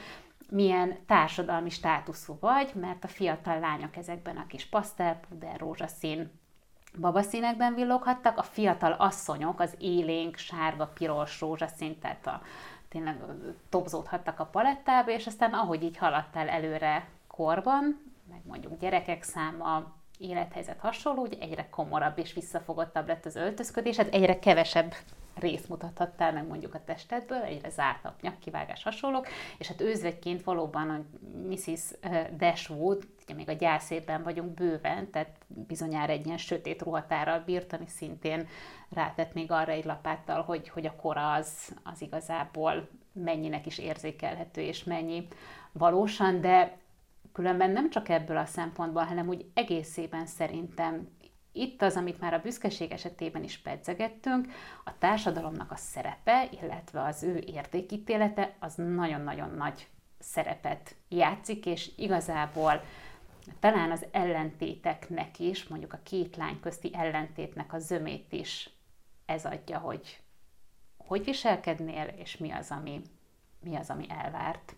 milyen 0.55 0.97
társadalmi 1.07 1.71
státuszú 1.71 2.37
vagy, 2.41 2.71
mert 2.75 3.05
a 3.05 3.09
fiatal 3.09 3.59
lányok 3.59 3.97
ezekben 3.97 4.37
a 4.37 4.47
kis 4.47 4.67
pasztelpuder, 4.67 5.59
rózsaszín, 5.59 6.31
babaszínekben 7.01 7.75
villoghattak, 7.75 8.39
a 8.39 8.43
fiatal 8.43 8.93
asszonyok 8.93 9.61
az 9.61 9.75
élénk, 9.79 10.37
sárga, 10.37 10.87
piros, 10.87 11.41
rózsaszín, 11.41 11.99
tehát 11.99 12.27
a, 12.27 12.43
tényleg 12.89 13.21
topzódhattak 13.69 14.41
a 14.41 14.45
palettába, 14.45 15.11
és 15.11 15.27
aztán 15.27 15.53
ahogy 15.53 15.83
így 15.83 15.97
haladtál 15.97 16.49
előre 16.49 17.09
korban, 17.27 18.13
meg 18.31 18.41
mondjuk 18.47 18.79
gyerekek 18.79 19.23
száma, 19.23 19.93
élethelyzet 20.19 20.81
hasonló, 20.81 21.23
ugye 21.23 21.39
egyre 21.39 21.69
komorabb 21.69 22.19
és 22.19 22.33
visszafogottabb 22.33 23.07
lett 23.07 23.25
az 23.25 23.37
öltözködés, 23.37 23.97
hát 23.97 24.15
egyre 24.15 24.39
kevesebb 24.39 24.95
részt 25.35 25.69
mutathattál 25.69 26.33
meg 26.33 26.47
mondjuk 26.47 26.75
a 26.75 26.85
testedből, 26.85 27.43
egyre 27.43 27.71
zártabb 27.71 28.15
nyakkivágás 28.21 28.83
hasonlók, 28.83 29.27
és 29.59 29.69
hát 29.69 29.81
őzvegyként 29.81 30.43
valóban 30.43 30.91
a 30.91 31.03
Mrs. 31.49 31.91
Dashwood, 32.37 33.09
ugye 33.25 33.35
még 33.35 33.49
a 33.49 33.53
gyászében 33.53 34.23
vagyunk 34.23 34.55
bőven, 34.55 35.11
tehát 35.11 35.37
bizonyára 35.47 36.13
egy 36.13 36.27
ilyen 36.27 36.39
sötét 36.39 36.83
ruhatárral 36.83 37.43
bírt, 37.47 37.73
ami 37.73 37.87
szintén 37.87 38.49
rátett 38.91 39.35
még 39.35 39.51
arra 39.51 39.73
egy 39.73 39.85
lapáttal, 39.85 40.43
hogy, 40.43 40.69
hogy 40.69 40.87
a 40.87 40.97
kora 40.97 41.33
az, 41.33 41.75
az 41.83 42.03
igazából 42.03 42.89
mennyinek 43.13 43.67
is 43.67 43.79
érzékelhető, 43.79 44.61
és 44.61 44.85
mennyi 44.85 45.27
valósan, 45.73 46.41
de 46.41 46.77
különben 47.33 47.71
nem 47.71 47.91
csak 47.91 48.09
ebből 48.09 48.37
a 48.37 48.47
szempontból, 48.47 49.03
hanem 49.03 49.29
úgy 49.29 49.45
egészében 49.55 50.27
szerintem 50.27 51.09
itt 51.57 51.83
az, 51.83 51.97
amit 51.97 52.21
már 52.21 52.35
a 52.35 52.41
büszkeség 52.41 52.91
esetében 52.91 53.43
is 53.43 53.59
pedzegettünk, 53.59 54.53
a 54.85 54.99
társadalomnak 54.99 55.71
a 55.71 55.77
szerepe, 55.77 56.49
illetve 56.63 57.03
az 57.03 57.23
ő 57.23 57.43
értékítélete, 57.47 58.55
az 58.59 58.75
nagyon-nagyon 58.75 59.51
nagy 59.51 59.87
szerepet 60.19 60.95
játszik, 61.09 61.67
és 61.67 61.91
igazából 61.97 62.83
talán 63.61 63.91
az 63.91 64.07
ellentéteknek 64.11 65.39
is, 65.39 65.69
mondjuk 65.69 65.93
a 65.93 66.01
két 66.03 66.37
lány 66.37 66.61
közti 66.61 66.91
ellentétnek 66.95 67.73
a 67.73 67.79
zömét 67.79 68.33
is 68.33 68.71
ez 69.27 69.45
adja, 69.45 69.79
hogy 69.79 70.19
hogy 71.07 71.25
viselkednél, 71.25 72.05
és 72.17 72.37
mi 72.37 72.51
az, 72.51 72.71
ami, 72.71 73.03
mi 73.61 73.77
az, 73.77 73.91
ami 73.91 74.07
elvárt. 74.09 74.75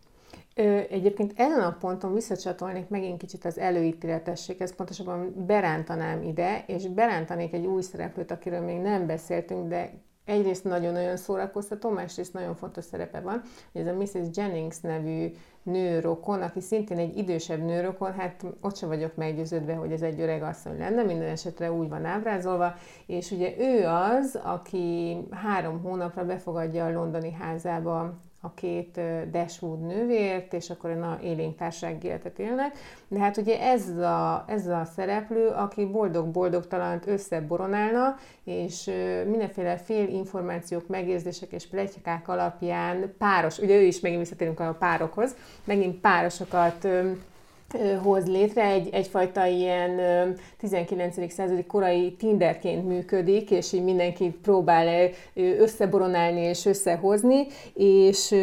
Egyébként 0.88 1.32
ezen 1.36 1.60
a 1.60 1.76
ponton 1.80 2.14
visszacsatolnék 2.14 2.88
megint 2.88 3.18
kicsit 3.18 3.44
az 3.44 3.58
előítéletességhez, 3.58 4.74
pontosabban 4.74 5.44
berántanám 5.46 6.22
ide, 6.22 6.64
és 6.66 6.86
berántanék 6.86 7.52
egy 7.52 7.66
új 7.66 7.82
szereplőt, 7.82 8.30
akiről 8.30 8.60
még 8.60 8.78
nem 8.78 9.06
beszéltünk, 9.06 9.68
de 9.68 9.90
egyrészt 10.26 10.64
nagyon-nagyon 10.64 11.16
szórakoztató, 11.16 11.90
másrészt 11.90 12.32
nagyon 12.32 12.54
fontos 12.54 12.84
szerepe 12.84 13.20
van, 13.20 13.42
hogy 13.72 13.80
ez 13.80 13.86
a 13.86 13.96
Mrs. 13.96 14.28
Jennings 14.32 14.80
nevű 14.80 15.32
nőrokon, 15.62 16.42
aki 16.42 16.60
szintén 16.60 16.98
egy 16.98 17.16
idősebb 17.16 17.64
nőrokon, 17.64 18.12
hát 18.12 18.44
ott 18.60 18.76
sem 18.76 18.88
vagyok 18.88 19.16
meggyőződve, 19.16 19.74
hogy 19.74 19.92
ez 19.92 20.02
egy 20.02 20.20
öreg 20.20 20.42
asszony 20.42 20.78
lenne, 20.78 21.02
minden 21.02 21.28
esetre 21.28 21.72
úgy 21.72 21.88
van 21.88 22.04
ábrázolva, 22.04 22.74
és 23.06 23.30
ugye 23.30 23.54
ő 23.58 23.86
az, 23.86 24.38
aki 24.42 25.16
három 25.30 25.82
hónapra 25.82 26.24
befogadja 26.24 26.84
a 26.84 26.92
londoni 26.92 27.32
házába 27.32 28.25
a 28.40 28.54
két 28.54 29.00
Dashwood 29.30 29.80
nővért, 29.80 30.52
és 30.52 30.70
akkor 30.70 30.90
a 30.90 31.18
élénk 31.22 31.56
társasági 31.56 32.06
életet 32.06 32.38
élnek. 32.38 32.76
De 33.08 33.18
hát 33.18 33.36
ugye 33.36 33.60
ez 33.60 33.88
a, 33.88 34.44
ez 34.48 34.66
a 34.66 34.84
szereplő, 34.96 35.48
aki 35.48 35.84
boldog-boldogtalant 35.84 37.06
összeboronálna, 37.06 38.16
és 38.44 38.90
mindenféle 39.26 39.76
fél 39.76 40.08
információk, 40.08 40.86
megérzések 40.86 41.52
és 41.52 41.66
pletykák 41.66 42.28
alapján 42.28 43.14
páros, 43.18 43.58
ugye 43.58 43.76
ő 43.76 43.82
is 43.82 44.00
megint 44.00 44.20
visszatérünk 44.20 44.60
a 44.60 44.76
párokhoz, 44.78 45.34
megint 45.64 46.00
párosokat 46.00 46.88
hoz 48.02 48.26
létre, 48.26 48.64
egy, 48.64 48.88
egyfajta 48.92 49.46
ilyen 49.46 50.00
19. 50.58 51.32
századi 51.32 51.64
korai 51.64 52.12
Tinderként 52.12 52.86
működik, 52.86 53.50
és 53.50 53.72
így 53.72 53.84
mindenki 53.84 54.30
próbál 54.42 55.10
összeboronálni 55.34 56.40
és 56.40 56.66
összehozni, 56.66 57.46
és, 57.74 58.34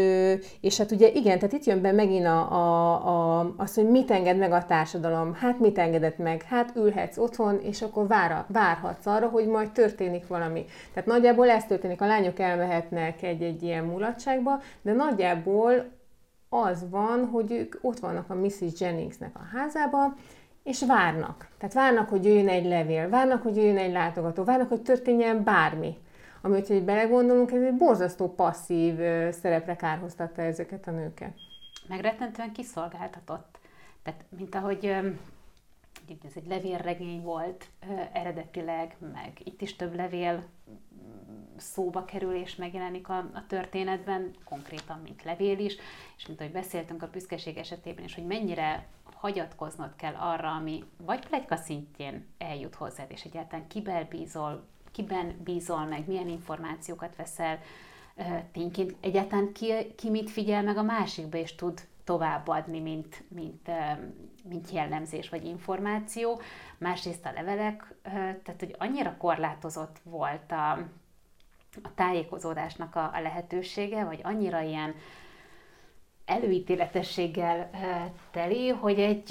és 0.62 0.78
hát 0.78 0.92
ugye 0.92 1.12
igen, 1.12 1.40
tehát 1.40 1.54
itt 1.54 1.64
jön 1.64 1.82
be 1.82 1.92
megint 1.92 2.26
a, 2.26 2.52
a, 2.52 3.40
a, 3.40 3.54
az, 3.58 3.74
hogy 3.74 3.90
mit 3.90 4.12
enged 4.12 4.38
meg 4.38 4.52
a 4.52 4.66
társadalom, 4.66 5.34
hát 5.34 5.60
mit 5.60 5.78
engedett 5.78 6.18
meg, 6.18 6.42
hát 6.42 6.74
ülhetsz 6.76 7.18
otthon, 7.18 7.60
és 7.62 7.82
akkor 7.82 8.08
vár, 8.08 8.46
várhatsz 8.48 9.06
arra, 9.06 9.28
hogy 9.28 9.48
majd 9.48 9.72
történik 9.72 10.28
valami. 10.28 10.66
Tehát 10.94 11.10
nagyjából 11.10 11.50
ez 11.50 11.66
történik, 11.66 12.02
a 12.02 12.06
lányok 12.06 12.40
elmehetnek 12.40 13.24
egy-egy 13.24 13.64
ilyen 13.64 13.84
mulatságba, 13.84 14.62
de 14.82 14.92
nagyjából 14.92 16.02
az 16.54 16.90
van, 16.90 17.26
hogy 17.26 17.52
ők 17.52 17.76
ott 17.82 18.00
vannak 18.00 18.30
a 18.30 18.36
Mrs. 18.36 18.80
Jenningsnek 18.80 19.36
a 19.36 19.44
házába, 19.58 20.16
és 20.64 20.86
várnak. 20.86 21.48
Tehát 21.58 21.74
várnak, 21.74 22.10
hogy 22.10 22.26
jöjjön 22.26 22.50
egy 22.50 22.66
levél, 22.66 23.10
várnak, 23.10 23.42
hogy 23.44 23.56
jöjjön 23.56 23.78
egy 23.78 23.92
látogató, 23.92 24.44
várnak, 24.44 24.70
hogy 24.70 24.82
történjen 24.82 25.44
bármi. 25.44 25.98
Ami, 26.42 26.54
hogyha 26.54 26.74
egy 26.74 26.84
belegondolunk, 26.84 27.52
ez 27.52 27.62
egy 27.62 27.78
borzasztó 27.78 28.34
passzív 28.34 28.96
szerepre 29.32 29.76
kárhoztatta 29.76 30.42
ezeket 30.42 30.88
a 30.88 30.92
nőket. 30.92 31.34
Megrettentően 31.88 32.52
kiszolgáltatott. 32.52 33.60
Tehát, 34.04 34.24
mint 34.38 34.56
ahogy 34.56 34.86
ez 36.26 36.32
egy 36.36 36.48
levélregény 36.48 37.22
volt 37.22 37.66
eredetileg, 38.14 38.96
meg 39.14 39.32
itt 39.44 39.62
is 39.62 39.76
több 39.76 39.96
levél 39.96 40.44
szóba 41.58 42.06
kerül 42.06 42.36
és 42.36 42.56
megjelenik 42.56 43.10
a, 43.10 43.18
a 43.18 43.46
történetben, 43.48 44.32
konkrétan, 44.44 45.00
mint 45.04 45.24
levél 45.24 45.60
is, 45.60 45.76
és 46.18 46.28
mint 46.28 46.40
ahogy 46.40 46.54
beszéltünk 46.54 47.04
a 47.04 47.10
büszkeség 47.10 47.58
esetében 47.58 48.04
is, 48.04 48.16
hogy 48.16 48.26
mennyire 48.26 48.88
hagyatkoznod 49.16 49.96
kell 49.96 50.14
arra, 50.14 50.52
ami 50.52 50.84
vagy 50.98 51.28
plegyka 51.28 51.56
szintjén 51.56 52.28
eljut 52.38 52.76
hozzád, 52.76 53.12
és 53.12 53.24
egyáltalán 53.24 53.68
kiben 53.68 54.08
bízol, 54.10 54.66
kiben 54.92 55.40
bízol 55.44 55.86
meg, 55.86 56.08
milyen 56.08 56.30
információkat 56.30 57.16
veszel 57.16 57.60
tényként, 58.52 58.96
egyáltalán 59.00 59.52
ki, 59.54 59.94
ki 59.96 60.10
mit 60.10 60.30
figyel 60.30 60.64
meg 60.64 60.78
a 60.78 60.84
másikba, 60.84 61.38
és 61.38 61.56
tud 61.56 61.88
továbbadni, 62.04 62.80
mint, 62.80 63.24
mint, 63.28 63.70
mint 64.44 64.72
jellemzés 64.72 65.30
vagy 65.30 65.46
információ. 65.46 66.42
Másrészt 66.78 67.26
a 67.26 67.32
levelek, 67.32 67.96
tehát 68.04 68.56
hogy 68.60 68.76
annyira 68.78 69.18
korlátozott 69.18 70.00
volt 70.04 70.52
a, 70.52 70.88
a 71.84 71.94
tájékozódásnak 71.96 72.96
a, 72.96 73.12
a 73.14 73.22
lehetősége, 73.22 74.04
vagy 74.04 74.20
annyira 74.24 74.62
ilyen 74.62 74.96
előítéletességgel 76.26 77.70
teli, 78.32 78.70
hogy 78.70 79.00
egy, 79.00 79.26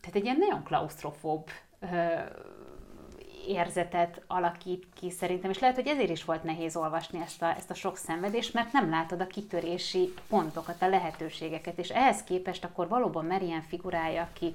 tehát 0.00 0.14
egy 0.14 0.24
ilyen 0.24 0.38
nagyon 0.38 0.62
klaustrofób 0.62 1.50
érzetet 3.46 4.22
alakít 4.26 4.86
ki 4.94 5.10
szerintem, 5.10 5.50
és 5.50 5.58
lehet, 5.58 5.76
hogy 5.76 5.86
ezért 5.86 6.10
is 6.10 6.24
volt 6.24 6.42
nehéz 6.42 6.76
olvasni 6.76 7.20
ezt 7.20 7.42
a, 7.42 7.56
ezt 7.56 7.70
a 7.70 7.74
sok 7.74 7.96
szenvedést, 7.96 8.54
mert 8.54 8.72
nem 8.72 8.90
látod 8.90 9.20
a 9.20 9.26
kitörési 9.26 10.14
pontokat, 10.28 10.82
a 10.82 10.88
lehetőségeket, 10.88 11.78
és 11.78 11.88
ehhez 11.88 12.24
képest 12.24 12.64
akkor 12.64 12.88
valóban 12.88 13.26
Marian 13.26 13.62
figurája, 13.62 14.22
aki, 14.22 14.54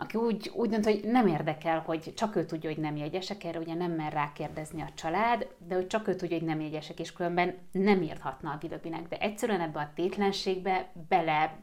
aki 0.00 0.16
úgy, 0.16 0.50
úgy 0.54 0.68
dönt, 0.68 0.84
hogy 0.84 1.00
nem 1.04 1.26
érdekel, 1.26 1.80
hogy 1.80 2.12
csak 2.14 2.36
ő 2.36 2.44
tudja, 2.44 2.70
hogy 2.70 2.78
nem 2.78 2.96
jegyesek, 2.96 3.44
erre 3.44 3.58
ugye 3.58 3.74
nem 3.74 3.92
mer 3.92 4.12
rákérdezni 4.12 4.82
a 4.82 4.90
család, 4.94 5.48
de 5.66 5.74
hogy 5.74 5.86
csak 5.86 6.08
ő 6.08 6.14
tudja, 6.14 6.38
hogy 6.38 6.46
nem 6.46 6.60
jegyesek, 6.60 7.00
és 7.00 7.12
különben 7.12 7.54
nem 7.72 8.02
írhatna 8.02 8.50
a 8.50 8.58
Willoughbynek, 8.62 9.08
de 9.08 9.18
egyszerűen 9.18 9.60
ebbe 9.60 9.80
a 9.80 9.90
tétlenségbe 9.94 10.92
bele, 11.08 11.58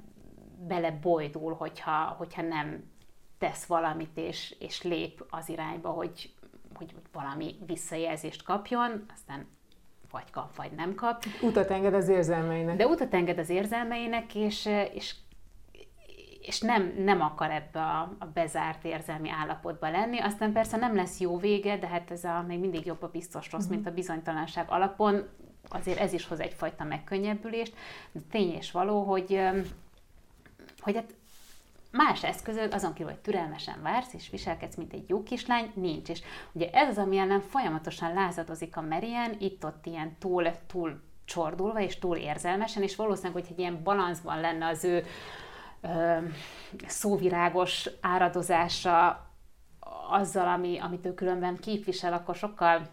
bele 0.67 0.91
bojdul, 0.91 1.53
hogyha, 1.53 2.15
hogyha 2.17 2.41
nem 2.41 2.83
tesz 3.37 3.65
valamit, 3.65 4.17
és, 4.17 4.55
és 4.59 4.83
lép 4.83 5.25
az 5.29 5.49
irányba, 5.49 5.89
hogy, 5.89 6.33
hogy 6.73 6.95
valami 7.11 7.55
visszajelzést 7.65 8.43
kapjon, 8.43 9.05
aztán 9.13 9.47
vagy 10.11 10.31
kap, 10.31 10.55
vagy 10.55 10.71
nem 10.71 10.95
kap. 10.95 11.23
Utat 11.41 11.69
enged 11.69 11.93
az 11.93 12.07
érzelmeinek. 12.07 12.75
De 12.77 12.87
utat 12.87 13.13
enged 13.13 13.37
az 13.37 13.49
érzelmeinek, 13.49 14.35
és, 14.35 14.69
és 14.93 15.15
és 16.47 16.59
nem, 16.59 16.93
nem 16.97 17.21
akar 17.21 17.51
ebbe 17.51 17.79
a, 17.79 18.15
a 18.19 18.25
bezárt 18.25 18.85
érzelmi 18.85 19.29
állapotba 19.29 19.89
lenni. 19.89 20.19
Aztán 20.19 20.51
persze 20.51 20.77
nem 20.77 20.95
lesz 20.95 21.19
jó 21.19 21.37
vége, 21.37 21.77
de 21.77 21.87
hát 21.87 22.11
ez 22.11 22.23
a 22.23 22.43
még 22.47 22.59
mindig 22.59 22.85
jobb 22.85 23.03
a 23.03 23.09
biztos 23.09 23.51
rossz, 23.51 23.65
mint 23.65 23.87
a 23.87 23.91
bizonytalanság 23.91 24.65
alapon. 24.69 25.27
Azért 25.69 25.99
ez 25.99 26.13
is 26.13 26.27
hoz 26.27 26.39
egyfajta 26.39 26.83
megkönnyebbülést. 26.83 27.73
De 28.11 28.19
tény 28.31 28.53
és 28.53 28.71
való, 28.71 29.03
hogy, 29.03 29.41
hogy 30.79 30.95
hát 30.95 31.13
más 31.91 32.23
eszközöd, 32.23 32.73
azon 32.73 32.93
kívül, 32.93 33.11
hogy 33.11 33.21
türelmesen 33.21 33.81
vársz 33.81 34.13
és 34.13 34.29
viselkedsz, 34.29 34.75
mint 34.75 34.93
egy 34.93 35.09
jó 35.09 35.23
kislány, 35.23 35.71
nincs. 35.73 36.09
És 36.09 36.21
ugye 36.51 36.69
ez 36.69 36.89
az, 36.89 36.97
ami 36.97 37.17
ellen 37.17 37.41
folyamatosan 37.41 38.13
lázadozik 38.13 38.77
a 38.77 38.81
Merien, 38.81 39.35
itt-ott 39.39 39.85
ilyen 39.85 40.15
túl, 40.19 40.51
túl 40.67 41.01
csordulva 41.25 41.79
és 41.79 41.99
túl 41.99 42.17
érzelmesen, 42.17 42.83
és 42.83 42.95
valószínűleg, 42.95 43.33
hogy 43.33 43.51
egy 43.51 43.59
ilyen 43.59 43.83
balanszban 43.83 44.39
lenne 44.39 44.67
az 44.67 44.83
ő 44.83 45.05
szóvirágos 46.87 47.89
áradozása 48.01 49.25
azzal, 50.09 50.47
ami, 50.47 50.79
amit 50.79 51.05
ő 51.05 51.13
különben 51.13 51.57
képvisel, 51.57 52.13
akkor 52.13 52.35
sokkal 52.35 52.89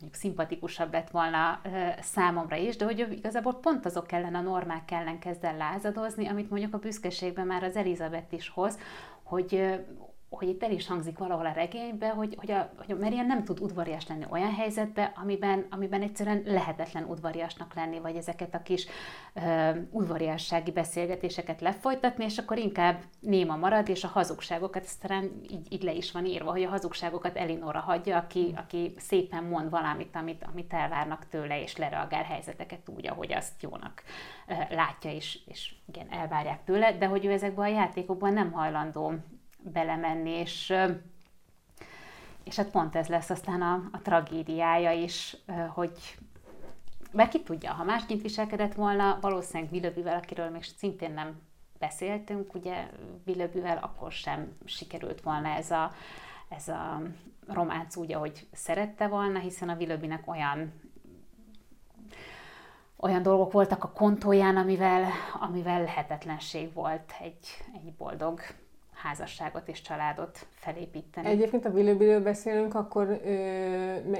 mondjuk 0.00 0.20
szimpatikusabb 0.20 0.92
lett 0.92 1.10
volna 1.10 1.60
számomra 2.00 2.56
is, 2.56 2.76
de 2.76 2.84
hogy 2.84 3.06
igazából 3.10 3.54
pont 3.54 3.86
azok 3.86 4.12
ellen 4.12 4.34
a 4.34 4.40
normák 4.40 4.90
ellen 4.90 5.18
kezd 5.18 5.44
el 5.44 5.56
lázadozni, 5.56 6.26
amit 6.26 6.50
mondjuk 6.50 6.74
a 6.74 6.78
büszkeségben 6.78 7.46
már 7.46 7.62
az 7.62 7.76
Elizabeth 7.76 8.34
is 8.34 8.48
hoz, 8.48 8.78
hogy, 9.22 9.80
hogy 10.30 10.48
itt 10.48 10.62
el 10.62 10.70
is 10.70 10.86
hangzik 10.86 11.18
valahol 11.18 11.46
a 11.46 11.52
regényben, 11.52 12.14
hogy, 12.14 12.34
hogy, 12.38 12.50
a, 12.50 12.70
hogy 12.76 12.92
a 12.92 12.96
Marian 13.00 13.26
nem 13.26 13.44
tud 13.44 13.60
udvarias 13.60 14.06
lenni 14.06 14.24
olyan 14.30 14.54
helyzetben, 14.54 15.12
amiben, 15.14 15.66
amiben 15.70 16.02
egyszerűen 16.02 16.42
lehetetlen 16.44 17.04
udvariasnak 17.04 17.74
lenni, 17.74 17.98
vagy 17.98 18.16
ezeket 18.16 18.54
a 18.54 18.62
kis 18.62 18.86
uh, 19.34 19.76
udvariassági 19.90 20.70
beszélgetéseket 20.70 21.60
lefolytatni, 21.60 22.24
és 22.24 22.38
akkor 22.38 22.58
inkább 22.58 23.02
néma 23.20 23.56
marad, 23.56 23.88
és 23.88 24.04
a 24.04 24.08
hazugságokat, 24.08 24.84
ezt 24.84 25.00
talán 25.00 25.30
így, 25.50 25.72
így 25.72 25.82
le 25.82 25.92
is 25.92 26.12
van 26.12 26.26
írva, 26.26 26.50
hogy 26.50 26.62
a 26.62 26.68
hazugságokat 26.68 27.36
Elinora 27.36 27.80
hagyja, 27.80 28.16
aki, 28.16 28.54
aki 28.56 28.94
szépen 28.96 29.44
mond 29.44 29.70
valamit, 29.70 30.16
amit, 30.16 30.46
amit 30.52 30.72
elvárnak 30.72 31.28
tőle, 31.28 31.62
és 31.62 31.76
lereagál 31.76 32.24
helyzeteket 32.24 32.88
úgy, 32.88 33.06
ahogy 33.06 33.32
azt 33.32 33.62
jónak 33.62 34.02
uh, 34.48 34.70
látja, 34.70 35.12
és, 35.12 35.38
és 35.46 35.74
igen, 35.86 36.06
elvárják 36.10 36.64
tőle, 36.64 36.92
de 36.92 37.06
hogy 37.06 37.24
ő 37.24 37.30
ezekben 37.30 37.64
a 37.64 37.74
játékokban 37.74 38.32
nem 38.32 38.52
hajlandó 38.52 39.14
belemenni, 39.62 40.30
és, 40.30 40.74
és 42.44 42.56
hát 42.56 42.70
pont 42.70 42.96
ez 42.96 43.06
lesz 43.06 43.30
aztán 43.30 43.62
a, 43.62 43.88
a 43.92 44.02
tragédiája 44.02 44.92
is, 44.92 45.36
hogy 45.68 46.18
mert 47.12 47.30
ki 47.30 47.42
tudja, 47.42 47.72
ha 47.72 47.84
másként 47.84 48.22
viselkedett 48.22 48.74
volna, 48.74 49.18
valószínűleg 49.20 49.72
Willoughbyvel, 49.72 50.16
akiről 50.16 50.50
még 50.50 50.62
szintén 50.62 51.12
nem 51.12 51.40
beszéltünk, 51.78 52.54
ugye 52.54 52.90
Willoughbyvel 53.26 53.76
akkor 53.76 54.12
sem 54.12 54.56
sikerült 54.64 55.20
volna 55.20 55.48
ez 55.48 55.70
a, 55.70 55.92
ez 56.48 56.68
a 56.68 57.00
románc 57.46 57.96
úgy, 57.96 58.12
ahogy 58.12 58.46
szerette 58.52 59.08
volna, 59.08 59.38
hiszen 59.38 59.68
a 59.68 59.76
Willoughbynek 59.76 60.28
olyan 60.28 60.72
olyan 63.02 63.22
dolgok 63.22 63.52
voltak 63.52 63.84
a 63.84 63.92
kontóján, 63.92 64.56
amivel, 64.56 65.04
amivel 65.40 65.82
lehetetlenség 65.82 66.72
volt 66.72 67.12
egy, 67.20 67.46
egy 67.74 67.92
boldog 67.92 68.40
házasságot 69.02 69.68
és 69.68 69.82
családot 69.82 70.46
felépíteni. 70.54 71.26
Egyébként 71.26 71.64
a 71.64 71.68
Willoughbyről 71.68 72.22
beszélünk, 72.22 72.74
akkor 72.74 73.20
ö, 73.24 73.30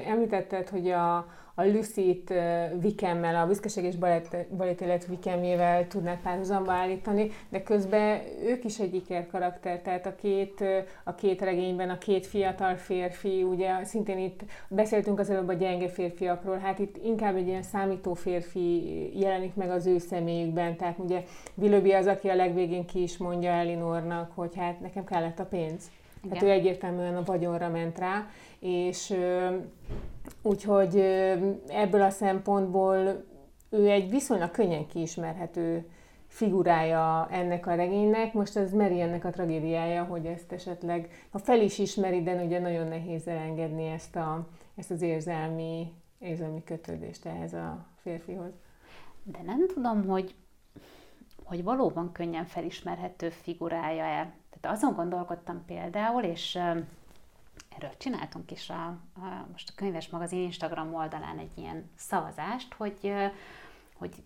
említetted, 0.05 0.69
hogy 0.69 0.89
a, 0.89 1.17
a 1.55 1.63
Lucy-t 1.63 2.33
Vikemmel, 2.79 3.35
a 3.35 3.47
büszkeség 3.47 3.83
és 3.83 3.95
balett 4.57 5.05
Vikemjével 5.07 5.87
tudnák 5.87 6.21
párhuzamba 6.21 6.71
állítani, 6.71 7.31
de 7.49 7.63
közben 7.63 8.21
ők 8.45 8.63
is 8.63 8.79
egy 8.79 8.95
iker 8.95 9.27
karakter, 9.27 9.81
tehát 9.81 10.05
a 10.05 10.15
két, 10.15 10.63
a 11.03 11.15
két 11.15 11.41
regényben 11.41 11.89
a 11.89 11.97
két 11.97 12.25
fiatal 12.25 12.75
férfi, 12.75 13.43
ugye 13.43 13.83
szintén 13.83 14.17
itt 14.17 14.41
beszéltünk 14.67 15.19
az 15.19 15.29
előbb 15.29 15.47
a 15.47 15.53
gyenge 15.53 15.89
férfiakról, 15.89 16.57
hát 16.57 16.79
itt 16.79 16.97
inkább 17.03 17.35
egy 17.35 17.47
ilyen 17.47 17.63
számító 17.63 18.13
férfi 18.13 19.19
jelenik 19.19 19.55
meg 19.55 19.69
az 19.69 19.85
ő 19.85 19.97
személyükben, 19.97 20.77
tehát 20.77 20.99
ugye 20.99 21.23
Willoughby 21.55 21.91
az, 21.91 22.07
aki 22.07 22.27
a 22.27 22.35
legvégén 22.35 22.85
ki 22.85 23.01
is 23.01 23.17
mondja 23.17 23.49
Elinornak, 23.49 24.31
hogy 24.35 24.55
hát 24.55 24.79
nekem 24.79 25.03
kellett 25.03 25.39
a 25.39 25.45
pénz. 25.45 25.91
Igen. 26.23 26.37
Hát 26.37 26.43
ő 26.43 26.49
egyértelműen 26.49 27.15
a 27.15 27.23
vagyonra 27.23 27.69
ment 27.69 27.99
rá, 27.99 28.27
és 28.59 29.13
úgyhogy 30.41 30.95
ebből 31.67 32.01
a 32.01 32.09
szempontból 32.09 33.25
ő 33.69 33.89
egy 33.89 34.09
viszonylag 34.09 34.51
könnyen 34.51 34.87
kiismerhető 34.87 35.85
figurája 36.27 37.27
ennek 37.31 37.67
a 37.67 37.75
regénynek. 37.75 38.33
Most 38.33 38.57
ez 38.57 38.73
Meri 38.73 39.01
ennek 39.01 39.25
a 39.25 39.29
tragédiája, 39.29 40.03
hogy 40.03 40.25
ezt 40.25 40.51
esetleg, 40.51 41.27
ha 41.31 41.37
fel 41.37 41.61
is 41.61 41.77
ismeri, 41.77 42.23
de 42.23 42.43
ugye 42.43 42.59
nagyon 42.59 42.87
nehéz 42.87 43.27
elengedni 43.27 43.85
ezt, 43.85 44.15
a, 44.15 44.47
ezt 44.75 44.91
az 44.91 45.01
érzelmi, 45.01 45.93
érzelmi 46.19 46.63
kötődést 46.63 47.25
ehhez 47.25 47.53
a 47.53 47.85
férfihoz. 48.01 48.51
De 49.23 49.39
nem 49.45 49.67
tudom, 49.67 50.07
hogy 50.07 50.35
hogy 51.51 51.63
valóban 51.63 52.11
könnyen 52.11 52.45
felismerhető 52.45 53.29
figurája-e. 53.29 54.33
Tehát 54.49 54.77
azon 54.77 54.93
gondolkodtam 54.93 55.65
például, 55.65 56.23
és 56.23 56.59
erről 57.83 57.97
csináltunk 57.97 58.51
is 58.51 58.69
a, 58.69 58.85
a, 59.15 59.47
most 59.51 59.69
a 59.69 59.73
Könyves 59.75 60.09
Magazin 60.09 60.39
Instagram 60.39 60.93
oldalán 60.93 61.37
egy 61.37 61.57
ilyen 61.57 61.89
szavazást, 61.95 62.73
hogy, 62.73 63.13
hogy, 63.97 64.23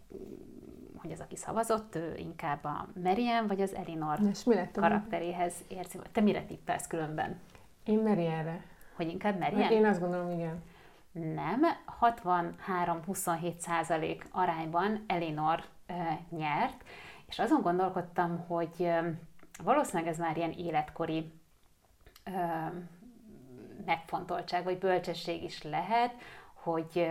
hogy 0.97 1.11
az, 1.11 1.19
aki 1.19 1.35
szavazott, 1.35 1.95
ő 1.95 2.15
inkább 2.17 2.63
a 2.63 2.87
Merien 3.03 3.47
vagy 3.47 3.61
az 3.61 3.75
Elinor 3.75 4.19
És 4.29 4.43
mi 4.43 4.55
lett 4.55 4.77
karakteréhez 4.77 5.53
érzi. 5.67 5.99
Te 6.11 6.21
mire 6.21 6.43
tippelsz 6.43 6.87
különben? 6.87 7.39
Én 7.85 7.99
Merienre. 7.99 8.65
Hogy 8.95 9.07
inkább 9.07 9.37
Merien? 9.39 9.71
Én 9.71 9.85
azt 9.85 9.99
gondolom, 9.99 10.31
igen. 10.31 10.63
Nem, 11.11 11.61
63-27 12.01 13.57
százalék 13.57 14.27
arányban 14.31 15.03
Elinor 15.07 15.63
e, 15.85 16.19
nyert, 16.29 16.83
és 17.25 17.39
azon 17.39 17.61
gondolkodtam, 17.61 18.45
hogy 18.47 18.81
e, 18.81 19.19
valószínűleg 19.63 20.11
ez 20.11 20.17
már 20.17 20.37
ilyen 20.37 20.51
életkori 20.51 21.31
e, 22.23 22.71
megfontoltság 23.85 24.63
vagy 24.63 24.77
bölcsesség 24.77 25.43
is 25.43 25.63
lehet, 25.63 26.13
hogy, 26.53 27.07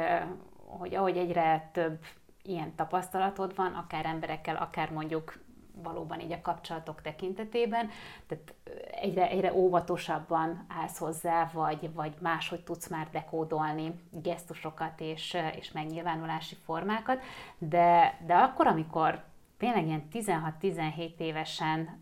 hogy 0.66 0.94
ahogy 0.94 1.16
egyre 1.16 1.70
több 1.72 1.98
ilyen 2.42 2.74
tapasztalatod 2.74 3.54
van, 3.54 3.72
akár 3.72 4.06
emberekkel, 4.06 4.56
akár 4.56 4.90
mondjuk 4.90 5.38
valóban 5.82 6.20
így 6.20 6.32
a 6.32 6.40
kapcsolatok 6.42 7.02
tekintetében, 7.02 7.90
tehát 8.26 8.54
egyre, 8.90 9.28
egyre 9.28 9.54
óvatosabban 9.54 10.64
állsz 10.68 10.98
hozzá, 10.98 11.50
vagy, 11.52 11.92
vagy 11.94 12.14
máshogy 12.20 12.64
tudsz 12.64 12.88
már 12.88 13.08
dekódolni 13.12 13.94
gesztusokat 14.10 15.00
és, 15.00 15.36
és 15.56 15.72
megnyilvánulási 15.72 16.56
formákat, 16.64 17.22
de, 17.58 18.18
de 18.26 18.34
akkor, 18.34 18.66
amikor 18.66 19.24
tényleg 19.58 19.86
ilyen 19.86 20.08
16-17 20.12 21.18
évesen 21.18 21.98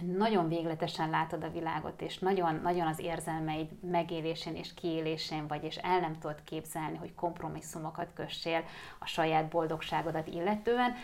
nagyon 0.00 0.48
végletesen 0.48 1.10
látod 1.10 1.44
a 1.44 1.50
világot, 1.50 2.00
és 2.00 2.18
nagyon, 2.18 2.60
nagyon 2.62 2.86
az 2.86 2.98
érzelmeid 2.98 3.68
megélésén 3.90 4.54
és 4.56 4.74
kiélésén 4.74 5.46
vagy, 5.46 5.64
és 5.64 5.76
el 5.76 6.00
nem 6.00 6.18
tudod 6.18 6.42
képzelni, 6.44 6.96
hogy 6.96 7.14
kompromisszumokat 7.14 8.12
kössél 8.14 8.64
a 8.98 9.06
saját 9.06 9.48
boldogságodat 9.48 10.26
illetően. 10.26 10.94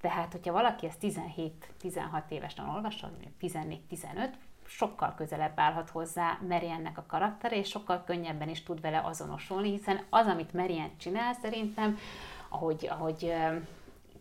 Tehát, 0.00 0.32
hogyha 0.32 0.52
valaki 0.52 0.86
ezt 0.86 0.98
17-16 1.82 2.22
évesen 2.28 2.68
olvassa, 2.68 3.10
14-15, 3.40 4.30
sokkal 4.66 5.14
közelebb 5.14 5.58
állhat 5.58 5.90
hozzá 5.90 6.38
Meriennek 6.48 6.98
a 6.98 7.04
karaktere, 7.06 7.56
és 7.56 7.68
sokkal 7.68 8.04
könnyebben 8.04 8.48
is 8.48 8.62
tud 8.62 8.80
vele 8.80 9.00
azonosulni, 9.04 9.70
hiszen 9.70 10.00
az, 10.10 10.26
amit 10.26 10.52
Merien 10.52 10.90
csinál 10.96 11.34
szerintem, 11.34 11.98
ahogy, 12.48 12.88
ahogy 12.90 13.32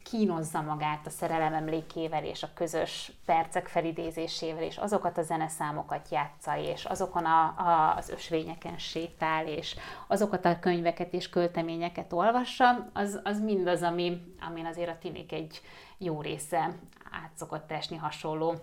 kínozza 0.10 0.62
magát 0.62 1.06
a 1.06 1.10
szerelem 1.10 1.54
emlékével 1.54 2.24
és 2.24 2.44
a 2.44 2.54
közös 2.54 3.12
percek 3.26 3.68
felidézésével, 3.68 4.64
és 4.64 4.78
azokat 4.78 5.18
a 5.18 5.22
zeneszámokat 5.22 6.10
játsza, 6.10 6.58
és 6.58 6.86
azokon 6.86 7.26
a, 7.26 7.44
a, 7.58 7.96
az 7.98 8.10
ösvényeken 8.10 8.78
sétál, 8.78 9.48
és 9.48 9.76
azokat 10.08 10.46
a 10.46 10.60
könyveket 10.60 11.14
és 11.14 11.30
költeményeket 11.30 12.14
olvassa, 12.14 12.90
az, 12.94 13.20
az 13.24 13.40
mindaz, 13.40 13.82
ami, 13.82 14.22
amin 14.50 14.66
azért 14.66 14.90
a 14.90 14.98
tinik 15.00 15.32
egy 15.32 15.62
jó 15.98 16.22
része 16.22 16.76
át 17.12 17.32
szokott 17.36 17.72
esni 17.72 17.98
hasonló 17.98 18.56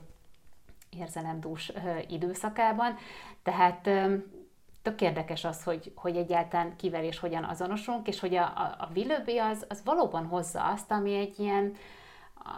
érzelemdús 0.90 1.72
időszakában. 2.08 2.96
Tehát 3.42 3.88
tök 4.82 5.00
érdekes 5.00 5.44
az, 5.44 5.62
hogy, 5.62 5.92
hogy 5.94 6.16
egyáltalán 6.16 6.76
kivel 6.76 7.04
és 7.04 7.18
hogyan 7.18 7.44
azonosulunk, 7.44 8.08
és 8.08 8.20
hogy 8.20 8.34
a, 8.34 8.42
a, 8.42 8.74
a 8.78 8.88
Willoughby 8.94 9.38
az, 9.38 9.66
az 9.68 9.82
valóban 9.84 10.26
hozza 10.26 10.64
azt, 10.64 10.90
ami 10.90 11.14
egy 11.14 11.38
ilyen, 11.38 11.74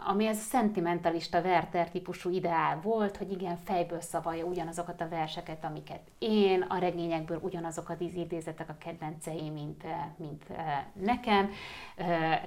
ami 0.07 0.27
ez 0.27 0.37
a 0.37 0.41
szentimentalista 0.41 1.41
Werther 1.41 1.89
típusú 1.89 2.29
ideál 2.29 2.79
volt, 2.81 3.17
hogy 3.17 3.31
igen, 3.31 3.57
fejből 3.57 4.01
szavalja 4.01 4.45
ugyanazokat 4.45 5.01
a 5.01 5.09
verseket, 5.09 5.63
amiket 5.63 6.01
én, 6.19 6.61
a 6.61 6.77
regényekből 6.77 7.39
ugyanazokat 7.41 8.01
az 8.01 8.15
idézetek 8.15 8.69
a 8.69 8.77
kedvenceim, 8.77 9.53
mint, 9.53 9.83
mint 10.17 10.43
nekem, 10.93 11.49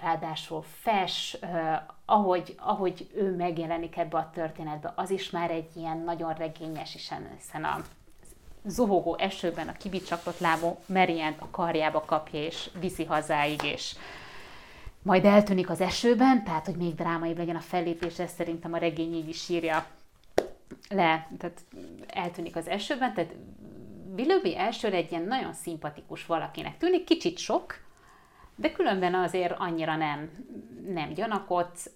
ráadásul 0.00 0.62
fes, 0.62 1.38
ahogy, 2.04 2.54
ahogy 2.58 3.10
ő 3.14 3.36
megjelenik 3.36 3.96
ebbe 3.96 4.16
a 4.16 4.30
történetbe, 4.30 4.92
az 4.96 5.10
is 5.10 5.30
már 5.30 5.50
egy 5.50 5.76
ilyen 5.76 5.98
nagyon 5.98 6.34
regényes, 6.34 6.92
hiszen 6.92 7.64
a 7.64 7.76
zuhogó 8.68 9.16
esőben 9.18 9.68
a 9.68 9.72
kibicsaklott 9.72 10.38
lábú 10.38 10.78
Merient 10.86 11.40
a 11.40 11.50
karjába 11.50 12.00
kapja 12.00 12.40
és 12.40 12.70
viszi 12.80 13.04
hazáig, 13.04 13.62
és 13.62 13.94
majd 15.02 15.24
eltűnik 15.24 15.70
az 15.70 15.80
esőben, 15.80 16.44
tehát 16.44 16.66
hogy 16.66 16.76
még 16.76 16.94
drámaibb 16.94 17.36
legyen 17.38 17.56
a 17.56 17.60
fellépés, 17.60 18.18
ez 18.18 18.32
szerintem 18.36 18.72
a 18.72 18.78
regény 18.78 19.14
így 19.14 19.28
is 19.28 19.48
írja 19.48 19.86
le, 20.88 21.28
tehát 21.38 21.60
eltűnik 22.06 22.56
az 22.56 22.68
esőben, 22.68 23.14
tehát 23.14 23.34
Willoughby 24.16 24.58
elsőre 24.58 24.96
egy 24.96 25.10
ilyen 25.10 25.22
nagyon 25.22 25.52
szimpatikus 25.52 26.26
valakinek 26.26 26.78
tűnik, 26.78 27.04
kicsit 27.04 27.38
sok, 27.38 27.80
de 28.60 28.72
különben 28.72 29.14
azért 29.14 29.54
annyira 29.58 29.96
nem, 29.96 30.30
nem 30.92 31.12
gyanakott. 31.12 31.90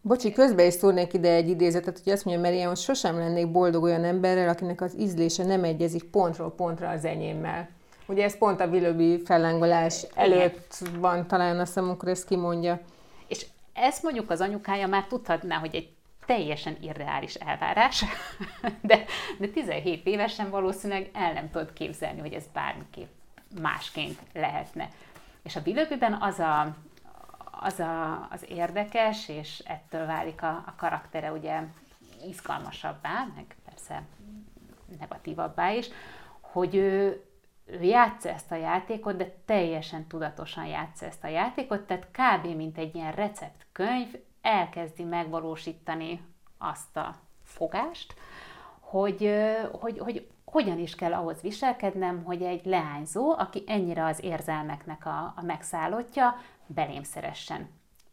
Bocsi, 0.00 0.32
közbe 0.32 0.66
is 0.66 0.74
szólnék 0.74 1.12
ide 1.12 1.30
egy 1.30 1.48
idézetet, 1.48 2.00
hogy 2.04 2.12
azt 2.12 2.24
mondja 2.24 2.42
Meriam, 2.42 2.68
hogy 2.68 2.76
sosem 2.76 3.18
lennék 3.18 3.50
boldog 3.50 3.82
olyan 3.82 4.04
emberrel, 4.04 4.48
akinek 4.48 4.80
az 4.80 4.98
ízlése 4.98 5.44
nem 5.44 5.64
egyezik 5.64 6.04
pontról 6.04 6.54
pontra 6.54 6.88
az 6.88 7.04
enyémmel. 7.04 7.68
Ugye 8.06 8.24
ez 8.24 8.38
pont 8.38 8.60
a 8.60 8.66
Willoughby 8.66 9.22
fellángolás 9.24 10.06
előtt 10.14 10.76
Igen. 10.80 11.00
van 11.00 11.26
talán 11.26 11.58
a 11.58 11.78
amikor 11.78 12.08
ezt 12.08 12.26
kimondja. 12.26 12.80
És 13.28 13.46
ezt 13.72 14.02
mondjuk 14.02 14.30
az 14.30 14.40
anyukája 14.40 14.86
már 14.86 15.06
tudhatná, 15.06 15.56
hogy 15.56 15.74
egy 15.74 15.88
teljesen 16.26 16.76
irreális 16.80 17.34
elvárás, 17.34 18.04
de, 18.80 19.04
de 19.38 19.46
17 19.48 20.06
évesen 20.06 20.50
valószínűleg 20.50 21.10
el 21.12 21.32
nem 21.32 21.50
tudod 21.50 21.72
képzelni, 21.72 22.20
hogy 22.20 22.32
ez 22.32 22.44
bármiképp 22.52 23.08
másként 23.60 24.18
lehetne. 24.32 24.88
És 25.46 25.56
a 25.56 25.62
bilögőben 25.62 26.12
az 26.12 26.38
a, 26.38 26.76
az 27.60 27.80
a, 27.80 28.26
az 28.30 28.44
érdekes, 28.48 29.28
és 29.28 29.58
ettől 29.58 30.06
válik 30.06 30.42
a, 30.42 30.48
a 30.66 30.74
karaktere 30.76 31.32
ugye 31.32 31.60
izgalmasabbá, 32.24 33.26
meg 33.34 33.56
persze 33.64 34.02
negatívabbá 34.98 35.72
is, 35.72 35.88
hogy 36.40 36.74
ő, 36.74 37.24
ő 37.64 37.82
játsza 37.82 38.28
ezt 38.28 38.52
a 38.52 38.56
játékot, 38.56 39.16
de 39.16 39.34
teljesen 39.44 40.06
tudatosan 40.06 40.66
játsza 40.66 41.06
ezt 41.06 41.24
a 41.24 41.28
játékot, 41.28 41.80
tehát 41.80 42.08
kb. 42.10 42.56
mint 42.56 42.78
egy 42.78 42.94
ilyen 42.94 43.12
receptkönyv 43.12 44.14
elkezdi 44.40 45.04
megvalósítani 45.04 46.20
azt 46.58 46.96
a 46.96 47.16
fogást, 47.44 48.14
hogy, 48.80 49.32
hogy, 49.72 49.98
hogy 49.98 50.28
hogyan 50.56 50.78
is 50.78 50.94
kell 50.94 51.12
ahhoz 51.12 51.40
viselkednem, 51.40 52.24
hogy 52.24 52.42
egy 52.42 52.64
leányzó, 52.64 53.30
aki 53.38 53.62
ennyire 53.66 54.04
az 54.04 54.24
érzelmeknek 54.24 55.06
a, 55.06 55.32
a 55.36 55.42
megszállottja, 55.42 56.36
belém 56.66 57.02
szeressen. 57.02 57.68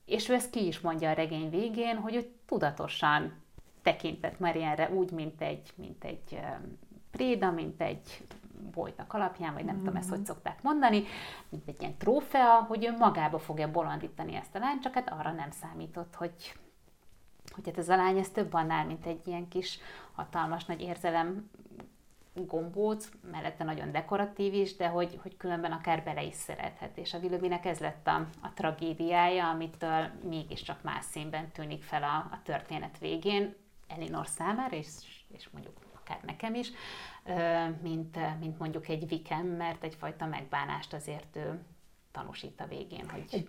És 0.06 0.30
ő 0.30 0.34
ezt 0.34 0.50
ki 0.50 0.68
is 0.68 0.80
mondja 0.80 1.10
a 1.10 1.14
regény 1.14 1.50
végén, 1.50 1.98
hogy 1.98 2.16
ő 2.16 2.32
tudatosan 2.46 3.34
tekintett 3.82 4.40
Marianne 4.40 4.90
úgy, 4.90 5.12
mint 5.12 5.42
egy, 5.42 5.74
mint 5.76 6.04
egy 6.04 6.40
préda, 7.12 7.52
mint 7.52 7.82
egy 7.82 8.24
bolytak 8.74 9.14
alapján, 9.14 9.54
vagy 9.54 9.66
nem 9.66 9.76
mm-hmm. 9.76 9.84
tudom 9.84 10.00
ezt, 10.00 10.10
hogy 10.10 10.20
mhm. 10.20 10.28
szokták 10.28 10.64
mondani, 10.64 11.04
mint 11.50 11.68
egy 11.68 11.80
ilyen 11.80 11.98
trófea, 11.98 12.62
hogy 12.62 12.86
ő 12.86 12.98
magába 12.98 13.40
fogja 13.40 13.72
bolondítani 13.72 14.36
ezt 14.36 14.56
a 14.56 14.60
lányt, 14.60 14.82
csak 14.82 14.94
hát 14.94 15.12
arra 15.12 15.32
nem 15.32 15.52
számított, 15.52 16.16
hogy, 16.16 16.54
hogy 17.56 17.66
hát 17.66 17.78
ez 17.78 17.90
a 17.90 17.96
lány 17.96 18.18
ez 18.18 18.30
több 18.30 18.54
annál, 18.54 18.86
mint 18.86 19.06
egy 19.06 19.28
ilyen 19.28 19.48
kis 19.48 19.80
hatalmas 20.16 20.66
nagy 20.66 20.82
érzelem 20.82 21.50
gombóc, 22.34 23.10
mellette 23.32 23.64
nagyon 23.64 23.92
dekoratív 23.92 24.54
is, 24.54 24.76
de 24.76 24.88
hogy, 24.88 25.20
hogy 25.22 25.38
különben 25.38 25.72
akár 25.72 26.04
bele 26.04 26.24
is 26.24 26.36
szerethet. 26.36 26.98
És 26.98 27.14
a 27.14 27.18
Willoughbynek 27.18 27.66
ez 27.66 27.80
lett 27.80 28.08
a, 28.08 28.28
a 28.42 28.54
tragédiája, 28.54 29.50
amitől 29.50 30.10
mégiscsak 30.24 30.84
más 30.84 31.06
színben 31.06 31.52
tűnik 31.52 31.84
fel 31.84 32.04
a, 32.04 32.16
a 32.16 32.40
történet 32.44 32.98
végén, 32.98 33.56
Elinor 33.88 34.28
számára, 34.28 34.76
és, 34.76 34.88
és 35.28 35.50
mondjuk 35.50 35.74
akár 35.94 36.20
nekem 36.26 36.56
is, 36.56 36.72
mint, 37.82 38.40
mint 38.40 38.60
mondjuk 38.60 38.88
egy 38.88 39.08
vikem, 39.08 39.46
mert 39.46 39.84
egyfajta 39.84 40.26
megbánást 40.26 40.94
azért 40.94 41.36
ő 41.36 41.64
tanúsít 42.12 42.62
a 42.62 42.68
végén, 42.68 43.10
hogy 43.10 43.48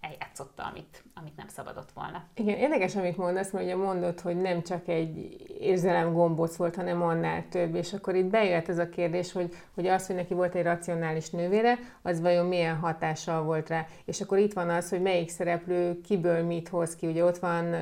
eljátszotta, 0.00 0.62
amit, 0.62 1.04
amit 1.14 1.36
nem 1.36 1.48
szabadott 1.48 1.92
volna. 1.94 2.22
Igen, 2.34 2.56
érdekes, 2.56 2.96
amit 2.96 3.16
mondasz, 3.16 3.50
mert 3.50 3.64
ugye 3.64 3.76
mondod, 3.76 4.20
hogy 4.20 4.40
nem 4.40 4.62
csak 4.62 4.88
egy 4.88 5.36
érzelem 5.60 6.12
gombóc 6.12 6.56
volt, 6.56 6.76
hanem 6.76 7.02
annál 7.02 7.44
több, 7.48 7.74
és 7.74 7.92
akkor 7.92 8.14
itt 8.14 8.24
bejött 8.24 8.68
ez 8.68 8.78
a 8.78 8.88
kérdés, 8.88 9.32
hogy, 9.32 9.54
hogy 9.74 9.86
az, 9.86 10.06
hogy 10.06 10.16
neki 10.16 10.34
volt 10.34 10.54
egy 10.54 10.62
racionális 10.62 11.30
nővére, 11.30 11.78
az 12.02 12.20
vajon 12.20 12.46
milyen 12.46 12.76
hatással 12.76 13.42
volt 13.42 13.68
rá. 13.68 13.86
És 14.04 14.20
akkor 14.20 14.38
itt 14.38 14.52
van 14.52 14.68
az, 14.68 14.88
hogy 14.88 15.02
melyik 15.02 15.28
szereplő 15.28 16.00
kiből 16.00 16.42
mit 16.42 16.68
hoz 16.68 16.96
ki. 16.96 17.06
Ugye 17.06 17.24
ott 17.24 17.38
van 17.38 17.72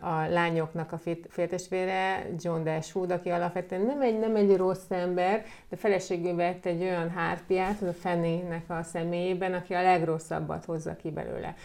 a 0.00 0.28
lányoknak 0.28 0.92
a 0.92 1.00
féltestvére, 1.28 2.28
John 2.38 2.64
Dashwood, 2.64 3.10
aki 3.10 3.28
alapvetően 3.28 3.82
nem 3.82 4.00
egy, 4.00 4.18
nem 4.18 4.36
egy 4.36 4.56
rossz 4.56 4.90
ember, 4.90 5.44
de 5.68 5.76
feleségül 5.76 6.34
vett 6.34 6.66
egy 6.66 6.82
olyan 6.82 7.10
hárpiát, 7.10 7.80
az 7.80 7.88
a 7.88 7.92
Fanny-nek 7.92 8.70
a 8.70 8.82
személyében, 8.82 9.54
aki 9.54 9.74
a 9.74 9.82
legrosszabbat 9.82 10.64
hozza 10.64 10.96
ki 10.96 11.10
belőle. 11.10 11.54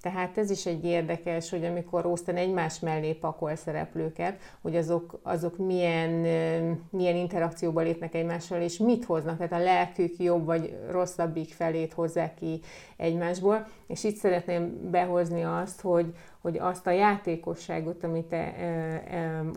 Tehát 0.00 0.38
ez 0.38 0.50
is 0.50 0.66
egy 0.66 0.84
érdekes, 0.84 1.50
hogy 1.50 1.64
amikor 1.64 2.04
Austen 2.06 2.36
egymás 2.36 2.78
mellé 2.78 3.12
pakol 3.12 3.56
szereplőket, 3.56 4.40
hogy 4.62 4.76
azok, 4.76 5.18
azok 5.22 5.56
milyen, 5.56 6.10
milyen 6.90 7.16
interakcióba 7.16 7.80
lépnek 7.80 8.14
egymással, 8.14 8.60
és 8.60 8.78
mit 8.78 9.04
hoznak, 9.04 9.36
tehát 9.36 9.52
a 9.52 9.64
lelkük 9.64 10.18
jobb 10.18 10.44
vagy 10.44 10.78
rosszabbik 10.90 11.52
felét 11.52 11.92
hozzák 11.92 12.34
ki 12.34 12.60
egymásból. 12.96 13.66
És 13.86 14.04
itt 14.04 14.16
szeretném 14.16 14.90
behozni 14.90 15.42
azt, 15.42 15.80
hogy, 15.80 16.14
hogy 16.40 16.58
azt 16.58 16.86
a 16.86 16.90
játékosságot, 16.90 18.04
amit 18.04 18.34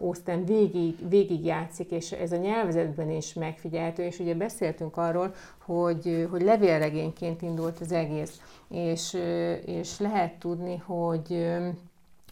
Austen 0.02 0.46
végig, 0.46 1.10
végig 1.10 1.46
játszik, 1.46 1.92
és 1.92 2.12
ez 2.12 2.32
a 2.32 2.38
nyelvezetben 2.38 3.12
is 3.12 3.34
megfigyelhető, 3.34 4.04
és 4.04 4.20
ugye 4.20 4.36
beszéltünk 4.36 4.98
arról, 4.98 5.34
hogy, 5.66 6.28
hogy 6.32 6.42
levélregényként 6.42 7.42
indult 7.42 7.80
az 7.80 7.92
egész, 7.92 8.42
és, 8.70 9.18
és 9.66 10.00
lehet 10.00 10.33
tudni, 10.40 10.78
hogy 10.78 11.48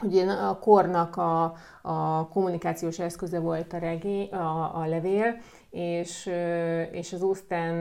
hogy 0.01 0.29
a 0.29 0.57
kornak 0.59 1.17
a, 1.17 1.55
a 1.81 2.27
kommunikációs 2.27 2.99
eszköze 2.99 3.39
volt 3.39 3.73
a, 3.73 3.77
regény, 3.77 4.29
a, 4.29 4.79
a 4.81 4.85
levél, 4.85 5.37
és, 5.71 6.29
és 6.91 7.13
az 7.13 7.21
Austen 7.21 7.75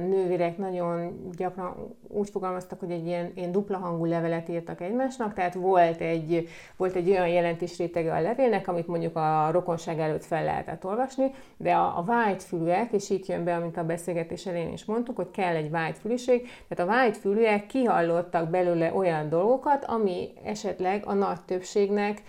nővérek 0.00 0.58
nagyon 0.58 1.18
gyakran 1.36 1.96
úgy 2.08 2.30
fogalmaztak, 2.30 2.80
hogy 2.80 2.90
egy 2.90 3.06
ilyen, 3.06 3.32
ilyen 3.34 3.52
dupla 3.52 3.78
hangú 3.78 4.04
levelet 4.04 4.48
írtak 4.48 4.80
egymásnak, 4.80 5.34
tehát 5.34 5.54
volt 5.54 6.00
egy, 6.00 6.48
volt 6.76 6.94
egy 6.94 7.10
olyan 7.10 7.28
jelentés 7.28 7.78
rétege 7.78 8.14
a 8.14 8.20
levélnek, 8.20 8.68
amit 8.68 8.86
mondjuk 8.86 9.16
a 9.16 9.48
rokonság 9.50 9.98
előtt 9.98 10.24
fel 10.24 10.44
lehetett 10.44 10.84
olvasni, 10.84 11.30
de 11.56 11.72
a, 11.72 11.98
a 11.98 12.36
fülűek, 12.38 12.92
és 12.92 13.10
itt 13.10 13.26
jön 13.26 13.44
be, 13.44 13.54
amit 13.54 13.76
a 13.76 13.84
beszélgetés 13.84 14.46
elején 14.46 14.72
is 14.72 14.84
mondtuk, 14.84 15.16
hogy 15.16 15.30
kell 15.30 15.54
egy 15.54 15.70
fülűség, 15.98 16.48
tehát 16.68 17.10
a 17.10 17.14
fülűek 17.14 17.66
kihallottak 17.66 18.48
belőle 18.48 18.94
olyan 18.94 19.28
dolgokat, 19.28 19.84
ami 19.84 20.28
esetleg 20.44 21.02
a 21.06 21.14
nagy 21.14 21.40
többségnek 21.46 22.22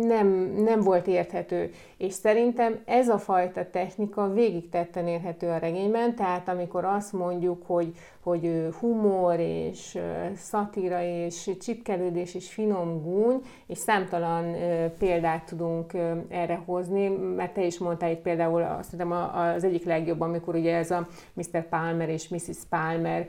nem, 0.00 0.52
nem 0.56 0.80
volt 0.80 1.06
érthető. 1.06 1.70
És 1.96 2.12
szerintem 2.12 2.78
ez 2.84 3.08
a 3.08 3.18
fajta 3.18 3.70
technika 3.70 4.32
végig 4.32 4.68
tetten 4.68 5.06
érhető 5.06 5.48
a 5.48 5.58
regényben, 5.58 6.14
tehát 6.14 6.48
amikor 6.48 6.84
azt 6.84 7.12
mondjuk, 7.12 7.62
hogy, 7.66 7.92
hogy 8.22 8.68
humor 8.80 9.38
és 9.38 9.98
szatíra 10.36 11.02
és 11.02 11.50
csipkelődés 11.60 12.34
és 12.34 12.52
finom 12.52 13.02
gúny, 13.02 13.40
és 13.66 13.78
számtalan 13.78 14.54
példát 14.98 15.44
tudunk 15.44 15.92
erre 16.28 16.62
hozni, 16.66 17.08
mert 17.08 17.52
te 17.52 17.64
is 17.64 17.78
mondtál 17.78 18.10
itt 18.10 18.22
például 18.22 18.62
azt 18.62 18.90
hiszem 18.90 19.12
az 19.12 19.64
egyik 19.64 19.84
legjobb, 19.84 20.20
amikor 20.20 20.54
ugye 20.54 20.76
ez 20.76 20.90
a 20.90 21.08
Mr. 21.32 21.68
Palmer 21.68 22.08
és 22.08 22.28
Mrs. 22.28 22.58
Palmer 22.68 23.26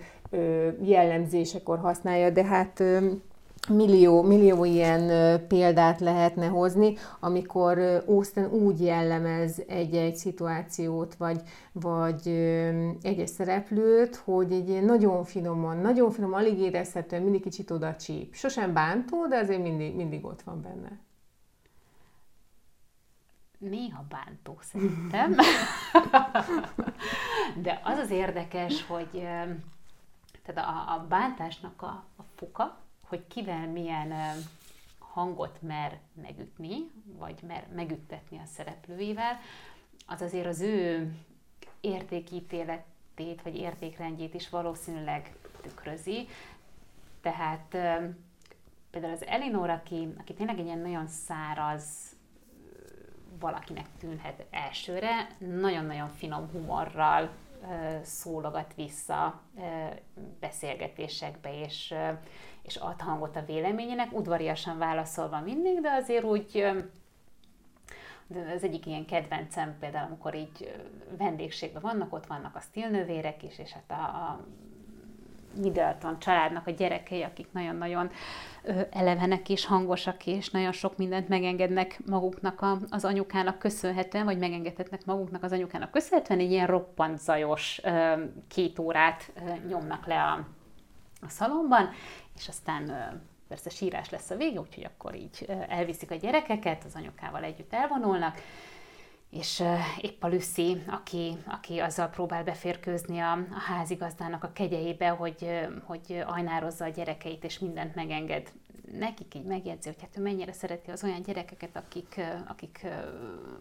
jellemzésekor 0.81 1.79
használja, 1.79 2.29
de 2.29 2.43
hát 2.43 2.83
millió, 3.67 4.21
millió 4.21 4.63
ilyen 4.63 5.07
példát 5.47 5.99
lehetne 5.99 6.47
hozni, 6.47 6.97
amikor 7.19 7.79
Austen 8.07 8.51
úgy 8.51 8.81
jellemez 8.81 9.63
egy-egy 9.67 10.15
szituációt, 10.15 11.15
vagy, 11.15 11.41
vagy 11.71 12.27
egy-egy 13.01 13.27
szereplőt, 13.27 14.15
hogy 14.15 14.51
egy 14.51 14.83
nagyon 14.83 15.23
finoman, 15.23 15.77
nagyon 15.77 16.11
finom, 16.11 16.33
alig 16.33 16.59
érezhetően, 16.59 17.21
mindig 17.21 17.41
kicsit 17.41 17.71
oda 17.71 17.95
csíp. 17.95 18.33
Sosem 18.33 18.73
bántó, 18.73 19.27
de 19.27 19.37
azért 19.37 19.61
mindig, 19.61 19.95
mindig 19.95 20.25
ott 20.25 20.41
van 20.41 20.61
benne. 20.61 20.99
Néha 23.57 24.05
bántó 24.09 24.57
szerintem. 24.61 25.35
de 27.63 27.81
az 27.83 27.97
az 27.97 28.11
érdekes, 28.11 28.85
hogy 28.85 29.27
tehát 30.45 30.69
a, 30.69 30.93
a 30.93 31.05
bántásnak 31.09 31.81
a, 31.81 32.03
a 32.17 32.23
foka, 32.35 32.77
hogy 33.09 33.27
kivel 33.27 33.67
milyen 33.67 34.13
hangot 34.99 35.61
mer 35.61 35.99
megütni, 36.21 36.91
vagy 37.17 37.39
mer 37.47 37.67
megüttetni 37.75 38.37
a 38.37 38.45
szereplőivel, 38.45 39.39
az 40.07 40.21
azért 40.21 40.45
az 40.45 40.61
ő 40.61 41.11
értékítéletét, 41.81 43.41
vagy 43.43 43.55
értékrendjét 43.55 44.33
is 44.33 44.49
valószínűleg 44.49 45.35
tükrözi. 45.61 46.27
Tehát 47.21 47.67
például 48.89 49.13
az 49.13 49.25
Elinor, 49.25 49.69
aki, 49.69 50.13
aki 50.19 50.33
tényleg 50.33 50.59
egy 50.59 50.65
ilyen 50.65 50.79
nagyon 50.79 51.07
száraz 51.07 51.85
valakinek 53.39 53.85
tűnhet 53.99 54.45
elsőre, 54.49 55.27
nagyon-nagyon 55.37 56.09
finom 56.09 56.49
humorral 56.51 57.29
szólogat 58.01 58.73
vissza 58.75 59.41
beszélgetésekbe, 60.39 61.59
és, 61.61 61.93
és 62.61 62.75
ad 62.75 63.01
hangot 63.01 63.35
a 63.35 63.45
véleményének, 63.45 64.13
udvariasan 64.13 64.77
válaszolva 64.77 65.39
mindig, 65.39 65.81
de 65.81 65.89
azért 65.91 66.23
úgy 66.23 66.65
de 68.27 68.51
az 68.55 68.63
egyik 68.63 68.85
ilyen 68.85 69.05
kedvencem 69.05 69.77
például, 69.79 70.07
amikor 70.07 70.35
így 70.35 70.81
vendégségben 71.17 71.81
vannak, 71.81 72.13
ott 72.13 72.25
vannak 72.25 72.55
a 72.55 72.59
stilnővérek 72.59 73.43
is, 73.43 73.59
és 73.59 73.71
hát 73.71 73.91
a, 73.91 74.03
a 74.03 74.45
Middleton 75.59 76.19
családnak 76.19 76.67
a 76.67 76.71
gyerekei, 76.71 77.21
akik 77.21 77.47
nagyon-nagyon 77.51 78.11
elevenek 78.89 79.49
és 79.49 79.65
hangosak, 79.65 80.25
és 80.25 80.49
nagyon 80.49 80.71
sok 80.71 80.97
mindent 80.97 81.27
megengednek 81.27 81.99
maguknak 82.05 82.61
a, 82.61 82.77
az 82.89 83.05
anyukának 83.05 83.59
köszönhetően, 83.59 84.25
vagy 84.25 84.37
megengedhetnek 84.37 85.05
maguknak 85.05 85.43
az 85.43 85.51
anyukának 85.51 85.91
köszönhetően, 85.91 86.39
egy 86.39 86.51
ilyen 86.51 86.67
roppant 86.67 87.19
zajos 87.19 87.81
két 88.47 88.79
órát 88.79 89.31
nyomnak 89.67 90.05
le 90.05 90.21
a, 90.21 90.47
a 91.21 91.29
szalomban, 91.29 91.89
és 92.35 92.47
aztán 92.47 92.91
persze 93.47 93.69
sírás 93.69 94.09
lesz 94.09 94.29
a 94.29 94.35
vége, 94.35 94.59
úgyhogy 94.59 94.83
akkor 94.83 95.15
így 95.15 95.45
elviszik 95.67 96.11
a 96.11 96.15
gyerekeket, 96.15 96.83
az 96.83 96.95
anyukával 96.95 97.43
együtt 97.43 97.73
elvonulnak, 97.73 98.35
és 99.29 99.63
épp 100.01 100.23
a 100.23 100.27
Lucy, 100.27 100.83
aki, 100.87 101.37
aki 101.45 101.79
azzal 101.79 102.07
próbál 102.07 102.43
beférkőzni 102.43 103.19
a, 103.19 103.31
a 103.31 103.59
házigazdának 103.67 104.43
a 104.43 104.51
kegyeibe, 104.53 105.09
hogy, 105.09 105.67
hogy 105.83 106.23
ajnározza 106.25 106.85
a 106.85 106.89
gyerekeit, 106.89 107.43
és 107.43 107.59
mindent 107.59 107.95
megenged 107.95 108.51
nekik 108.97 109.35
így 109.35 109.45
megjegyzi, 109.45 109.89
hogy 109.89 110.01
hát 110.01 110.17
ő 110.17 110.21
mennyire 110.21 110.51
szereti 110.51 110.91
az 110.91 111.03
olyan 111.03 111.21
gyerekeket, 111.21 111.75
akik, 111.75 112.21
akik, 112.47 112.85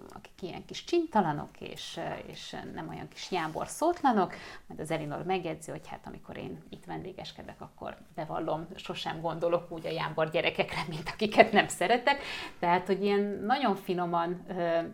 akik 0.09 0.43
ilyen 0.43 0.65
kis 0.65 0.85
csintalanok, 0.85 1.61
és, 1.61 2.01
és 2.27 2.57
nem 2.75 2.89
olyan 2.89 3.09
kis 3.09 3.31
jámbor 3.31 3.69
szótlanok, 3.69 4.35
majd 4.67 4.81
az 4.81 4.91
Elinor 4.91 5.25
megjegyzi, 5.25 5.71
hogy 5.71 5.87
hát 5.87 6.07
amikor 6.07 6.37
én 6.37 6.63
itt 6.69 6.85
vendégeskedek, 6.85 7.61
akkor 7.61 7.97
bevallom, 8.15 8.67
sosem 8.75 9.21
gondolok 9.21 9.73
úgy 9.73 9.87
a 9.87 9.91
jámbor 9.91 10.31
gyerekekre, 10.31 10.85
mint 10.89 11.09
akiket 11.13 11.53
nem 11.53 11.69
szeretek. 11.69 12.23
Tehát, 12.59 12.87
hogy 12.87 13.03
ilyen 13.03 13.21
nagyon 13.47 13.75
finoman 13.75 14.47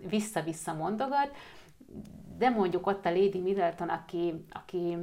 vissza-vissza 0.09 0.75
mondogat, 0.75 1.37
de 2.39 2.49
mondjuk 2.49 2.87
ott 2.87 3.07
a 3.07 3.11
Lady 3.11 3.41
Middleton, 3.41 3.89
aki, 3.89 4.45
aki 4.51 4.97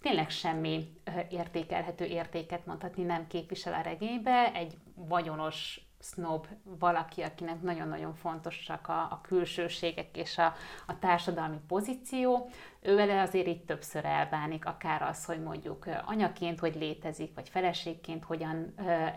tényleg 0.00 0.30
semmi 0.30 0.92
értékelhető 1.30 2.04
értéket 2.04 2.66
mondhatni 2.66 3.02
nem 3.02 3.26
képvisel 3.26 3.74
a 3.74 3.80
regénybe, 3.80 4.52
egy 4.54 4.76
vagyonos 4.94 5.80
snob 6.02 6.46
valaki, 6.62 7.22
akinek 7.22 7.62
nagyon-nagyon 7.62 8.14
fontosak 8.14 8.88
a, 8.88 9.00
a 9.00 9.20
külsőségek 9.22 10.16
és 10.16 10.38
a, 10.38 10.54
a 10.86 10.98
társadalmi 10.98 11.58
pozíció, 11.68 12.50
ő 12.80 12.94
vele 12.94 13.20
azért 13.20 13.46
itt 13.46 13.66
többször 13.66 14.04
elbánik, 14.04 14.66
akár 14.66 15.02
az, 15.02 15.24
hogy 15.24 15.42
mondjuk 15.42 15.86
anyaként 16.06 16.60
hogy 16.60 16.74
létezik, 16.74 17.34
vagy 17.34 17.48
feleségként 17.48 18.24
hogyan 18.24 18.74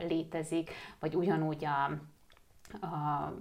létezik, 0.07 0.71
vagy 0.99 1.15
ugyanúgy 1.15 1.65
a, 1.65 1.83
a, 2.85 3.33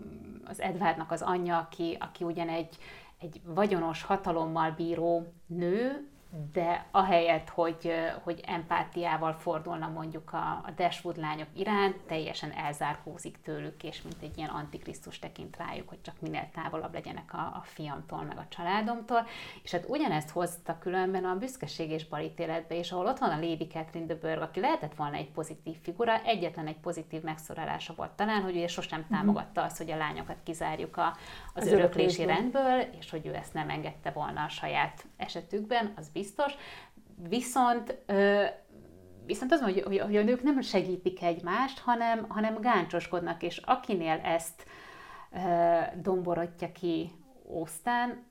az 0.45 0.61
Edwardnak 0.61 1.11
az 1.11 1.23
anyja, 1.23 1.59
aki, 1.59 1.97
aki 2.01 2.25
ugyan 2.25 2.49
egy, 2.49 2.77
egy 3.19 3.41
vagyonos 3.45 4.03
hatalommal 4.03 4.71
bíró 4.71 5.33
nő, 5.47 6.11
de 6.53 6.87
ahelyett, 6.91 7.49
hogy, 7.49 7.93
hogy 8.23 8.41
empátiával 8.47 9.33
fordulna 9.33 9.89
mondjuk 9.89 10.33
a, 10.33 10.37
a 10.37 10.71
Dashwood 10.77 11.17
lányok 11.17 11.49
iránt, 11.57 11.97
teljesen 11.97 12.51
elzárkózik 12.51 13.41
tőlük, 13.43 13.83
és 13.83 14.03
mint 14.03 14.23
egy 14.23 14.39
ilyen 14.39 14.49
antikrisztus 14.49 15.19
tekint 15.19 15.57
rájuk, 15.57 15.89
hogy 15.89 16.01
csak 16.01 16.21
minél 16.21 16.49
távolabb 16.55 16.93
legyenek 16.93 17.35
a, 17.35 17.37
a 17.37 17.63
fiamtól, 17.65 18.23
meg 18.23 18.37
a 18.37 18.47
családomtól. 18.49 19.27
És 19.63 19.71
hát 19.71 19.85
ugyanezt 19.89 20.31
hozta 20.31 20.79
különben 20.79 21.25
a 21.25 21.37
büszkeség 21.37 21.91
és 21.91 22.09
balítéletbe, 22.09 22.79
és 22.79 22.93
ahol 22.93 23.07
ott 23.07 23.19
van 23.19 23.31
a 23.31 23.41
Lady 23.41 23.67
Catherine 23.67 24.07
de 24.07 24.15
Bourgh, 24.15 24.43
aki 24.43 24.61
lehetett 24.61 24.95
volna 24.95 25.17
egy 25.17 25.31
pozitív 25.31 25.77
figura, 25.83 26.23
egyetlen 26.23 26.67
egy 26.67 26.81
pozitív 26.81 27.23
megszorálása 27.23 27.95
volt 27.95 28.11
talán, 28.11 28.43
hogy 28.43 28.57
ő 28.57 28.67
sosem 28.67 29.01
mhm. 29.01 29.15
támogatta 29.15 29.63
azt, 29.63 29.79
hogy 29.79 29.91
a 29.91 29.97
lányokat 29.97 30.37
kizárjuk 30.43 30.97
a, 30.97 31.17
az, 31.55 31.67
az 31.67 31.73
öröklési 31.73 32.25
rendből, 32.25 32.81
és 32.99 33.11
hogy 33.11 33.27
ő 33.27 33.35
ezt 33.35 33.55
nem 33.55 33.71
engedte 33.71 34.11
volna 34.11 34.45
a 34.45 34.49
saját 34.49 35.05
esetükben, 35.17 35.93
az 35.97 36.09
biztos. 36.09 36.21
Viszont 37.29 37.97
viszont 39.27 39.53
az, 39.53 39.61
hogy, 39.61 39.83
hogy, 39.83 39.99
hogy 39.99 40.17
a 40.17 40.23
nők 40.23 40.43
nem 40.43 40.61
segítik 40.61 41.23
egymást, 41.23 41.79
hanem, 41.79 42.25
hanem 42.29 42.61
gáncsoskodnak, 42.61 43.43
és 43.43 43.57
akinél 43.57 44.21
ezt 44.25 44.67
domborotja 45.95 46.73
ki 46.73 47.11
Ósztán, 47.47 48.23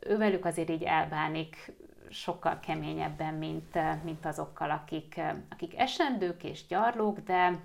ővelük 0.00 0.44
azért 0.44 0.70
így 0.70 0.82
elbánik 0.82 1.72
sokkal 2.10 2.60
keményebben, 2.60 3.34
mint, 3.34 3.78
mint 4.04 4.26
azokkal, 4.26 4.70
akik, 4.70 5.20
akik 5.50 5.78
esendők 5.78 6.44
és 6.44 6.66
gyarlók, 6.66 7.18
de, 7.18 7.58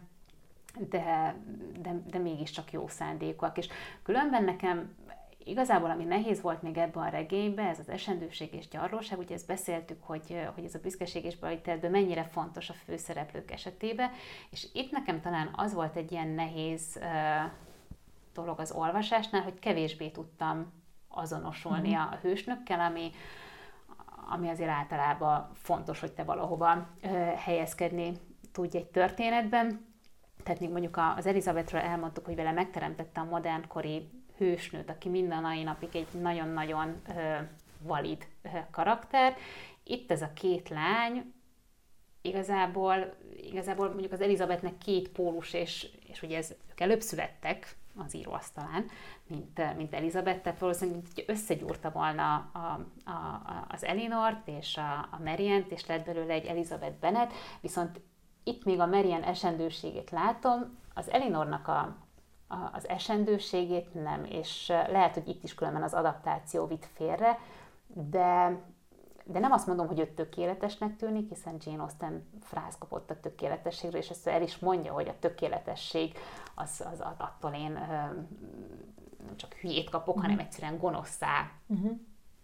de, 0.89 1.35
de, 1.79 2.01
de 2.09 2.17
mégiscsak 2.17 2.71
jó 2.71 2.87
szándékúak. 2.87 3.57
És 3.57 3.67
különben 4.03 4.43
nekem 4.43 4.95
igazából 5.47 5.89
ami 5.89 6.03
nehéz 6.03 6.41
volt 6.41 6.61
még 6.61 6.77
ebben 6.77 7.03
a 7.03 7.09
regényben, 7.09 7.65
ez 7.65 7.79
az 7.79 7.89
esendőség 7.89 8.53
és 8.53 8.67
gyarlóság, 8.67 9.19
ugye 9.19 9.35
ezt 9.35 9.47
beszéltük, 9.47 10.03
hogy, 10.03 10.47
hogy 10.55 10.63
ez 10.63 10.75
a 10.75 10.79
büszkeség 10.79 11.25
és 11.25 11.37
baliteletben 11.37 11.91
mennyire 11.91 12.23
fontos 12.23 12.69
a 12.69 12.73
főszereplők 12.73 13.51
esetében, 13.51 14.09
és 14.49 14.67
itt 14.73 14.91
nekem 14.91 15.21
talán 15.21 15.49
az 15.55 15.73
volt 15.73 15.95
egy 15.95 16.11
ilyen 16.11 16.27
nehéz 16.27 16.99
dolog 18.33 18.59
az 18.59 18.71
olvasásnál, 18.71 19.41
hogy 19.41 19.59
kevésbé 19.59 20.09
tudtam 20.09 20.71
azonosulni 21.07 21.89
mm-hmm. 21.89 22.01
a 22.01 22.17
hősnökkel, 22.21 22.79
ami, 22.79 23.11
ami 24.29 24.49
azért 24.49 24.69
általában 24.69 25.49
fontos, 25.53 25.99
hogy 25.99 26.11
te 26.11 26.23
valahova 26.23 26.87
uh, 27.03 27.11
helyezkedni 27.33 28.11
tudj 28.51 28.77
egy 28.77 28.85
történetben. 28.85 29.85
Tehát 30.43 30.59
még 30.59 30.69
mondjuk 30.69 30.99
az 31.17 31.25
Elizabethről 31.25 31.81
elmondtuk, 31.81 32.25
hogy 32.25 32.35
vele 32.35 32.51
megteremtette 32.51 33.19
a 33.21 33.23
modernkori 33.23 34.09
hősnőt, 34.37 34.89
aki 34.89 35.09
minden 35.09 35.41
mai 35.41 35.63
napig 35.63 35.89
egy 35.95 36.07
nagyon-nagyon 36.21 37.01
valid 37.81 38.27
karakter. 38.71 39.35
Itt 39.83 40.11
ez 40.11 40.21
a 40.21 40.33
két 40.33 40.69
lány, 40.69 41.33
igazából, 42.21 43.13
igazából 43.35 43.87
mondjuk 43.87 44.11
az 44.11 44.21
Elizabethnek 44.21 44.77
két 44.77 45.09
pólus, 45.09 45.53
és, 45.53 45.87
és 46.07 46.21
ugye 46.21 46.37
ez, 46.37 46.55
ők 46.69 46.79
előbb 46.79 47.01
születtek 47.01 47.75
az 48.05 48.15
íróasztalán, 48.15 48.85
mint, 49.27 49.75
mint 49.75 49.93
Elizabeth, 49.93 50.41
tehát 50.41 50.59
valószínűleg 50.59 51.03
összegyúrta 51.25 51.91
volna 51.91 52.35
a, 52.35 52.57
a, 52.57 53.11
a, 53.11 53.65
az 53.67 53.83
Elinort 53.83 54.47
és 54.47 54.77
a, 54.77 55.07
a 55.11 55.19
Mariant, 55.23 55.71
és 55.71 55.85
lett 55.85 56.05
belőle 56.05 56.33
egy 56.33 56.45
Elizabeth 56.45 56.99
Bennet, 56.99 57.33
viszont 57.61 58.01
itt 58.43 58.63
még 58.63 58.79
a 58.79 58.85
Marian 58.85 59.23
esendőségét 59.23 60.09
látom, 60.09 60.77
az 60.93 61.09
Elinornak 61.09 61.67
a, 61.67 62.06
az 62.71 62.87
esendőségét 62.87 63.93
nem, 63.93 64.25
és 64.25 64.67
lehet, 64.67 65.13
hogy 65.13 65.27
itt 65.27 65.43
is 65.43 65.53
különben 65.53 65.83
az 65.83 65.93
adaptáció 65.93 66.67
vitt 66.67 66.85
félre, 66.93 67.39
de, 67.87 68.59
de 69.23 69.39
nem 69.39 69.51
azt 69.51 69.67
mondom, 69.67 69.87
hogy 69.87 69.99
ő 69.99 70.07
tökéletesnek 70.07 70.95
tűnik, 70.95 71.29
hiszen 71.29 71.57
Jane 71.65 71.81
Austen 71.81 72.29
fráz 72.41 72.77
kapott 72.77 73.09
a 73.09 73.19
tökéletességről, 73.19 74.01
és 74.01 74.09
ezt 74.09 74.27
el 74.27 74.41
is 74.41 74.57
mondja, 74.57 74.93
hogy 74.93 75.07
a 75.07 75.19
tökéletesség 75.19 76.17
az, 76.55 76.85
az 76.91 77.03
attól 77.17 77.53
én 77.53 77.71
nem 79.25 79.35
csak 79.35 79.53
hülyét 79.53 79.89
kapok, 79.89 80.15
uh-huh. 80.15 80.23
hanem 80.23 80.45
egyszerűen 80.45 80.77
gonoszszá 80.77 81.51
uh-huh. 81.67 81.91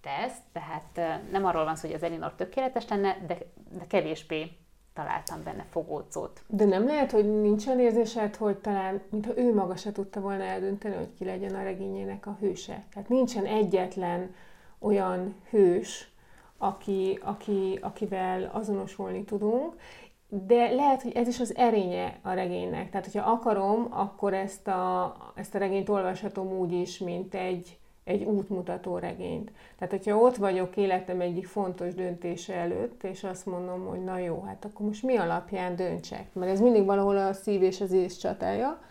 tesz, 0.02 0.38
tehát 0.52 1.22
nem 1.32 1.46
arról 1.46 1.64
van 1.64 1.76
szó, 1.76 1.88
hogy 1.88 1.96
az 1.96 2.04
Elinor 2.04 2.34
tökéletes 2.36 2.88
lenne, 2.88 3.18
de, 3.28 3.38
de 3.78 3.88
kevésbé 3.88 4.58
találtam 4.94 5.44
benne 5.44 5.66
fogódzót. 5.70 6.44
De 6.48 6.66
nem 6.66 6.86
lehet, 6.86 7.12
hogy 7.12 7.42
nincs 7.42 7.68
olyan 7.68 7.80
érzésed, 7.80 8.36
hogy 8.36 8.58
talán, 8.58 9.02
mintha 9.10 9.38
ő 9.38 9.54
maga 9.54 9.76
se 9.76 9.92
tudta 9.92 10.20
volna 10.20 10.44
eldönteni, 10.44 10.96
hogy 10.96 11.14
ki 11.18 11.26
legyen 11.26 11.56
a 11.56 11.64
regényének 11.64 12.26
a 12.26 12.38
hőse. 12.40 12.84
Tehát 12.94 13.10
nincsen 13.10 13.46
egyetlen 13.46 14.36
olyan 14.80 15.36
hős, 15.50 16.12
aki, 16.58 17.20
aki, 17.24 17.80
akivel 17.82 18.50
azonosulni 18.54 19.24
tudunk, 19.24 19.76
de 20.28 20.72
lehet, 20.72 21.02
hogy 21.02 21.12
ez 21.12 21.28
is 21.28 21.40
az 21.40 21.56
erénye 21.56 22.20
a 22.22 22.34
regénynek. 22.34 22.90
Tehát, 22.90 23.12
hogyha 23.12 23.32
akarom, 23.32 23.88
akkor 23.90 24.34
ezt 24.34 24.68
a, 24.68 25.16
ezt 25.36 25.56
a 25.56 25.58
regényt 25.58 25.90
olvashatom 25.90 26.48
úgy 26.48 26.72
is, 26.72 26.98
mint 26.98 27.34
egy, 27.34 27.78
egy 28.04 28.24
útmutató 28.24 28.98
regényt. 28.98 29.52
Tehát, 29.78 29.94
hogyha 29.94 30.18
ott 30.18 30.36
vagyok 30.36 30.78
életem 30.78 31.22
egyik 31.22 31.48
fontos 31.48 31.94
döntése 31.94 32.54
előtt, 32.54 33.04
és 33.04 33.24
azt 33.24 33.46
mondom, 33.46 33.86
hogy 33.86 34.04
na 34.04 34.18
jó, 34.18 34.44
hát 34.48 34.66
akkor 34.66 34.86
most 34.86 35.04
mi 35.04 35.18
alapján 35.18 35.76
döntsek? 35.76 36.34
Mert 36.34 36.52
ez 36.52 36.60
mindig 36.60 36.86
valahol 36.86 37.18
a 37.18 37.34
szív 37.34 37.62
és 37.62 37.82
az 37.82 37.92
ész 37.92 38.18
csatája, 38.18 38.82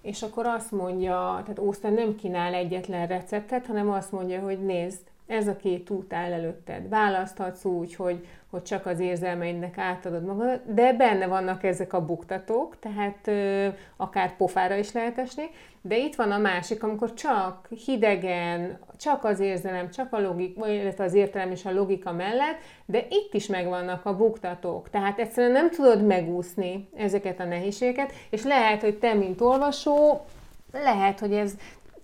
és 0.00 0.22
akkor 0.22 0.46
azt 0.46 0.72
mondja, 0.72 1.40
tehát 1.42 1.58
Ósztán 1.58 1.92
nem 1.92 2.14
kínál 2.16 2.54
egyetlen 2.54 3.06
receptet, 3.06 3.66
hanem 3.66 3.90
azt 3.90 4.12
mondja, 4.12 4.40
hogy 4.40 4.64
nézd, 4.64 5.00
ez 5.26 5.48
a 5.48 5.56
két 5.56 5.90
út 5.90 6.12
áll 6.12 6.32
előtted. 6.32 6.88
Választhatsz 6.88 7.64
úgy, 7.64 7.94
hogy, 7.94 8.26
hogy 8.50 8.62
csak 8.62 8.86
az 8.86 9.00
érzelmeidnek 9.00 9.78
átadod 9.78 10.24
magad, 10.24 10.60
de 10.66 10.92
benne 10.92 11.26
vannak 11.26 11.64
ezek 11.64 11.92
a 11.92 12.04
buktatók, 12.04 12.78
tehát 12.78 13.26
ö, 13.26 13.68
akár 13.96 14.36
pofára 14.36 14.74
is 14.74 14.92
lehet 14.92 15.18
esni, 15.18 15.44
de 15.80 15.96
itt 15.96 16.14
van 16.14 16.30
a 16.30 16.38
másik, 16.38 16.82
amikor 16.82 17.14
csak 17.14 17.68
hidegen, 17.84 18.78
csak 18.96 19.24
az 19.24 19.40
érzelem, 19.40 19.90
csak 19.90 20.12
a 20.12 20.20
logika, 20.20 20.68
illetve 20.68 21.04
az 21.04 21.14
értelem 21.14 21.50
és 21.50 21.64
a 21.64 21.72
logika 21.72 22.12
mellett, 22.12 22.58
de 22.84 23.06
itt 23.08 23.34
is 23.34 23.46
megvannak 23.46 24.04
a 24.04 24.16
buktatók. 24.16 24.90
Tehát 24.90 25.18
egyszerűen 25.18 25.52
nem 25.52 25.70
tudod 25.70 26.06
megúszni 26.06 26.88
ezeket 26.96 27.40
a 27.40 27.44
nehézségeket, 27.44 28.12
és 28.30 28.44
lehet, 28.44 28.80
hogy 28.80 28.98
te, 28.98 29.14
mint 29.14 29.40
olvasó, 29.40 30.24
lehet, 30.72 31.20
hogy 31.20 31.32
ez 31.32 31.54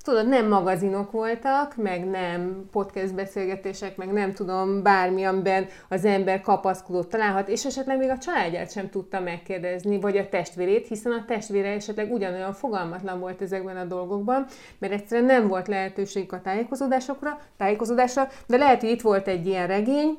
tudod, 0.02 0.28
nem 0.28 0.48
magazinok 0.48 1.10
voltak, 1.10 1.76
meg 1.76 2.04
nem 2.04 2.68
podcast 2.70 3.14
beszélgetések, 3.14 3.96
meg 3.96 4.12
nem 4.12 4.32
tudom, 4.32 4.82
bármi, 4.82 5.24
amiben 5.24 5.66
az 5.88 6.04
ember 6.04 6.40
kapaszkodót 6.40 7.08
találhat, 7.08 7.48
és 7.48 7.64
esetleg 7.64 7.98
még 7.98 8.10
a 8.10 8.18
családját 8.18 8.70
sem 8.70 8.90
tudta 8.90 9.20
megkérdezni, 9.20 10.00
vagy 10.00 10.16
a 10.16 10.28
testvérét, 10.28 10.86
hiszen 10.86 11.12
a 11.12 11.24
testvére 11.26 11.68
esetleg 11.68 12.12
ugyanolyan 12.12 12.52
fogalmatlan 12.52 13.20
volt 13.20 13.42
ezekben 13.42 13.76
a 13.76 13.84
dolgokban, 13.84 14.46
mert 14.78 14.92
egyszerűen 14.92 15.26
nem 15.26 15.48
volt 15.48 15.68
lehetőség 15.68 16.32
a 16.32 16.40
tájékozódásokra, 16.40 17.38
tájékozódásra, 17.56 18.28
de 18.46 18.56
lehet, 18.56 18.80
hogy 18.80 18.90
itt 18.90 19.00
volt 19.00 19.28
egy 19.28 19.46
ilyen 19.46 19.66
regény, 19.66 20.16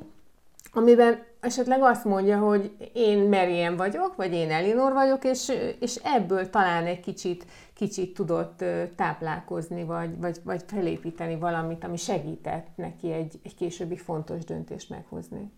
amiben 0.72 1.22
esetleg 1.40 1.82
azt 1.82 2.04
mondja, 2.04 2.38
hogy 2.38 2.70
én 2.92 3.18
Meriem 3.18 3.76
vagyok, 3.76 4.16
vagy 4.16 4.32
én 4.32 4.50
Elinor 4.50 4.92
vagyok, 4.92 5.24
és, 5.24 5.52
és 5.80 5.96
ebből 6.02 6.50
talán 6.50 6.86
egy 6.86 7.00
kicsit, 7.00 7.44
kicsit 7.74 8.14
tudott 8.14 8.64
táplálkozni, 8.96 9.84
vagy, 9.84 10.18
vagy, 10.18 10.40
vagy 10.44 10.64
felépíteni 10.66 11.36
valamit, 11.36 11.84
ami 11.84 11.96
segített 11.96 12.66
neki 12.74 13.12
egy, 13.12 13.40
egy 13.42 13.54
későbbi 13.54 13.96
fontos 13.96 14.44
döntést 14.44 14.90
meghozni. 14.90 15.50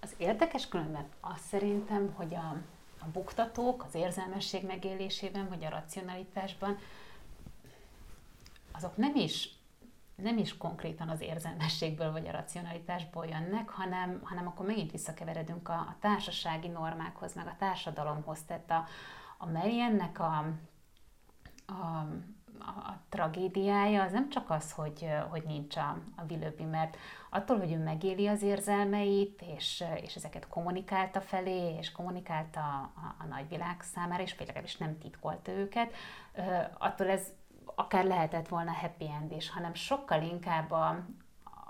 Az 0.00 0.14
érdekes 0.16 0.68
különben 0.68 1.04
azt 1.20 1.44
szerintem, 1.44 2.12
hogy 2.14 2.34
a, 2.34 2.56
a 2.98 3.06
buktatók 3.12 3.84
az 3.88 3.94
érzelmesség 3.94 4.66
megélésében, 4.66 5.48
vagy 5.48 5.64
a 5.64 5.70
racionalitásban, 5.70 6.78
azok 8.72 8.96
nem 8.96 9.16
is 9.16 9.58
nem 10.22 10.38
is 10.38 10.56
konkrétan 10.56 11.08
az 11.08 11.20
érzelmességből 11.20 12.12
vagy 12.12 12.28
a 12.28 12.32
racionalitásból 12.32 13.26
jönnek, 13.26 13.68
hanem, 13.68 14.20
hanem 14.22 14.46
akkor 14.46 14.66
megint 14.66 14.90
visszakeveredünk 14.90 15.68
a, 15.68 15.72
a 15.72 15.96
társasági 16.00 16.68
normákhoz, 16.68 17.34
meg 17.34 17.46
a 17.46 17.56
társadalomhoz. 17.58 18.38
Tehát 18.46 18.70
a, 18.70 18.84
a 19.38 19.46
Mariennek 19.46 20.20
a, 20.20 20.44
a, 21.70 22.06
a, 22.58 22.98
tragédiája 23.08 24.02
az 24.02 24.12
nem 24.12 24.28
csak 24.28 24.50
az, 24.50 24.72
hogy, 24.72 25.08
hogy 25.30 25.42
nincs 25.46 25.76
a, 25.76 25.96
a 26.16 26.22
Willoughby, 26.28 26.64
mert 26.64 26.96
attól, 27.30 27.58
hogy 27.58 27.72
ő 27.72 27.78
megéli 27.78 28.26
az 28.26 28.42
érzelmeit, 28.42 29.42
és, 29.56 29.84
és 30.02 30.14
ezeket 30.14 30.48
kommunikálta 30.48 31.20
felé, 31.20 31.76
és 31.76 31.92
kommunikálta 31.92 32.60
a, 32.60 32.90
a, 32.94 33.14
a 33.18 33.24
nagyvilág 33.24 33.80
számára, 33.80 34.22
és 34.22 34.38
legalábbis 34.38 34.76
nem 34.76 34.98
titkolta 34.98 35.52
őket, 35.52 35.92
attól 36.78 37.08
ez 37.08 37.32
akár 37.74 38.04
lehetett 38.04 38.48
volna 38.48 38.72
happy 38.72 39.10
end 39.10 39.32
is, 39.32 39.50
hanem 39.50 39.74
sokkal 39.74 40.22
inkább 40.22 40.70
a, 40.70 41.04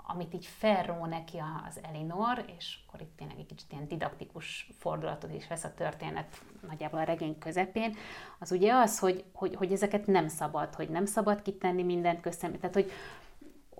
amit 0.07 0.33
így 0.33 0.45
felró 0.45 1.05
neki 1.05 1.37
az 1.67 1.79
Elinor, 1.83 2.45
és 2.57 2.79
akkor 2.87 3.01
itt 3.01 3.17
tényleg 3.17 3.39
egy 3.39 3.45
kicsit 3.45 3.71
ilyen 3.71 3.87
didaktikus 3.87 4.69
fordulatot 4.79 5.33
is 5.33 5.47
vesz 5.47 5.63
a 5.63 5.73
történet 5.73 6.41
nagyjából 6.67 6.99
a 6.99 7.03
regény 7.03 7.37
közepén, 7.37 7.95
az 8.39 8.51
ugye 8.51 8.73
az, 8.73 8.99
hogy, 8.99 9.23
hogy, 9.33 9.55
hogy 9.55 9.71
ezeket 9.71 10.07
nem 10.07 10.27
szabad, 10.27 10.75
hogy 10.75 10.89
nem 10.89 11.05
szabad 11.05 11.41
kitenni 11.41 11.83
mindent 11.83 12.21
köztem, 12.21 12.59
tehát 12.59 12.73
hogy, 12.73 12.91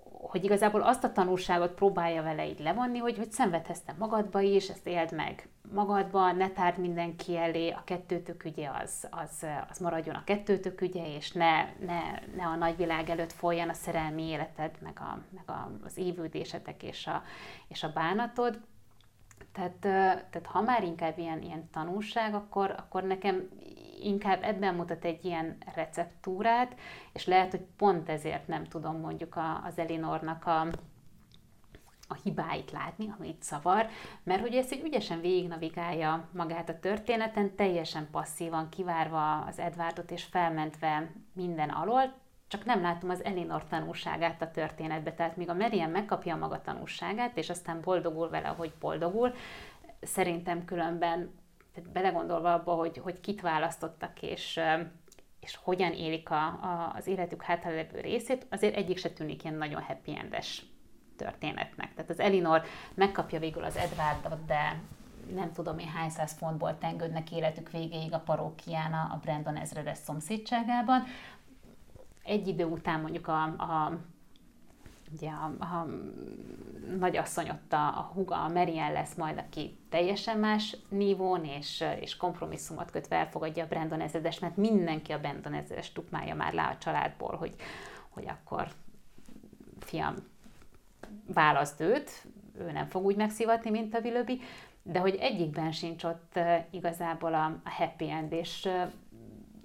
hogy 0.03 0.43
igazából 0.43 0.81
azt 0.81 1.03
a 1.03 1.11
tanulságot 1.11 1.71
próbálja 1.71 2.23
vele 2.23 2.47
így 2.47 2.59
levonni, 2.59 2.97
hogy, 2.97 3.17
hogy 3.17 3.31
szenvedhetsz 3.31 3.81
te 3.81 3.95
magadba 3.97 4.41
is, 4.41 4.69
ezt 4.69 4.87
éld 4.87 5.11
meg 5.11 5.49
magadban, 5.73 6.35
ne 6.35 6.49
tárd 6.49 6.77
mindenki 6.77 7.37
elé, 7.37 7.69
a 7.69 7.81
kettőtök 7.85 8.43
ügye 8.43 8.69
az, 8.83 9.07
az, 9.09 9.45
az 9.69 9.77
maradjon 9.77 10.15
a 10.15 10.23
kettőtök 10.23 10.81
ügye, 10.81 11.15
és 11.15 11.31
ne, 11.31 11.63
ne, 11.63 12.01
ne 12.35 12.45
a 12.45 12.55
nagyvilág 12.55 13.09
előtt 13.09 13.31
folyjon 13.31 13.69
a 13.69 13.73
szerelmi 13.73 14.23
életed, 14.23 14.71
meg, 14.79 14.97
a, 14.99 15.19
meg 15.29 15.43
a, 15.45 15.71
az 15.85 15.97
évődésetek 15.97 16.83
és 16.83 17.07
a, 17.07 17.23
és 17.67 17.83
a 17.83 17.91
bánatod. 17.93 18.59
Tehát, 19.51 19.73
tehát 20.30 20.45
ha 20.45 20.61
már 20.61 20.84
inkább 20.84 21.18
ilyen, 21.18 21.41
ilyen 21.41 21.69
tanulság, 21.72 22.34
akkor, 22.34 22.76
akkor 22.77 23.03
nekem 23.03 23.49
inkább 24.01 24.43
ebben 24.43 24.76
mutat 24.76 25.05
egy 25.05 25.26
ilyen 25.26 25.57
receptúrát, 25.76 26.76
és 27.13 27.26
lehet, 27.26 27.51
hogy 27.51 27.65
pont 27.77 28.09
ezért 28.09 28.47
nem 28.47 28.63
tudom 28.63 28.99
mondjuk 28.99 29.35
a, 29.35 29.63
az 29.65 29.77
Elinornak 29.77 30.45
a, 30.45 30.61
a 32.07 32.13
hibáit 32.23 32.72
látni, 32.72 33.13
amit 33.19 33.43
szavar, 33.43 33.88
mert 34.23 34.41
hogy 34.41 34.55
ezt 34.55 34.72
egy 34.72 34.84
ügyesen 34.84 35.22
végignavigálja 35.22 36.27
magát 36.31 36.69
a 36.69 36.80
történeten, 36.80 37.55
teljesen 37.55 38.07
passzívan 38.11 38.69
kivárva 38.69 39.39
az 39.39 39.59
Edwardot 39.59 40.11
és 40.11 40.23
felmentve 40.23 41.11
minden 41.34 41.69
alól, 41.69 42.13
csak 42.52 42.65
nem 42.65 42.82
látom 42.82 43.10
az 43.10 43.23
Elinor 43.23 43.64
tanulságát 43.68 44.41
a 44.41 44.52
történetbe. 44.52 45.14
Tehát 45.14 45.38
míg 45.38 45.49
a 45.49 45.53
Marian 45.53 45.90
megkapja 45.90 46.34
a 46.34 46.38
maga 46.38 46.61
tanulságát, 46.61 47.38
és 47.38 47.49
aztán 47.49 47.82
boldogul 47.82 48.30
vele, 48.30 48.48
hogy 48.48 48.73
boldogul, 48.80 49.34
szerintem 50.02 50.65
különben 50.65 51.40
tehát 51.73 51.91
belegondolva 51.91 52.53
abba, 52.53 52.73
hogy, 52.73 52.98
hogy 52.98 53.19
kit 53.19 53.41
választottak, 53.41 54.22
és, 54.22 54.60
és 55.40 55.60
hogyan 55.64 55.91
élik 55.91 56.30
a, 56.30 56.45
a, 56.45 56.94
az 56.95 57.07
életük 57.07 57.44
hátralévő 57.44 57.99
részét, 57.99 58.48
azért 58.49 58.76
egyik 58.76 58.98
se 58.98 59.10
tűnik 59.10 59.44
ilyen 59.44 59.56
nagyon 59.56 59.82
happy 59.82 60.15
endes 60.15 60.65
történetnek. 61.15 61.94
Tehát 61.94 62.10
az 62.10 62.19
Elinor 62.19 62.61
megkapja 62.94 63.40
végül 63.40 63.64
az 63.64 63.78
Edwardot, 63.78 64.45
de 64.45 64.82
nem 65.34 65.52
tudom 65.52 65.80
én 65.80 65.88
hány 65.88 66.10
száz 66.10 66.34
fontból 66.34 66.78
tengődnek 66.78 67.32
életük 67.32 67.72
végéig 67.72 68.14
a 68.14 68.19
parókián 68.19 68.94
a 68.94 69.19
Brandon 69.22 69.56
ezredes 69.56 69.98
szomszédságában. 69.98 71.03
Egy 72.23 72.48
idő 72.48 72.65
után 72.65 73.02
mondjuk 73.02 73.27
a, 73.27 73.43
a 73.43 73.99
ugye 75.14 75.30
a, 75.30 75.64
a 75.64 75.88
nagyasszony 76.99 77.49
ott 77.49 77.73
a, 77.73 77.88
a 77.88 78.11
huga, 78.14 78.43
a 78.43 78.48
Marian 78.48 78.91
lesz 78.91 79.15
majd, 79.15 79.38
aki 79.38 79.77
teljesen 79.89 80.38
más 80.38 80.77
nívón 80.89 81.45
és, 81.45 81.84
és 81.99 82.18
kompromisszumot 82.18 82.91
kötve 82.91 83.15
elfogadja 83.15 83.64
a 83.64 83.68
Brandon 83.68 84.02
ezredes, 84.02 84.39
mert 84.39 84.57
mindenki 84.57 85.11
a 85.11 85.19
Brandon 85.19 85.53
ezredes 85.53 85.91
tukmálja 85.91 86.35
már 86.35 86.53
le 86.53 86.64
a 86.64 86.77
családból, 86.77 87.35
hogy, 87.35 87.56
hogy 88.10 88.27
akkor 88.27 88.68
fiam, 89.80 90.15
választ 91.34 91.80
őt, 91.80 92.26
ő 92.57 92.72
nem 92.72 92.88
fog 92.88 93.06
úgy 93.06 93.15
megszivatni, 93.15 93.69
mint 93.69 93.95
a 93.95 93.99
Willoughby, 93.99 94.41
de 94.84 94.99
hogy 94.99 95.15
egyikben 95.15 95.72
sincs 95.72 96.03
ott 96.03 96.39
igazából 96.69 97.34
a, 97.34 97.45
a 97.64 97.69
happy 97.69 98.10
end, 98.10 98.31
és 98.31 98.69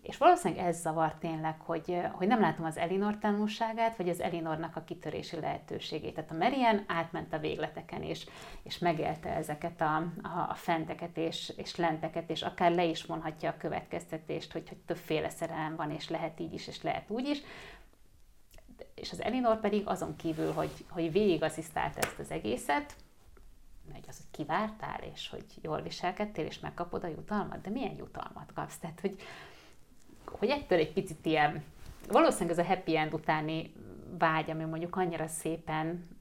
és 0.07 0.17
valószínűleg 0.17 0.67
ez 0.67 0.81
zavar 0.81 1.15
tényleg, 1.15 1.61
hogy, 1.61 2.01
hogy 2.13 2.27
nem 2.27 2.41
látom 2.41 2.65
az 2.65 2.77
Elinor 2.77 3.19
tanulságát, 3.19 3.97
vagy 3.97 4.09
az 4.09 4.21
Elinornak 4.21 4.77
a 4.77 4.85
kitörési 4.85 5.41
lehetőségét. 5.41 6.15
Tehát 6.15 6.31
a 6.31 6.35
Marian 6.35 6.85
átment 6.87 7.33
a 7.33 7.39
végleteken, 7.39 8.03
és, 8.03 8.27
és 8.63 8.79
megélte 8.79 9.29
ezeket 9.29 9.81
a, 9.81 9.97
a, 10.23 10.47
a 10.49 10.55
fenteket 10.55 11.17
és, 11.17 11.53
és 11.57 11.77
lenteket, 11.77 12.31
és 12.31 12.43
akár 12.43 12.75
le 12.75 12.85
is 12.85 13.07
mondhatja 13.07 13.51
a 13.51 13.57
következtetést, 13.57 14.53
hogy, 14.53 14.69
hogy 14.69 14.79
többféle 14.79 15.29
szerelem 15.29 15.77
van, 15.77 15.91
és 15.91 16.09
lehet 16.09 16.41
így 16.41 16.55
is, 16.55 16.67
és 16.67 16.83
lehet 16.83 17.11
úgy 17.11 17.29
is. 17.29 17.39
És 18.95 19.13
az 19.13 19.23
Elinor 19.23 19.61
pedig 19.61 19.87
azon 19.87 20.17
kívül, 20.17 20.53
hogy, 20.53 20.73
hogy 20.89 21.13
végig 21.13 21.43
asszisztált 21.43 21.97
ezt 21.97 22.19
az 22.19 22.31
egészet, 22.31 22.97
megy 23.93 24.05
az, 24.09 24.17
hogy 24.17 24.31
kivártál, 24.31 25.01
és 25.15 25.29
hogy 25.29 25.45
jól 25.63 25.83
viselkedtél, 25.83 26.47
és 26.47 26.59
megkapod 26.59 27.05
a 27.05 27.09
jutalmat, 27.09 27.61
de 27.61 27.71
milyen 27.71 27.97
jutalmat 27.97 28.53
kapsz? 28.55 28.79
Tehát, 28.79 29.01
hogy, 29.01 29.21
hogy 30.29 30.49
ettől 30.49 30.79
egy 30.79 30.93
picit 30.93 31.27
ilyen, 31.27 31.65
valószínűleg 32.09 32.59
ez 32.59 32.65
a 32.65 32.69
happy 32.69 32.97
end 32.97 33.15
utáni 33.15 33.73
vágy, 34.19 34.51
ami 34.51 34.65
mondjuk 34.65 34.97
annyira 34.97 35.27
szépen 35.27 36.17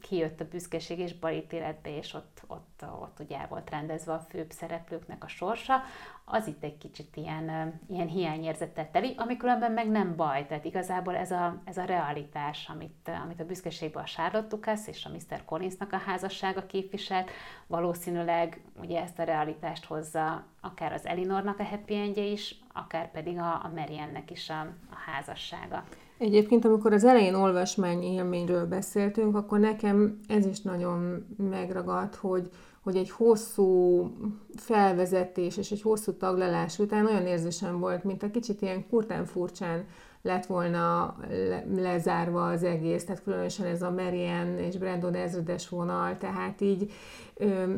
kijött 0.00 0.40
a 0.40 0.48
büszkeség 0.50 0.98
és 0.98 1.18
balítéletbe, 1.18 1.96
és 1.96 2.14
ott, 2.14 2.42
ott, 2.46 2.84
ott 3.02 3.20
ugye 3.20 3.38
el 3.38 3.46
volt 3.48 3.70
rendezve 3.70 4.12
a 4.12 4.26
főbb 4.28 4.50
szereplőknek 4.50 5.24
a 5.24 5.28
sorsa, 5.28 5.82
az 6.24 6.46
itt 6.46 6.62
egy 6.62 6.78
kicsit 6.78 7.16
ilyen, 7.16 7.74
ilyen 7.88 8.06
hiányérzetet 8.06 8.92
teli, 8.92 9.14
ami 9.16 9.36
különben 9.36 9.72
meg 9.72 9.88
nem 9.88 10.16
baj, 10.16 10.46
tehát 10.46 10.64
igazából 10.64 11.16
ez 11.16 11.30
a, 11.30 11.62
ez 11.64 11.76
a 11.76 11.84
realitás, 11.84 12.68
amit, 12.68 13.10
amit 13.24 13.40
a 13.40 13.44
büszkeségben 13.44 14.02
a 14.02 14.06
Charlotte 14.06 14.56
Lucas 14.56 14.86
és 14.86 15.04
a 15.04 15.10
Mr. 15.10 15.44
Collinsnak 15.44 15.92
a 15.92 16.02
házassága 16.06 16.66
képviselt, 16.66 17.30
valószínűleg 17.66 18.60
ugye 18.80 19.02
ezt 19.02 19.18
a 19.18 19.24
realitást 19.24 19.84
hozza 19.84 20.44
akár 20.60 20.92
az 20.92 21.06
Elinornak 21.06 21.58
a 21.58 21.64
happy 21.64 21.94
endje 21.94 22.24
is, 22.24 22.54
akár 22.84 23.10
pedig 23.10 23.38
a, 23.38 23.52
a 23.52 23.70
Mariannek 23.74 24.30
is 24.30 24.50
a, 24.50 24.60
a 24.90 24.96
házassága. 25.06 25.84
Egyébként, 26.18 26.64
amikor 26.64 26.92
az 26.92 27.04
elején 27.04 27.34
olvasmány 27.34 28.02
élményről 28.02 28.66
beszéltünk, 28.66 29.36
akkor 29.36 29.58
nekem 29.58 30.20
ez 30.28 30.46
is 30.46 30.60
nagyon 30.60 31.26
megragadt, 31.50 32.14
hogy, 32.14 32.50
hogy 32.82 32.96
egy 32.96 33.10
hosszú 33.10 34.10
felvezetés 34.54 35.56
és 35.56 35.70
egy 35.70 35.82
hosszú 35.82 36.12
taglalás 36.12 36.78
után 36.78 37.06
olyan 37.06 37.26
érzésem 37.26 37.78
volt, 37.78 38.04
mint 38.04 38.22
a 38.22 38.30
kicsit 38.30 38.62
ilyen 38.62 38.88
kurtán 38.88 39.24
furcsán 39.24 39.84
lett 40.26 40.46
volna 40.46 41.16
le, 41.28 41.64
lezárva 41.76 42.46
az 42.46 42.62
egész, 42.62 43.04
tehát 43.04 43.22
különösen 43.22 43.66
ez 43.66 43.82
a 43.82 43.90
Marian 43.90 44.58
és 44.58 44.76
Brandon 44.76 45.14
ezredes 45.14 45.68
vonal, 45.68 46.16
tehát 46.18 46.60
így 46.60 46.92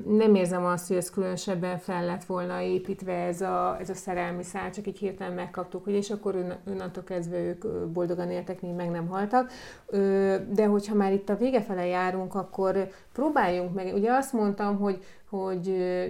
nem 0.07 0.35
érzem 0.35 0.65
azt, 0.65 0.89
hogy 0.89 0.97
ez 0.97 1.11
különösebben 1.11 1.79
fel 1.79 2.07
lett 2.07 2.25
volna 2.25 2.61
építve 2.61 3.13
ez 3.13 3.41
a, 3.41 3.77
ez 3.81 3.91
a 3.91 3.95
szerelmi 3.95 4.43
szál, 4.43 4.71
csak 4.71 4.87
így 4.87 4.99
hirtelen 4.99 5.35
megkaptuk, 5.35 5.85
hogy 5.85 5.93
és 5.93 6.11
akkor 6.11 6.59
onnantól 6.67 7.05
kezdve 7.05 7.39
ők 7.39 7.87
boldogan 7.87 8.31
éltek, 8.31 8.61
még 8.61 8.75
meg 8.75 8.91
nem 8.91 9.09
haltak. 9.09 9.51
Ö, 9.87 10.37
de 10.51 10.67
hogyha 10.67 10.95
már 10.95 11.13
itt 11.13 11.29
a 11.29 11.37
vége 11.37 11.63
fele 11.63 11.87
járunk, 11.87 12.35
akkor 12.35 12.89
próbáljunk 13.13 13.75
meg, 13.75 13.95
ugye 13.95 14.13
azt 14.13 14.33
mondtam, 14.33 14.79
hogy 14.79 15.03
hogy 15.29 15.67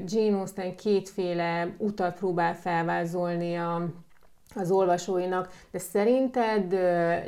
Jane 0.07 0.37
Austen 0.39 0.77
kétféle 0.77 1.75
utat 1.79 2.19
próbál 2.19 2.55
felvázolni 2.55 3.55
a, 3.55 3.89
az 4.59 4.71
olvasóinak, 4.71 5.53
de 5.71 5.79
szerinted 5.79 6.73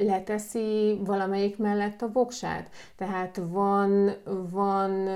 leteszi 0.02 1.00
valamelyik 1.04 1.58
mellett 1.58 2.02
a 2.02 2.12
voksát? 2.12 2.70
Tehát 2.96 3.40
van, 3.44 4.14
van 4.50 5.08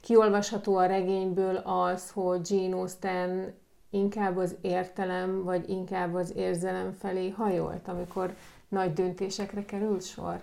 kiolvasható 0.00 0.76
a 0.76 0.86
regényből 0.86 1.56
az, 1.56 2.10
hogy 2.10 2.50
Jane 2.50 2.76
Austen 2.76 3.54
inkább 3.90 4.36
az 4.36 4.56
értelem, 4.60 5.44
vagy 5.44 5.68
inkább 5.68 6.14
az 6.14 6.32
érzelem 6.36 6.92
felé 6.92 7.28
hajolt, 7.28 7.88
amikor 7.88 8.34
nagy 8.68 8.92
döntésekre 8.92 9.64
került 9.64 10.02
sor? 10.02 10.40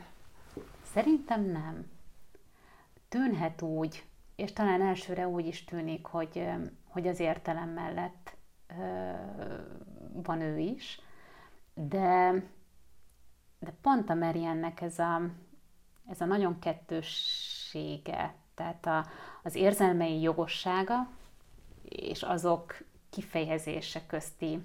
Szerintem 0.93 1.45
nem. 1.45 1.85
Tűnhet 3.09 3.61
úgy, 3.61 4.03
és 4.35 4.53
talán 4.53 4.81
elsőre 4.81 5.27
úgy 5.27 5.47
is 5.47 5.63
tűnik, 5.63 6.05
hogy, 6.05 6.43
hogy 6.87 7.07
az 7.07 7.19
értelem 7.19 7.69
mellett 7.69 8.37
van 10.13 10.41
ő 10.41 10.57
is, 10.57 11.01
de, 11.73 12.43
de 13.59 13.73
pont 13.81 14.09
a 14.09 14.13
Mariannek 14.13 14.81
ez 14.81 14.99
a, 14.99 15.21
ez 16.09 16.21
a 16.21 16.25
nagyon 16.25 16.59
kettőssége, 16.59 18.33
tehát 18.55 18.85
a, 18.85 19.05
az 19.43 19.55
érzelmei 19.55 20.21
jogossága 20.21 21.09
és 21.83 22.23
azok 22.23 22.77
kifejezése 23.09 24.05
közti, 24.05 24.59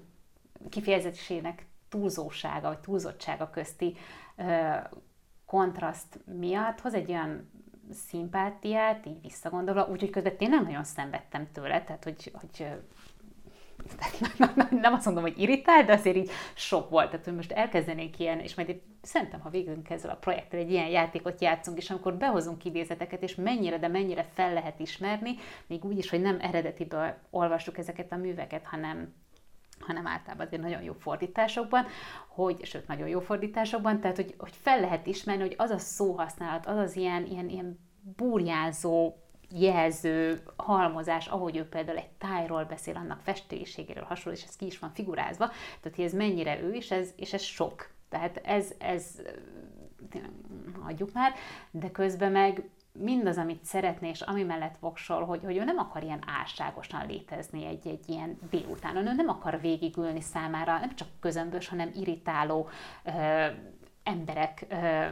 kifejezésének 0.69 1.65
túlzósága 1.89 2.67
vagy 2.67 2.79
túlzottsága 2.79 3.49
közti 3.49 3.95
ö, 4.35 4.75
kontraszt 5.45 6.19
miatt 6.25 6.79
hoz 6.79 6.93
egy 6.93 7.09
olyan 7.09 7.49
szimpátiát, 7.91 9.05
így 9.05 9.21
visszagondolva, 9.21 9.87
úgyhogy 9.87 10.09
közben 10.09 10.37
tényleg 10.37 10.63
nagyon 10.63 10.83
szenvedtem 10.83 11.51
tőle, 11.51 11.83
tehát 11.83 12.03
hogy, 12.03 12.31
hogy 12.33 12.67
nem 14.69 14.93
azt 14.93 15.05
mondom, 15.05 15.23
hogy 15.23 15.39
irritál, 15.39 15.83
de 15.83 15.93
azért 15.93 16.15
így 16.15 16.29
sok 16.53 16.89
volt. 16.89 17.09
Tehát, 17.09 17.25
hogy 17.25 17.35
most 17.35 17.51
elkezdenénk 17.51 18.19
ilyen, 18.19 18.39
és 18.39 18.55
majd 18.55 18.81
szerintem, 19.01 19.39
ha 19.39 19.49
végünk 19.49 19.89
ezzel 19.89 20.11
a 20.11 20.15
projekttel, 20.15 20.59
egy 20.59 20.71
ilyen 20.71 20.87
játékot 20.87 21.41
játszunk, 21.41 21.77
és 21.77 21.89
amikor 21.89 22.13
behozunk 22.13 22.65
idézeteket, 22.65 23.21
és 23.21 23.35
mennyire, 23.35 23.77
de 23.77 23.87
mennyire 23.87 24.25
fel 24.33 24.53
lehet 24.53 24.79
ismerni, 24.79 25.35
még 25.67 25.85
úgy 25.85 25.97
is, 25.97 26.09
hogy 26.09 26.21
nem 26.21 26.37
eredetiből 26.41 27.15
olvassuk 27.29 27.77
ezeket 27.77 28.11
a 28.11 28.15
műveket, 28.15 28.65
hanem 28.65 29.13
hanem 29.79 30.07
általában 30.07 30.45
azért 30.45 30.61
nagyon 30.61 30.81
jó 30.81 30.93
fordításokban, 30.93 31.85
hogy, 32.27 32.65
sőt, 32.65 32.87
nagyon 32.87 33.07
jó 33.07 33.19
fordításokban, 33.19 33.99
tehát, 33.99 34.15
hogy, 34.15 34.35
hogy 34.37 34.53
fel 34.61 34.79
lehet 34.79 35.07
ismerni, 35.07 35.41
hogy 35.41 35.55
az 35.57 35.69
a 35.69 35.77
szóhasználat, 35.77 36.65
az 36.65 36.77
az 36.77 36.95
ilyen, 36.95 37.25
ilyen, 37.25 37.49
ilyen 37.49 37.79
burjázó 38.15 39.15
jelző, 39.59 40.43
halmozás, 40.55 41.27
ahogy 41.27 41.57
ő 41.57 41.67
például 41.67 41.97
egy 41.97 42.09
tájról 42.17 42.63
beszél, 42.63 42.95
annak 42.95 43.19
festéségéről 43.21 44.03
hasonló, 44.03 44.37
és 44.37 44.43
ez 44.43 44.55
ki 44.55 44.65
is 44.65 44.79
van 44.79 44.91
figurázva, 44.93 45.47
tehát 45.81 45.95
hogy 45.95 46.05
ez 46.05 46.13
mennyire 46.13 46.61
ő, 46.61 46.71
és 46.71 46.91
ez, 46.91 47.13
és 47.15 47.33
ez 47.33 47.41
sok. 47.41 47.89
Tehát 48.09 48.37
ez, 48.43 48.73
ez 48.77 49.21
hagyjuk 50.81 51.13
már, 51.13 51.33
de 51.71 51.91
közben 51.91 52.31
meg 52.31 52.69
mindaz, 52.91 53.37
amit 53.37 53.63
szeretné, 53.63 54.09
és 54.09 54.21
ami 54.21 54.43
mellett 54.43 54.77
voksol, 54.79 55.25
hogy, 55.25 55.43
hogy 55.43 55.57
ő 55.57 55.63
nem 55.63 55.77
akar 55.77 56.03
ilyen 56.03 56.23
álságosan 56.39 57.07
létezni 57.07 57.65
egy, 57.65 57.87
egy 57.87 58.09
ilyen 58.09 58.37
délután. 58.49 58.95
Ő 58.95 59.01
nem 59.01 59.29
akar 59.29 59.61
végigülni 59.61 60.21
számára, 60.21 60.79
nem 60.79 60.95
csak 60.95 61.07
közömbös, 61.19 61.67
hanem 61.67 61.91
irritáló 61.95 62.69
ö, 63.03 63.45
emberek 64.03 64.65
ö, 64.69 65.05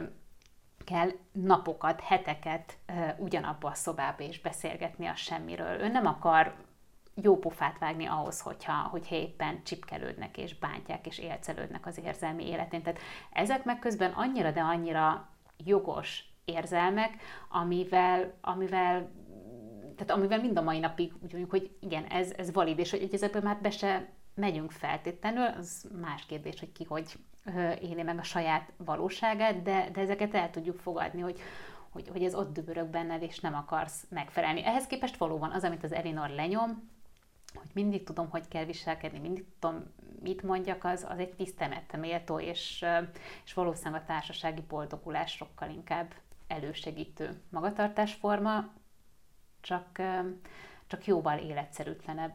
kell 0.84 1.10
napokat, 1.32 2.00
heteket 2.00 2.78
ugyanabba 3.16 3.68
a 3.68 3.74
szobába 3.74 4.22
és 4.22 4.40
beszélgetni 4.40 5.06
a 5.06 5.14
semmiről. 5.14 5.80
Ő 5.80 5.88
nem 5.88 6.06
akar 6.06 6.54
jó 7.14 7.38
pofát 7.38 7.78
vágni 7.78 8.06
ahhoz, 8.06 8.40
hogyha, 8.40 8.72
hogyha 8.72 9.14
éppen 9.14 9.62
csipkelődnek 9.64 10.36
és 10.36 10.58
bántják 10.58 11.06
és 11.06 11.18
élcelődnek 11.18 11.86
az 11.86 12.00
érzelmi 12.04 12.48
életén. 12.48 12.82
Tehát 12.82 13.00
ezek 13.32 13.64
meg 13.64 13.78
közben 13.78 14.10
annyira, 14.10 14.50
de 14.50 14.60
annyira 14.60 15.28
jogos 15.56 16.24
érzelmek, 16.44 17.16
amivel, 17.48 18.34
amivel 18.40 19.10
tehát 19.96 20.10
amivel 20.10 20.40
mind 20.40 20.58
a 20.58 20.62
mai 20.62 20.78
napig 20.78 21.12
úgy 21.14 21.30
mondjuk, 21.30 21.50
hogy 21.50 21.76
igen, 21.80 22.04
ez, 22.04 22.32
ez 22.36 22.52
valid, 22.52 22.78
és 22.78 22.90
hogy 22.90 23.08
ezekből 23.12 23.42
már 23.42 23.58
be 23.60 23.70
se 23.70 24.08
megyünk 24.34 24.70
feltétlenül, 24.70 25.46
az 25.46 25.88
más 26.00 26.26
kérdés, 26.26 26.60
hogy 26.60 26.72
ki 26.72 26.84
hogy 26.84 27.12
éli 27.80 28.02
meg 28.02 28.18
a 28.18 28.22
saját 28.22 28.72
valóságát, 28.76 29.62
de, 29.62 29.88
de 29.92 30.00
ezeket 30.00 30.34
el 30.34 30.50
tudjuk 30.50 30.78
fogadni, 30.78 31.20
hogy, 31.20 31.40
hogy, 31.90 32.08
hogy 32.08 32.24
ez 32.24 32.34
ott 32.34 32.52
dübörög 32.52 32.86
benned, 32.86 33.22
és 33.22 33.40
nem 33.40 33.54
akarsz 33.54 34.06
megfelelni. 34.08 34.64
Ehhez 34.64 34.86
képest 34.86 35.16
valóban 35.16 35.50
az, 35.50 35.64
amit 35.64 35.84
az 35.84 35.92
Elinor 35.92 36.28
lenyom, 36.28 36.90
hogy 37.54 37.70
mindig 37.72 38.04
tudom, 38.04 38.30
hogy 38.30 38.48
kell 38.48 38.64
viselkedni, 38.64 39.18
mindig 39.18 39.44
tudom, 39.58 39.84
mit 40.22 40.42
mondjak, 40.42 40.84
az, 40.84 41.06
az 41.08 41.18
egy 41.18 41.34
tiszteletre 41.34 41.98
méltó, 41.98 42.40
és, 42.40 42.84
és 43.44 43.54
valószínűleg 43.54 44.00
a 44.02 44.04
társasági 44.04 44.62
boldogulás 44.68 45.32
sokkal 45.32 45.70
inkább 45.70 46.14
elősegítő 46.46 47.40
magatartásforma, 47.50 48.72
csak, 49.60 50.02
csak 50.86 51.06
jóval 51.06 51.38
életszerűtlenebb. 51.38 52.34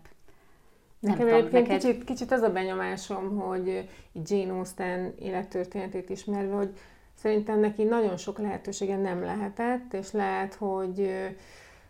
Nekem 1.00 1.28
egyébként 1.28 1.68
neked... 1.68 1.82
kicsit, 1.82 2.04
kicsit 2.04 2.32
az 2.32 2.42
a 2.42 2.52
benyomásom, 2.52 3.38
hogy 3.38 3.90
Jane 4.26 4.54
Austen 4.54 5.14
élettörténetét 5.20 6.10
ismerve, 6.10 6.56
hogy 6.56 6.70
szerintem 7.14 7.60
neki 7.60 7.84
nagyon 7.84 8.18
sok 8.18 8.40
lehetősége 8.40 8.98
nem 8.98 9.22
lehetett, 9.22 9.94
és 9.94 10.12
lehet, 10.12 10.54
hogy 10.54 11.10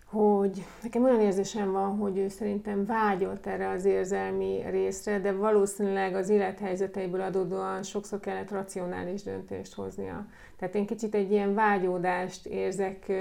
hogy 0.10 0.66
nekem 0.84 1.04
olyan 1.04 1.22
érzésem 1.22 1.72
van, 1.72 1.98
hogy 1.98 2.18
ő 2.18 2.28
szerintem 2.28 2.86
vágyott 2.86 3.46
erre 3.46 3.70
az 3.70 3.86
érzelmi 3.86 4.62
részre, 4.70 5.20
de 5.20 5.32
valószínűleg 5.32 6.16
az 6.16 6.30
élethelyzeteiből 6.30 7.22
adódóan 7.22 7.84
sokszor 7.84 8.20
kellett 8.20 8.52
racionális 8.52 9.24
döntést 9.24 9.74
hoznia. 9.74 10.26
Tehát 10.58 10.76
én 10.76 10.86
kicsit 10.86 11.16
egy 11.16 11.32
ilyen 11.32 11.54
vágyódást 11.54 12.46
érzek 12.46 13.12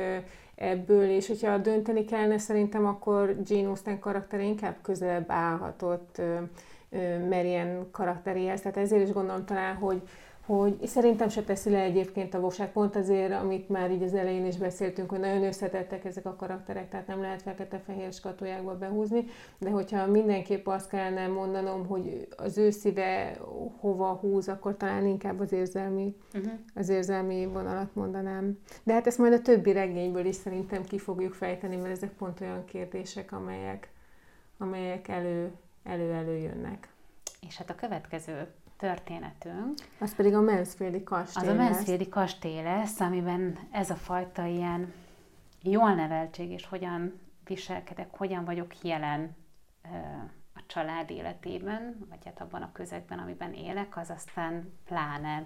ebből, 0.58 1.08
és 1.08 1.26
hogyha 1.26 1.58
dönteni 1.58 2.04
kellene, 2.04 2.38
szerintem 2.38 2.86
akkor 2.86 3.36
Jane 3.44 3.68
Austen 3.68 3.98
karaktere 3.98 4.42
inkább 4.42 4.76
közelebb 4.82 5.30
állhatott 5.30 6.20
Marian 7.28 7.88
karakteréhez. 7.90 8.60
Tehát 8.60 8.76
ezért 8.76 9.02
is 9.08 9.12
gondolom 9.12 9.44
talán, 9.44 9.74
hogy 9.74 10.02
hogy 10.48 10.86
szerintem 10.86 11.28
se 11.28 11.42
teszi 11.42 11.70
le 11.70 11.80
egyébként 11.80 12.34
a 12.34 12.40
vokság, 12.40 12.72
pont 12.72 12.96
azért, 12.96 13.32
amit 13.32 13.68
már 13.68 13.90
így 13.90 14.02
az 14.02 14.14
elején 14.14 14.46
is 14.46 14.56
beszéltünk, 14.56 15.10
hogy 15.10 15.18
nagyon 15.18 15.42
összetettek 15.42 16.04
ezek 16.04 16.26
a 16.26 16.36
karakterek, 16.36 16.88
tehát 16.88 17.06
nem 17.06 17.20
lehet 17.20 17.42
fekete-fehér 17.42 18.12
skatujákba 18.12 18.78
behúzni, 18.78 19.24
de 19.58 19.70
hogyha 19.70 20.06
mindenképp 20.06 20.66
azt 20.66 20.88
kellene 20.88 21.26
mondanom, 21.26 21.86
hogy 21.86 22.28
az 22.36 22.58
ő 22.58 22.70
szíve 22.70 23.38
hova 23.80 24.12
húz, 24.12 24.48
akkor 24.48 24.76
talán 24.76 25.06
inkább 25.06 25.40
az 25.40 25.52
érzelmi, 25.52 26.16
uh-huh. 26.34 26.52
az 26.74 26.88
érzelmi 26.88 27.46
vonalat 27.46 27.94
mondanám. 27.94 28.58
De 28.82 28.92
hát 28.92 29.06
ezt 29.06 29.18
majd 29.18 29.32
a 29.32 29.40
többi 29.40 29.72
regényből 29.72 30.26
is 30.26 30.34
szerintem 30.34 30.84
ki 30.84 30.98
fogjuk 30.98 31.34
fejteni, 31.34 31.76
mert 31.76 31.96
ezek 31.96 32.10
pont 32.10 32.40
olyan 32.40 32.64
kérdések, 32.64 33.32
amelyek, 33.32 33.90
amelyek 34.58 35.08
elő, 35.08 35.52
elő-elő 35.84 36.36
jönnek. 36.36 36.88
És 37.46 37.56
hát 37.56 37.70
a 37.70 37.74
következő 37.74 38.46
történetünk. 38.78 39.74
Az 40.00 40.14
pedig 40.14 40.34
a 40.34 40.40
Mansfieldi 40.40 41.02
kastély 41.02 41.48
Az 41.48 41.54
a 41.54 41.62
Mansfieldi 41.62 42.08
kastély 42.08 42.62
lesz, 42.62 43.00
amiben 43.00 43.58
ez 43.70 43.90
a 43.90 43.94
fajta 43.94 44.44
ilyen 44.44 44.92
jól 45.62 45.94
neveltség, 45.94 46.50
és 46.50 46.66
hogyan 46.66 47.20
viselkedek, 47.44 48.08
hogyan 48.10 48.44
vagyok 48.44 48.82
jelen 48.82 49.36
a 50.54 50.60
család 50.66 51.10
életében, 51.10 52.06
vagy 52.08 52.24
hát 52.24 52.40
abban 52.40 52.62
a 52.62 52.72
közegben, 52.72 53.18
amiben 53.18 53.52
élek, 53.52 53.96
az 53.96 54.10
aztán 54.10 54.72
pláne, 54.84 55.44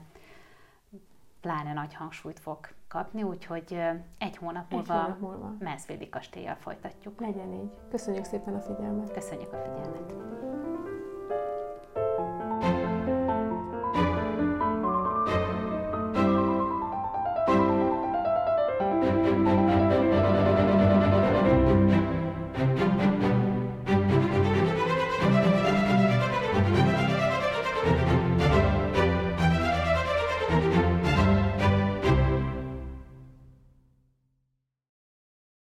pláne 1.41 1.73
nagy 1.73 1.95
hangsúlyt 1.95 2.41
fog 2.41 2.59
kapni, 2.89 3.23
úgyhogy 3.23 3.79
egy 4.19 4.37
hónap 4.37 4.71
múlva, 4.71 4.95
egy 4.95 5.01
hónap 5.01 5.21
múlva. 5.21 5.55
Mansfieldi 5.61 6.09
kastélyjal 6.09 6.55
folytatjuk. 6.55 7.21
Legyen 7.21 7.53
így. 7.53 7.71
Köszönjük 7.91 8.25
szépen 8.25 8.55
a 8.55 8.61
figyelmet. 8.61 9.13
Köszönjük 9.13 9.53
a 9.53 9.57
figyelmet. 9.57 10.15